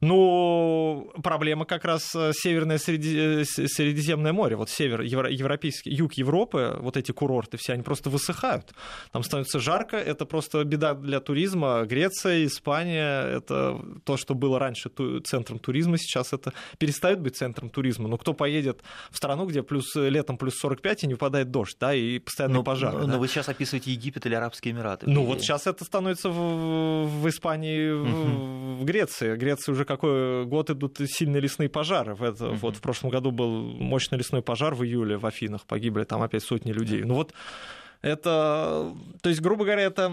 Ну, 0.00 1.12
проблема 1.22 1.64
как 1.64 1.84
раз 1.84 2.14
э, 2.14 2.32
Северное 2.34 2.78
Среди... 2.78 3.16
Э, 3.18 3.44
Средиземное 3.44 4.32
море, 4.32 4.56
вот 4.56 4.68
север, 4.70 5.00
евро... 5.00 5.30
европейский, 5.30 5.90
юг 5.90 6.14
Европы, 6.14 6.76
вот 6.80 6.96
эти 6.96 7.12
курорты 7.12 7.56
все, 7.56 7.72
они 7.72 7.82
просто 7.82 8.10
высыхают. 8.10 8.74
Там 9.12 9.22
становится 9.22 9.58
жарко, 9.58 9.96
это 9.96 10.26
просто 10.26 10.64
беда 10.64 10.94
для 10.94 11.20
туризма. 11.20 11.84
Греция, 11.84 12.44
Испания, 12.44 13.22
это 13.22 13.80
то, 14.04 14.16
что 14.16 14.34
было 14.34 14.58
раньше 14.58 14.90
центром 15.24 15.58
туризма, 15.58 15.96
сейчас 15.98 16.32
это 16.32 16.52
перестает 16.78 17.20
быть 17.20 17.36
центром 17.36 17.70
туризма. 17.70 18.08
Но 18.08 18.18
кто 18.18 18.34
поедет 18.34 18.82
в 19.10 19.16
страну, 19.16 19.46
где 19.46 19.62
плюс, 19.62 19.94
летом 19.94 20.36
плюс 20.36 20.54
45 20.56 21.04
и 21.04 21.06
не 21.06 21.14
выпадает 21.14 21.50
дождь, 21.50 21.76
да, 21.80 21.94
и 21.94 22.18
постоянные 22.18 22.58
но, 22.58 22.64
пожары. 22.64 22.98
Но, 22.98 23.06
да? 23.06 23.18
вы 23.18 23.28
сейчас 23.28 23.48
описываете 23.48 23.92
Египет 23.92 24.26
или 24.26 24.34
Арабские 24.34 24.72
Эмираты. 24.74 25.08
Ну, 25.08 25.24
вот 25.24 25.40
сейчас 25.40 25.66
это 25.66 25.84
становится 25.84 26.28
в, 26.28 27.06
в 27.06 27.28
Испании, 27.28 27.90
в, 27.90 28.80
в 28.80 28.84
Греции. 28.84 29.36
Греция 29.36 29.72
уже 29.72 29.85
какой 29.86 30.44
год 30.44 30.70
идут 30.70 30.98
сильные 31.06 31.40
лесные 31.40 31.68
пожары. 31.68 32.14
В 32.14 32.22
это, 32.22 32.46
uh-huh. 32.46 32.56
Вот 32.56 32.76
в 32.76 32.80
прошлом 32.80 33.10
году 33.10 33.30
был 33.30 33.48
мощный 33.78 34.18
лесной 34.18 34.42
пожар 34.42 34.74
в 34.74 34.84
июле 34.84 35.16
в 35.16 35.24
Афинах, 35.24 35.64
погибли 35.64 36.04
там 36.04 36.22
опять 36.22 36.42
сотни 36.42 36.72
людей. 36.72 37.02
Ну 37.04 37.14
вот 37.14 37.32
это, 38.02 38.92
то 39.22 39.28
есть, 39.28 39.40
грубо 39.40 39.64
говоря, 39.64 39.82
это 39.82 40.12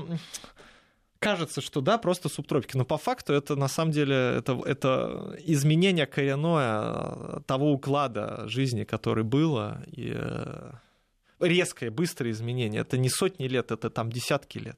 кажется, 1.20 1.62
что 1.62 1.82
да, 1.82 1.98
просто 1.98 2.30
субтропики, 2.30 2.78
но 2.78 2.86
по 2.86 2.98
факту 2.98 3.34
это 3.34 3.56
на 3.56 3.68
самом 3.68 3.92
деле 3.92 4.16
это, 4.16 4.62
это 4.66 5.38
изменение 5.46 6.06
коренное 6.06 7.42
того 7.46 7.72
уклада 7.72 8.44
жизни, 8.48 8.84
который 8.84 9.24
было, 9.24 9.84
и 9.88 10.14
э, 10.16 10.72
резкое, 11.40 11.90
быстрое 11.92 12.32
изменение. 12.32 12.82
Это 12.82 12.98
не 12.98 13.10
сотни 13.10 13.48
лет, 13.48 13.72
это 13.72 13.90
там 13.90 14.12
десятки 14.12 14.58
лет. 14.58 14.78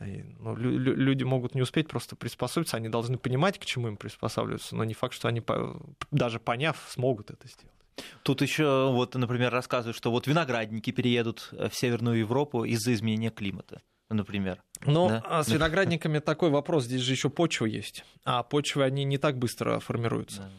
Ну, 0.00 0.56
люди 0.56 1.22
могут 1.22 1.54
не 1.54 1.62
успеть 1.62 1.88
просто 1.88 2.16
приспособиться, 2.16 2.76
они 2.76 2.88
должны 2.88 3.18
понимать, 3.18 3.58
к 3.58 3.64
чему 3.64 3.88
им 3.88 3.96
приспосабливаться, 3.96 4.74
но 4.74 4.84
не 4.84 4.94
факт, 4.94 5.14
что 5.14 5.28
они, 5.28 5.42
даже 6.10 6.40
поняв, 6.40 6.76
смогут 6.88 7.30
это 7.30 7.46
сделать. 7.46 7.72
Тут 8.22 8.40
еще, 8.40 8.90
вот, 8.90 9.14
например, 9.14 9.52
рассказывают, 9.52 9.96
что 9.96 10.10
вот 10.10 10.26
виноградники 10.26 10.90
переедут 10.90 11.50
в 11.52 11.72
Северную 11.72 12.18
Европу 12.20 12.64
из-за 12.64 12.94
изменения 12.94 13.30
климата 13.30 13.82
например. 14.14 14.62
Но 14.84 15.08
да? 15.08 15.22
А 15.24 15.42
с 15.42 15.48
виноградниками 15.48 16.18
такой 16.18 16.50
вопрос, 16.50 16.84
здесь 16.84 17.00
же 17.00 17.12
еще 17.12 17.30
почва 17.30 17.66
есть, 17.66 18.04
а 18.24 18.42
почвы 18.42 18.84
они 18.84 19.04
не 19.04 19.18
так 19.18 19.38
быстро 19.38 19.78
формируются. 19.78 20.42
Да. 20.42 20.50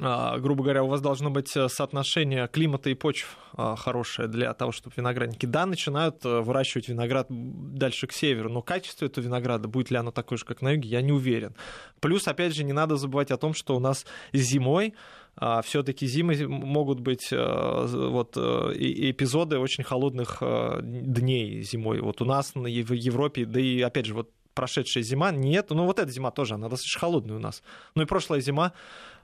А, 0.00 0.38
грубо 0.38 0.64
говоря, 0.64 0.82
у 0.82 0.88
вас 0.88 1.00
должно 1.00 1.30
быть 1.30 1.56
э, 1.56 1.68
соотношение 1.68 2.48
климата 2.48 2.90
и 2.90 2.94
почв 2.94 3.36
а, 3.52 3.76
хорошее 3.76 4.26
для 4.26 4.52
того, 4.52 4.72
чтобы 4.72 4.92
виноградники, 4.96 5.46
да, 5.46 5.66
начинают 5.66 6.24
э, 6.24 6.40
выращивать 6.40 6.88
виноград 6.88 7.28
дальше 7.30 8.08
к 8.08 8.12
северу, 8.12 8.50
но 8.50 8.60
качество 8.60 9.06
этого 9.06 9.24
винограда, 9.24 9.68
будет 9.68 9.92
ли 9.92 9.96
оно 9.96 10.10
такое 10.10 10.36
же, 10.36 10.44
как 10.44 10.62
на 10.62 10.72
юге, 10.72 10.88
я 10.88 11.00
не 11.00 11.12
уверен. 11.12 11.54
Плюс, 12.00 12.26
опять 12.26 12.56
же, 12.56 12.64
не 12.64 12.72
надо 12.72 12.96
забывать 12.96 13.30
о 13.30 13.36
том, 13.36 13.54
что 13.54 13.76
у 13.76 13.80
нас 13.80 14.04
зимой 14.32 14.94
а 15.36 15.62
все-таки 15.62 16.06
зимы 16.06 16.46
могут 16.46 17.00
быть 17.00 17.32
э, 17.32 17.86
вот, 17.88 18.36
эпизоды 18.36 19.58
очень 19.58 19.82
холодных 19.82 20.40
дней 20.80 21.60
зимой. 21.62 22.00
Вот 22.00 22.22
у 22.22 22.24
нас 22.24 22.52
в 22.54 22.92
Европе, 22.92 23.44
да 23.44 23.58
и 23.58 23.80
опять 23.80 24.06
же, 24.06 24.14
вот 24.14 24.30
прошедшая 24.54 25.02
зима, 25.02 25.32
нет, 25.32 25.70
ну 25.70 25.84
вот 25.84 25.98
эта 25.98 26.10
зима 26.10 26.30
тоже, 26.30 26.54
она 26.54 26.68
достаточно 26.68 27.00
холодная 27.00 27.36
у 27.36 27.40
нас. 27.40 27.62
Ну 27.94 28.02
и 28.02 28.06
прошлая 28.06 28.40
зима, 28.40 28.72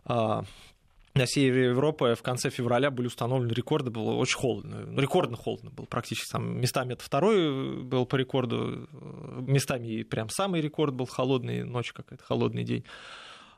на 0.06 1.26
севере 1.26 1.66
Европы 1.70 2.14
в 2.16 2.22
конце 2.22 2.50
февраля 2.50 2.90
были 2.90 3.08
установлены 3.08 3.52
рекорды, 3.52 3.90
было 3.90 4.12
очень 4.12 4.38
холодно, 4.38 4.86
ну, 4.86 5.00
рекордно 5.00 5.36
холодно 5.36 5.70
было 5.70 5.86
практически, 5.86 6.30
там 6.30 6.60
местами 6.60 6.92
это 6.92 7.02
второй 7.02 7.82
был 7.82 8.06
по 8.06 8.16
рекорду, 8.16 8.88
местами 9.46 10.02
прям 10.04 10.28
самый 10.28 10.60
рекорд 10.60 10.94
был 10.94 11.06
холодный, 11.06 11.64
ночь 11.64 11.92
какая-то, 11.92 12.24
холодный 12.24 12.64
день. 12.64 12.84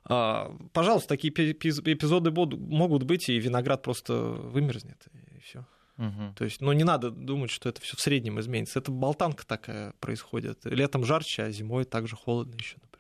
А, 0.04 0.50
пожалуйста, 0.72 1.10
такие 1.10 1.32
эпизоды 1.32 2.30
могут 2.30 3.04
быть, 3.04 3.28
и 3.28 3.38
виноград 3.38 3.82
просто 3.82 4.14
вымерзнет, 4.14 5.06
и 5.36 5.40
все. 5.40 5.64
Угу. 5.98 6.34
То 6.36 6.44
есть, 6.44 6.60
ну, 6.60 6.72
не 6.72 6.84
надо 6.84 7.10
думать, 7.10 7.50
что 7.50 7.68
это 7.68 7.80
все 7.80 7.96
в 7.96 8.00
среднем 8.00 8.40
изменится. 8.40 8.78
Это 8.78 8.90
болтанка 8.90 9.46
такая 9.46 9.92
происходит. 10.00 10.60
Летом 10.64 11.04
жарче, 11.04 11.44
а 11.44 11.50
зимой 11.50 11.84
также 11.84 12.16
холодно 12.16 12.54
еще, 12.54 12.76
например. 12.76 12.91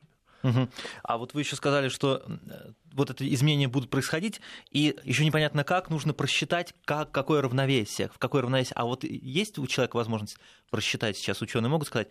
Угу. 0.42 0.68
А 1.02 1.18
вот 1.18 1.34
вы 1.34 1.40
еще 1.40 1.56
сказали, 1.56 1.88
что 1.88 2.22
э, 2.26 2.72
вот 2.92 3.10
это 3.10 3.26
изменения 3.32 3.68
будут 3.68 3.90
происходить, 3.90 4.40
и 4.70 4.96
еще 5.04 5.24
непонятно 5.24 5.64
как, 5.64 5.90
нужно 5.90 6.14
просчитать, 6.14 6.74
как, 6.84 7.10
какое 7.10 7.42
равновесие, 7.42 8.08
в 8.08 8.18
какое 8.18 8.42
равновесие. 8.42 8.74
А 8.76 8.84
вот 8.84 9.04
есть 9.04 9.58
у 9.58 9.66
человека 9.66 9.96
возможность 9.96 10.38
просчитать 10.70 11.16
сейчас, 11.16 11.40
ученые 11.42 11.70
могут 11.70 11.88
сказать, 11.88 12.08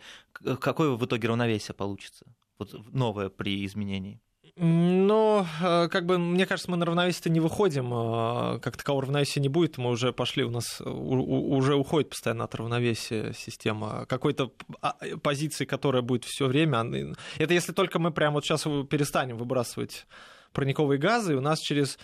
какое 0.60 0.92
в 0.92 1.06
итоге 1.06 1.28
равновесие 1.28 1.76
получится, 1.76 2.26
вот 2.58 2.74
новое 2.94 3.30
при 3.30 3.66
изменении? 3.66 4.22
Но, 4.58 5.48
э, 5.62 5.88
как 5.88 6.06
бы, 6.06 6.18
мне 6.18 6.46
кажется, 6.46 6.70
мы 6.70 6.78
на 6.78 6.86
равновесие 6.86 7.32
не 7.32 7.40
выходим, 7.40 7.94
э, 7.94 8.60
как 8.60 8.78
такового 8.78 9.04
равновесия 9.04 9.40
не 9.40 9.50
будет, 9.50 9.78
мы 9.78 9.90
уже 9.90 10.12
пошли, 10.12 10.44
у 10.44 10.50
нас 10.50 10.82
уже 10.82 11.76
уходит 11.76 12.10
постоянно 12.10 12.44
от 12.44 12.56
равновесия 12.56 13.34
система 13.34 14.06
какой-то 14.08 14.52
а, 14.82 14.96
позиции, 15.24 15.66
которая 15.66 16.02
будет 16.02 16.26
все 16.26 16.48
время. 16.48 17.16
Это 17.38 17.54
если 17.54 17.72
только 17.72 18.00
мы 18.00 18.12
прямо 18.12 18.36
вот 18.36 18.46
сейчас 18.46 18.64
перестанем 18.90 19.38
выбрасывать 19.38 20.06
парниковые 20.52 21.00
газы, 21.00 21.34
и 21.34 21.36
у 21.36 21.42
нас 21.42 21.60
через 21.60 21.98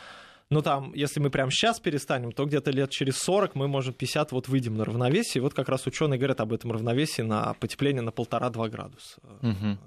ну 0.50 0.62
там, 0.62 0.93
если 0.93 1.20
мы 1.20 1.30
прямо 1.30 1.52
сейчас 1.52 1.82
перестанем, 1.82 2.32
то 2.32 2.45
где-то 2.45 2.72
лет 2.72 2.89
через 2.89 3.18
40 3.18 3.56
мы, 3.56 3.68
может, 3.68 3.98
50 3.98 4.32
вот 4.32 4.48
выйдем 4.48 4.78
на 4.78 4.86
равновесие. 4.86 5.39
И 5.39 5.43
вот 5.43 5.54
как 5.54 5.68
раз 5.68 5.86
ученые 5.86 6.18
говорят 6.18 6.39
об 6.39 6.54
этом 6.54 6.72
равновесии 6.72 7.22
на 7.22 7.54
потепление 7.56 8.02
на 8.02 8.12
полтора-два 8.12 8.70
градуса. 8.70 9.20
Угу 9.41 9.78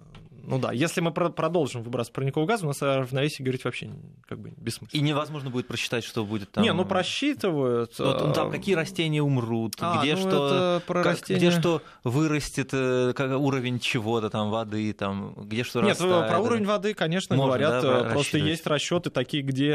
ну 0.45 0.59
да, 0.59 0.73
если 0.73 1.01
мы 1.01 1.13
продолжим 1.13 1.83
выбрасывать 1.83 2.15
парниковый 2.15 2.47
газ, 2.49 2.63
у 2.63 2.67
нас 2.67 2.83
о 2.83 2.99
равновесии 2.99 3.43
говорить 3.43 3.65
вообще 3.65 3.91
как 4.27 4.39
бы 4.41 4.53
бессмысленно. 4.57 5.01
И 5.01 5.03
невозможно 5.03 5.51
будет 5.51 5.67
просчитать, 5.67 6.05
что 6.05 6.25
будет 6.25 6.51
там. 6.51 6.65
Не, 6.65 6.73
ну 6.73 6.85
просчитывают. 6.85 7.99
Вот, 7.99 8.21
ну, 8.21 8.33
там 8.33 8.51
какие 8.51 8.75
растения 8.75 9.23
умрут, 9.23 9.75
а, 9.81 10.01
где, 10.01 10.17
ну, 10.17 10.21
что, 10.21 10.83
как, 10.87 11.07
растения... 11.07 11.39
где 11.39 11.51
что 11.51 11.83
вырастет, 12.05 12.71
как, 12.71 13.39
уровень 13.39 13.79
чего-то 13.81 14.31
там 14.31 14.51
воды, 14.51 14.93
там, 14.93 15.35
где 15.37 15.65
что 15.65 15.81
Нет, 15.81 16.01
растает. 16.01 16.29
про 16.29 16.41
уровень 16.41 16.67
воды, 16.67 16.95
конечно, 16.95 17.37
Можно, 17.37 17.59
говорят. 17.59 17.83
Да, 17.83 18.11
просто 18.11 18.39
есть 18.39 18.67
расчеты 18.67 19.11
такие, 19.11 19.43
где 19.43 19.71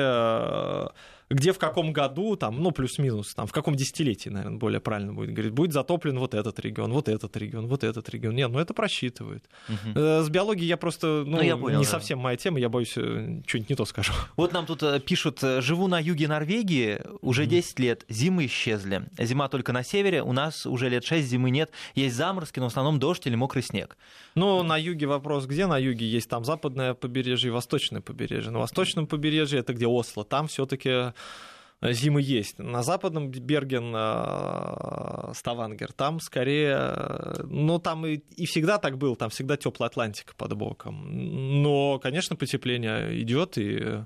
где 1.29 1.53
в 1.53 1.59
каком 1.59 1.91
году, 1.91 2.35
там, 2.35 2.61
ну, 2.61 2.71
плюс-минус, 2.71 3.33
там, 3.33 3.47
в 3.47 3.51
каком 3.51 3.75
десятилетии, 3.75 4.29
наверное, 4.29 4.57
более 4.57 4.79
правильно 4.79 5.13
будет 5.13 5.31
говорить, 5.31 5.53
будет 5.53 5.73
затоплен 5.73 6.19
вот 6.19 6.33
этот 6.33 6.59
регион, 6.59 6.91
вот 6.91 7.09
этот 7.09 7.35
регион, 7.37 7.67
вот 7.67 7.83
этот 7.83 8.07
регион. 8.09 8.35
Нет, 8.35 8.49
ну 8.51 8.59
это 8.59 8.73
просчитывает. 8.73 9.43
Угу. 9.67 9.99
С 9.99 10.29
биологией 10.29 10.67
я 10.67 10.77
просто, 10.77 11.23
ну, 11.25 11.37
ну 11.37 11.41
я 11.41 11.57
понял, 11.57 11.79
не 11.79 11.85
да. 11.85 11.89
совсем 11.91 12.19
моя 12.19 12.37
тема, 12.37 12.59
я 12.59 12.69
боюсь, 12.69 12.93
э, 12.95 13.41
что-нибудь 13.47 13.69
не 13.69 13.75
то 13.75 13.85
скажу. 13.85 14.13
Вот 14.35 14.53
нам 14.53 14.65
тут 14.65 14.83
э, 14.83 14.99
пишут, 14.99 15.39
живу 15.41 15.87
на 15.87 15.99
юге 15.99 16.27
Норвегии, 16.27 17.01
уже 17.21 17.45
10 17.45 17.79
лет, 17.79 18.05
зимы 18.09 18.45
исчезли. 18.45 19.07
Зима 19.17 19.47
только 19.47 19.73
на 19.73 19.83
севере, 19.83 20.21
у 20.21 20.33
нас 20.33 20.65
уже 20.65 20.89
лет 20.89 21.05
6 21.05 21.27
зимы 21.27 21.49
нет, 21.49 21.71
есть 21.95 22.15
заморозки, 22.15 22.59
но 22.59 22.65
в 22.65 22.67
основном 22.69 22.99
дождь 22.99 23.25
или 23.25 23.35
мокрый 23.35 23.63
снег. 23.63 23.97
Ну, 24.35 24.61
на 24.63 24.77
юге 24.77 25.07
вопрос, 25.07 25.45
где 25.45 25.65
на 25.65 25.77
юге 25.77 26.07
есть 26.07 26.29
там 26.29 26.43
западное 26.45 26.93
побережье 26.93 27.47
и 27.47 27.51
восточное 27.51 28.01
побережье. 28.01 28.51
На 28.51 28.59
восточном 28.59 29.07
побережье 29.07 29.59
это 29.59 29.73
где 29.73 29.87
Осло, 29.87 30.25
там 30.25 30.47
все-таки 30.47 31.14
зимы 31.81 32.21
есть. 32.21 32.59
На 32.59 32.83
западном 32.83 33.29
Берген, 33.29 33.93
э, 33.95 35.33
Ставангер, 35.33 35.91
там 35.93 36.19
скорее, 36.19 37.43
ну 37.43 37.79
там 37.79 38.05
и, 38.05 38.15
и 38.35 38.45
всегда 38.45 38.77
так 38.77 38.97
было, 38.97 39.15
там 39.15 39.29
всегда 39.29 39.57
теплая 39.57 39.89
Атлантика 39.89 40.33
под 40.35 40.53
боком. 40.55 41.61
Но, 41.61 41.99
конечно, 41.99 42.35
потепление 42.35 43.21
идет, 43.21 43.57
и 43.57 44.05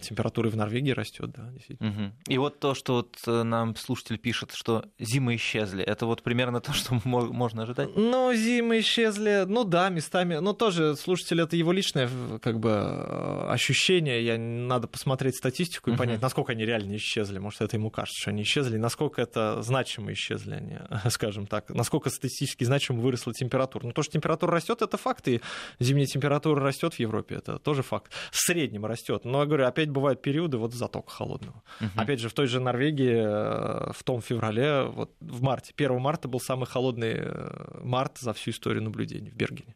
температура 0.00 0.48
в 0.48 0.56
Норвегии 0.56 0.90
растет, 0.90 1.30
да, 1.32 1.50
действительно. 1.52 1.90
Угу. 1.90 2.12
И 2.28 2.38
вот 2.38 2.60
то, 2.60 2.74
что 2.74 2.94
вот 2.94 3.16
э, 3.26 3.42
нам 3.42 3.76
слушатель 3.76 4.18
пишет, 4.18 4.52
что 4.54 4.84
зимы 4.98 5.36
исчезли, 5.36 5.84
это 5.84 6.06
вот 6.06 6.22
примерно 6.22 6.60
то, 6.60 6.72
что 6.74 6.98
можно 7.04 7.64
ожидать? 7.64 7.90
Ну, 7.94 8.32
зимы 8.34 8.80
исчезли, 8.80 9.44
ну 9.46 9.64
да, 9.64 9.90
местами, 9.90 10.36
но 10.36 10.54
тоже 10.54 10.96
слушатель 10.96 11.40
это 11.42 11.56
его 11.56 11.72
личное 11.72 12.08
как 12.40 12.58
бы 12.58 12.70
э, 12.70 13.48
ощущение, 13.50 14.24
я 14.24 14.38
надо 14.38 14.88
посмотреть 14.88 15.36
статистику 15.36 15.90
и 15.90 15.92
угу. 15.92 15.98
понять, 15.98 16.22
насколько 16.22 16.52
они 16.52 16.64
реально 16.64 16.96
исчезли, 16.96 17.38
может 17.38 17.60
это 17.60 17.76
ему 17.76 17.90
кажется, 17.90 18.18
что 18.18 18.30
они 18.30 18.42
исчезли, 18.42 18.78
насколько 18.78 19.20
это 19.20 19.60
значимо 19.62 20.12
исчезли 20.12 20.54
они, 20.54 20.78
скажем 21.10 21.46
так, 21.46 21.68
насколько 21.68 22.08
статистически 22.08 22.64
значимо 22.64 23.00
выросла 23.00 23.34
температура. 23.34 23.86
Ну 23.86 23.92
то, 23.92 24.02
что 24.02 24.12
температура 24.12 24.52
растет, 24.52 24.80
это 24.80 24.96
факт, 24.96 25.28
и 25.28 25.42
зимняя 25.78 26.06
температура 26.06 26.62
растет 26.62 26.94
в 26.94 26.98
Европе, 26.98 27.36
это 27.36 27.58
тоже 27.58 27.82
факт. 27.82 28.10
В 28.30 28.38
среднем 28.38 28.86
растет, 28.86 29.26
но 29.26 29.40
я 29.40 29.46
говорю, 29.46 29.65
опять 29.68 29.90
бывают 29.90 30.22
периоды 30.22 30.58
вот 30.58 30.72
затока 30.72 31.10
холодного. 31.10 31.62
Угу. 31.80 31.90
Опять 31.96 32.20
же, 32.20 32.28
в 32.28 32.32
той 32.32 32.46
же 32.46 32.60
Норвегии 32.60 33.16
э, 33.16 33.92
в 33.92 34.02
том 34.04 34.20
феврале, 34.20 34.84
вот 34.84 35.12
в 35.20 35.42
марте, 35.42 35.72
1 35.76 35.98
марта 36.00 36.28
был 36.28 36.40
самый 36.40 36.66
холодный 36.66 37.14
э, 37.16 37.80
март 37.82 38.18
за 38.18 38.32
всю 38.32 38.50
историю 38.50 38.82
наблюдений 38.82 39.30
в 39.30 39.34
Бергене. 39.34 39.74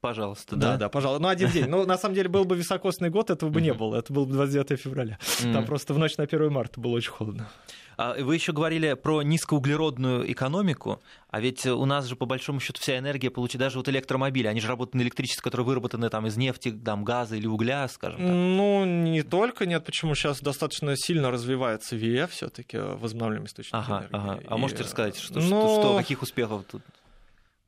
Пожалуйста, 0.00 0.56
да? 0.56 0.72
Да, 0.72 0.76
да, 0.76 0.88
пожалуйста. 0.88 1.22
Ну, 1.22 1.28
один 1.28 1.50
день. 1.50 1.66
Ну, 1.66 1.84
на 1.84 1.98
самом 1.98 2.14
деле, 2.14 2.28
был 2.28 2.44
бы 2.44 2.56
високосный 2.56 3.10
год, 3.10 3.30
этого 3.30 3.50
бы 3.50 3.60
не 3.60 3.74
было. 3.74 3.96
Это 3.96 4.12
был 4.12 4.26
бы 4.26 4.34
29 4.34 4.80
февраля. 4.80 5.18
Там 5.42 5.64
просто 5.64 5.94
в 5.94 5.98
ночь 5.98 6.16
на 6.16 6.24
1 6.24 6.52
марта 6.52 6.80
было 6.80 6.92
очень 6.92 7.10
холодно. 7.10 7.48
А 7.96 8.14
вы 8.14 8.34
еще 8.34 8.52
говорили 8.52 8.94
про 8.94 9.22
низкоуглеродную 9.22 10.30
экономику, 10.30 11.00
а 11.30 11.40
ведь 11.40 11.64
у 11.66 11.84
нас 11.86 12.06
же 12.06 12.16
по 12.16 12.26
большому 12.26 12.60
счету 12.60 12.80
вся 12.80 12.98
энергия 12.98 13.30
получит 13.30 13.58
даже 13.58 13.78
вот 13.78 13.88
электромобили, 13.88 14.46
они 14.46 14.60
же 14.60 14.68
работают 14.68 14.94
на 14.94 15.02
электричестве, 15.02 15.42
которые 15.42 15.66
выработаны 15.66 16.10
там 16.10 16.26
из 16.26 16.36
нефти, 16.36 16.70
там, 16.72 17.04
газа 17.04 17.36
или 17.36 17.46
угля, 17.46 17.88
скажем 17.88 18.18
так. 18.18 18.28
Ну, 18.28 18.84
не 18.84 19.22
только, 19.22 19.66
нет, 19.66 19.84
почему 19.84 20.14
сейчас 20.14 20.40
достаточно 20.40 20.94
сильно 20.96 21.30
развивается 21.30 21.96
ВИЭ 21.96 22.26
все-таки 22.26 22.78
возобновляемый 22.78 23.48
источник 23.48 23.74
ага, 23.74 23.98
энергии. 24.00 24.16
Ага. 24.16 24.40
А 24.46 24.56
И... 24.56 24.58
можете 24.58 24.82
рассказать, 24.82 25.18
что, 25.18 25.40
Но... 25.40 25.40
что, 25.40 25.80
что, 25.80 25.96
каких 25.96 26.22
успехов 26.22 26.64
тут? 26.70 26.82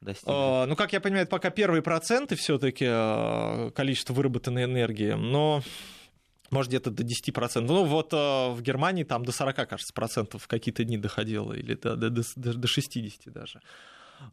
достигли? 0.01 0.33
А, 0.35 0.67
ну, 0.67 0.77
как 0.77 0.93
я 0.93 1.01
понимаю, 1.01 1.23
это 1.23 1.31
пока 1.31 1.51
первые 1.51 1.83
проценты 1.83 2.37
все-таки 2.37 2.87
а, 2.89 3.71
количество 3.71 4.13
выработанной 4.13 4.65
энергии, 4.65 5.13
но 5.13 5.63
может, 6.51 6.71
где-то 6.71 6.91
до 6.91 7.03
10%. 7.03 7.61
Ну, 7.61 7.85
вот 7.85 8.13
э, 8.13 8.17
в 8.51 8.61
Германии 8.63 9.05
там 9.05 9.25
до 9.25 9.33
40, 9.33 9.69
кажется, 9.69 9.93
процентов 9.93 10.43
в 10.45 10.49
какие-то 10.49 10.85
дни 10.85 10.97
доходило, 10.97 11.53
или 11.53 11.75
до, 11.75 11.97
до, 11.97 12.11
до, 12.11 12.23
до 12.37 12.69
60 12.69 13.33
даже. 13.33 13.61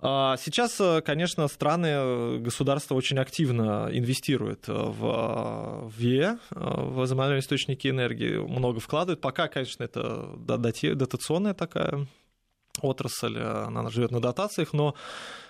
А 0.02 0.38
сейчас, 0.38 0.80
э, 0.80 1.02
конечно, 1.02 1.48
страны, 1.48 1.88
э, 1.88 2.38
государства 2.38 2.96
очень 2.96 3.20
активно 3.20 3.90
инвестируют 3.92 4.68
в 4.68 5.92
ВИЭ, 5.98 6.38
в 6.50 6.96
возобновляемые 6.96 7.42
источники 7.42 7.88
энергии, 7.88 8.38
много 8.38 8.80
вкладывают. 8.80 9.22
Пока, 9.22 9.48
конечно, 9.48 9.84
это 9.84 10.36
дотационная 10.38 11.54
такая 11.54 12.08
отрасль, 12.82 13.40
она 13.40 13.90
живет 13.90 14.12
на 14.12 14.20
дотациях, 14.20 14.74
но 14.74 14.96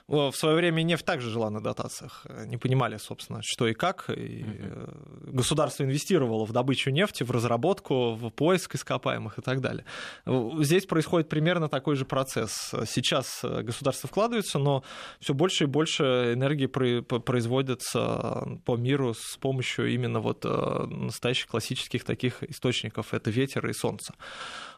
в 0.07 0.33
свое 0.33 0.55
время 0.55 0.83
нефть 0.83 1.05
также 1.05 1.29
жила 1.29 1.49
на 1.49 1.61
дотациях. 1.61 2.25
Не 2.45 2.57
понимали, 2.57 2.97
собственно, 2.97 3.39
что 3.43 3.67
и 3.67 3.73
как. 3.73 4.09
И 4.09 4.43
угу. 4.43 5.31
Государство 5.31 5.83
инвестировало 5.83 6.45
в 6.45 6.51
добычу 6.51 6.91
нефти, 6.91 7.23
в 7.23 7.31
разработку, 7.31 8.13
в 8.13 8.29
поиск 8.29 8.75
ископаемых 8.75 9.39
и 9.39 9.41
так 9.41 9.61
далее. 9.61 9.85
Здесь 10.25 10.85
происходит 10.85 11.29
примерно 11.29 11.69
такой 11.69 11.95
же 11.95 12.05
процесс. 12.05 12.71
Сейчас 12.85 13.39
государство 13.41 14.07
вкладывается, 14.07 14.59
но 14.59 14.83
все 15.19 15.33
больше 15.33 15.63
и 15.63 15.67
больше 15.67 16.33
энергии 16.33 16.67
производится 16.67 18.59
по 18.65 18.77
миру 18.77 19.13
с 19.13 19.37
помощью 19.37 19.91
именно 19.91 20.19
вот 20.19 20.45
э, 20.45 20.85
настоящих 20.85 21.47
классических 21.47 22.03
таких 22.03 22.43
источников. 22.43 23.13
Это 23.13 23.29
ветер 23.31 23.67
и 23.67 23.73
солнце. 23.73 24.13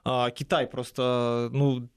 А 0.04 0.30
Китай 0.32 0.68
просто, 0.68 1.50
ну, 1.52 1.90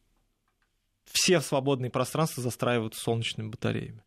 все 1.12 1.40
свободные 1.40 1.90
пространства 1.90 2.42
застраивают 2.42 2.94
солнечными 2.94 3.48
батареями. 3.48 4.02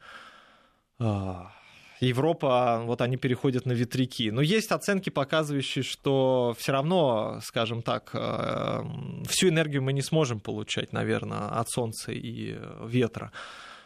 А, 0.99 1.51
Европа, 1.99 2.81
вот 2.85 3.01
они 3.01 3.17
переходят 3.17 3.65
на 3.65 3.71
ветряки. 3.71 4.31
Но 4.31 4.41
есть 4.41 4.71
оценки, 4.71 5.09
показывающие, 5.09 5.83
что 5.83 6.55
все 6.57 6.71
равно, 6.71 7.39
скажем 7.43 7.81
так, 7.81 8.11
э, 8.13 8.83
всю 9.27 9.49
энергию 9.49 9.81
мы 9.81 9.93
не 9.93 10.01
сможем 10.01 10.39
получать, 10.39 10.93
наверное, 10.93 11.47
от 11.47 11.69
солнца 11.69 12.11
и 12.11 12.57
ветра. 12.85 13.31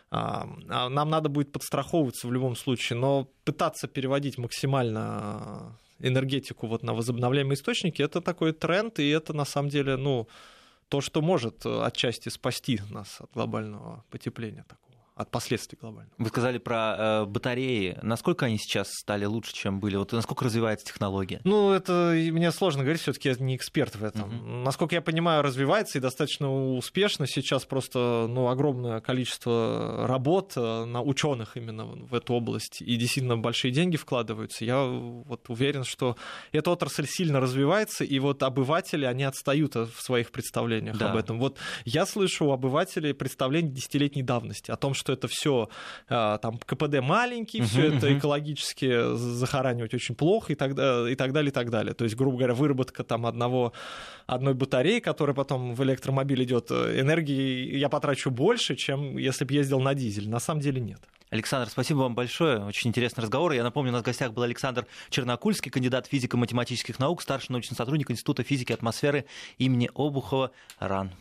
А, 0.09 0.47
а 0.70 0.89
нам 0.89 1.09
надо 1.09 1.30
будет 1.30 1.51
подстраховываться 1.51 2.28
в 2.28 2.34
любом 2.34 2.55
случае, 2.55 2.97
но 2.97 3.28
пытаться 3.43 3.88
переводить 3.88 4.38
максимально 4.38 5.78
энергетику 5.99 6.68
вот 6.68 6.84
на 6.84 6.93
возобновляемые 6.93 7.55
источники, 7.55 8.01
это 8.01 8.22
такой 8.22 8.53
тренд, 8.53 8.99
и 8.99 9.09
это 9.09 9.34
на 9.34 9.45
самом 9.45 9.70
деле, 9.70 9.97
ну, 9.97 10.28
то, 10.89 11.01
что 11.01 11.21
может 11.21 11.65
э, 11.65 11.83
отчасти 11.83 12.29
спасти 12.29 12.79
нас 12.89 13.21
от 13.21 13.31
глобального 13.33 14.05
потепления 14.09 14.63
такого 14.63 14.86
от 15.18 15.32
последствий 15.32 15.78
глобальных. 15.80 16.13
Вы 16.18 16.30
сказали 16.30 16.57
про 16.59 16.95
э, 16.97 17.26
батареи. 17.26 17.97
Насколько 18.03 18.45
они 18.45 18.57
сейчас 18.57 18.89
стали 18.91 19.26
лучше, 19.26 19.53
чем 19.53 19.80
были? 19.80 19.95
Вот 19.95 20.11
насколько 20.11 20.45
развивается 20.45 20.86
технология? 20.86 21.41
Ну, 21.43 21.72
это 21.72 22.13
мне 22.32 22.51
сложно 22.51 22.84
говорить, 22.84 23.01
все-таки 23.01 23.30
я 23.30 23.36
не 23.39 23.55
эксперт 23.55 23.95
в 23.95 24.03
этом. 24.03 24.24
Угу. 24.24 24.45
Насколько 24.63 24.95
я 24.95 25.01
понимаю, 25.01 25.41
развивается 25.41 25.97
и 25.97 26.01
достаточно 26.01 26.76
успешно. 26.76 27.26
Сейчас 27.28 27.65
просто 27.65 28.28
ну, 28.30 28.47
огромное 28.47 29.01
количество 29.01 30.05
работ 30.07 30.53
э, 30.55 30.86
на 30.86 31.01
ученых 31.01 31.57
именно 31.57 31.86
в 31.86 32.13
эту 32.13 32.34
область. 32.34 32.82
И 32.82 32.95
действительно 32.95 33.38
большие 33.38 33.72
деньги 33.72 33.97
вкладываются. 33.97 34.65
Я 34.65 34.84
вот 34.84 35.49
уверен, 35.49 35.84
что 35.84 36.15
эта 36.51 36.72
отрасль 36.72 37.07
сильно 37.07 37.39
развивается, 37.39 38.03
и 38.03 38.20
вот 38.20 38.43
обыватели, 38.43 39.05
они 39.05 39.24
отстают 39.24 39.76
в 39.76 40.01
своих 40.01 40.32
представлениях 40.32 40.97
да. 40.97 41.11
об 41.11 41.18
этом. 41.18 41.39
Вот 41.39 41.57
я 41.86 42.05
слышу 42.05 42.45
у 42.45 42.51
обывателей 42.51 43.13
представление 43.13 43.72
десятилетней 43.72 44.22
давности 44.22 44.72
о 44.72 44.76
том, 44.76 44.93
что 44.93 45.07
что 45.08 45.14
это 45.14 45.28
все 45.30 45.70
а, 46.10 46.38
там 46.38 46.58
КПД 46.58 46.99
маленький, 47.01 47.62
все 47.62 47.93
это 47.93 48.18
экологически 48.18 49.16
захоранивать 49.16 49.93
очень 49.93 50.16
плохо 50.16 50.51
и 50.51 50.55
так, 50.55 50.72
и 50.72 51.16
так 51.16 51.32
далее, 51.32 51.49
и 51.49 51.53
так 51.53 51.70
далее. 51.70 51.93
То 51.93 52.03
есть, 52.03 52.18
грубо 52.18 52.38
говоря, 52.38 52.53
выработка 52.53 53.05
там 53.05 53.26
одного, 53.26 53.72
одной 54.26 54.53
батареи, 54.53 54.99
которая 54.99 55.34
потом 55.34 55.74
в 55.74 55.84
электромобиль 55.84 56.43
идет, 56.43 56.72
энергии 56.72 57.78
я 57.78 57.88
потрачу 57.88 58.32
больше, 58.32 58.76
чем 58.76 59.18
если 59.18 59.45
бы 59.45 59.53
ездил 59.53 59.80
на 59.80 59.93
дизель. 59.93 60.30
На 60.30 60.39
самом 60.39 60.60
деле 60.60 60.82
нет. 60.82 60.99
Александр, 61.30 61.70
спасибо 61.70 61.99
вам 61.99 62.16
большое. 62.16 62.66
Очень 62.66 62.89
интересный 62.89 63.22
разговор. 63.22 63.53
Я 63.53 63.64
напомню, 63.64 63.91
у 63.91 63.93
нас 63.93 64.01
в 64.01 64.05
гостях 64.05 64.34
был 64.34 64.43
Александр 64.43 64.88
Чернокульский, 65.10 65.72
кандидат 65.72 66.08
физико-математических 66.08 66.99
наук, 66.99 67.22
старший 67.22 67.53
научный 67.53 67.76
сотрудник 67.76 68.12
Института 68.12 68.43
физики 68.43 68.72
и 68.72 68.76
атмосферы 68.76 69.26
имени 69.58 69.89
Обухова 69.93 70.51
РАН. 70.80 71.12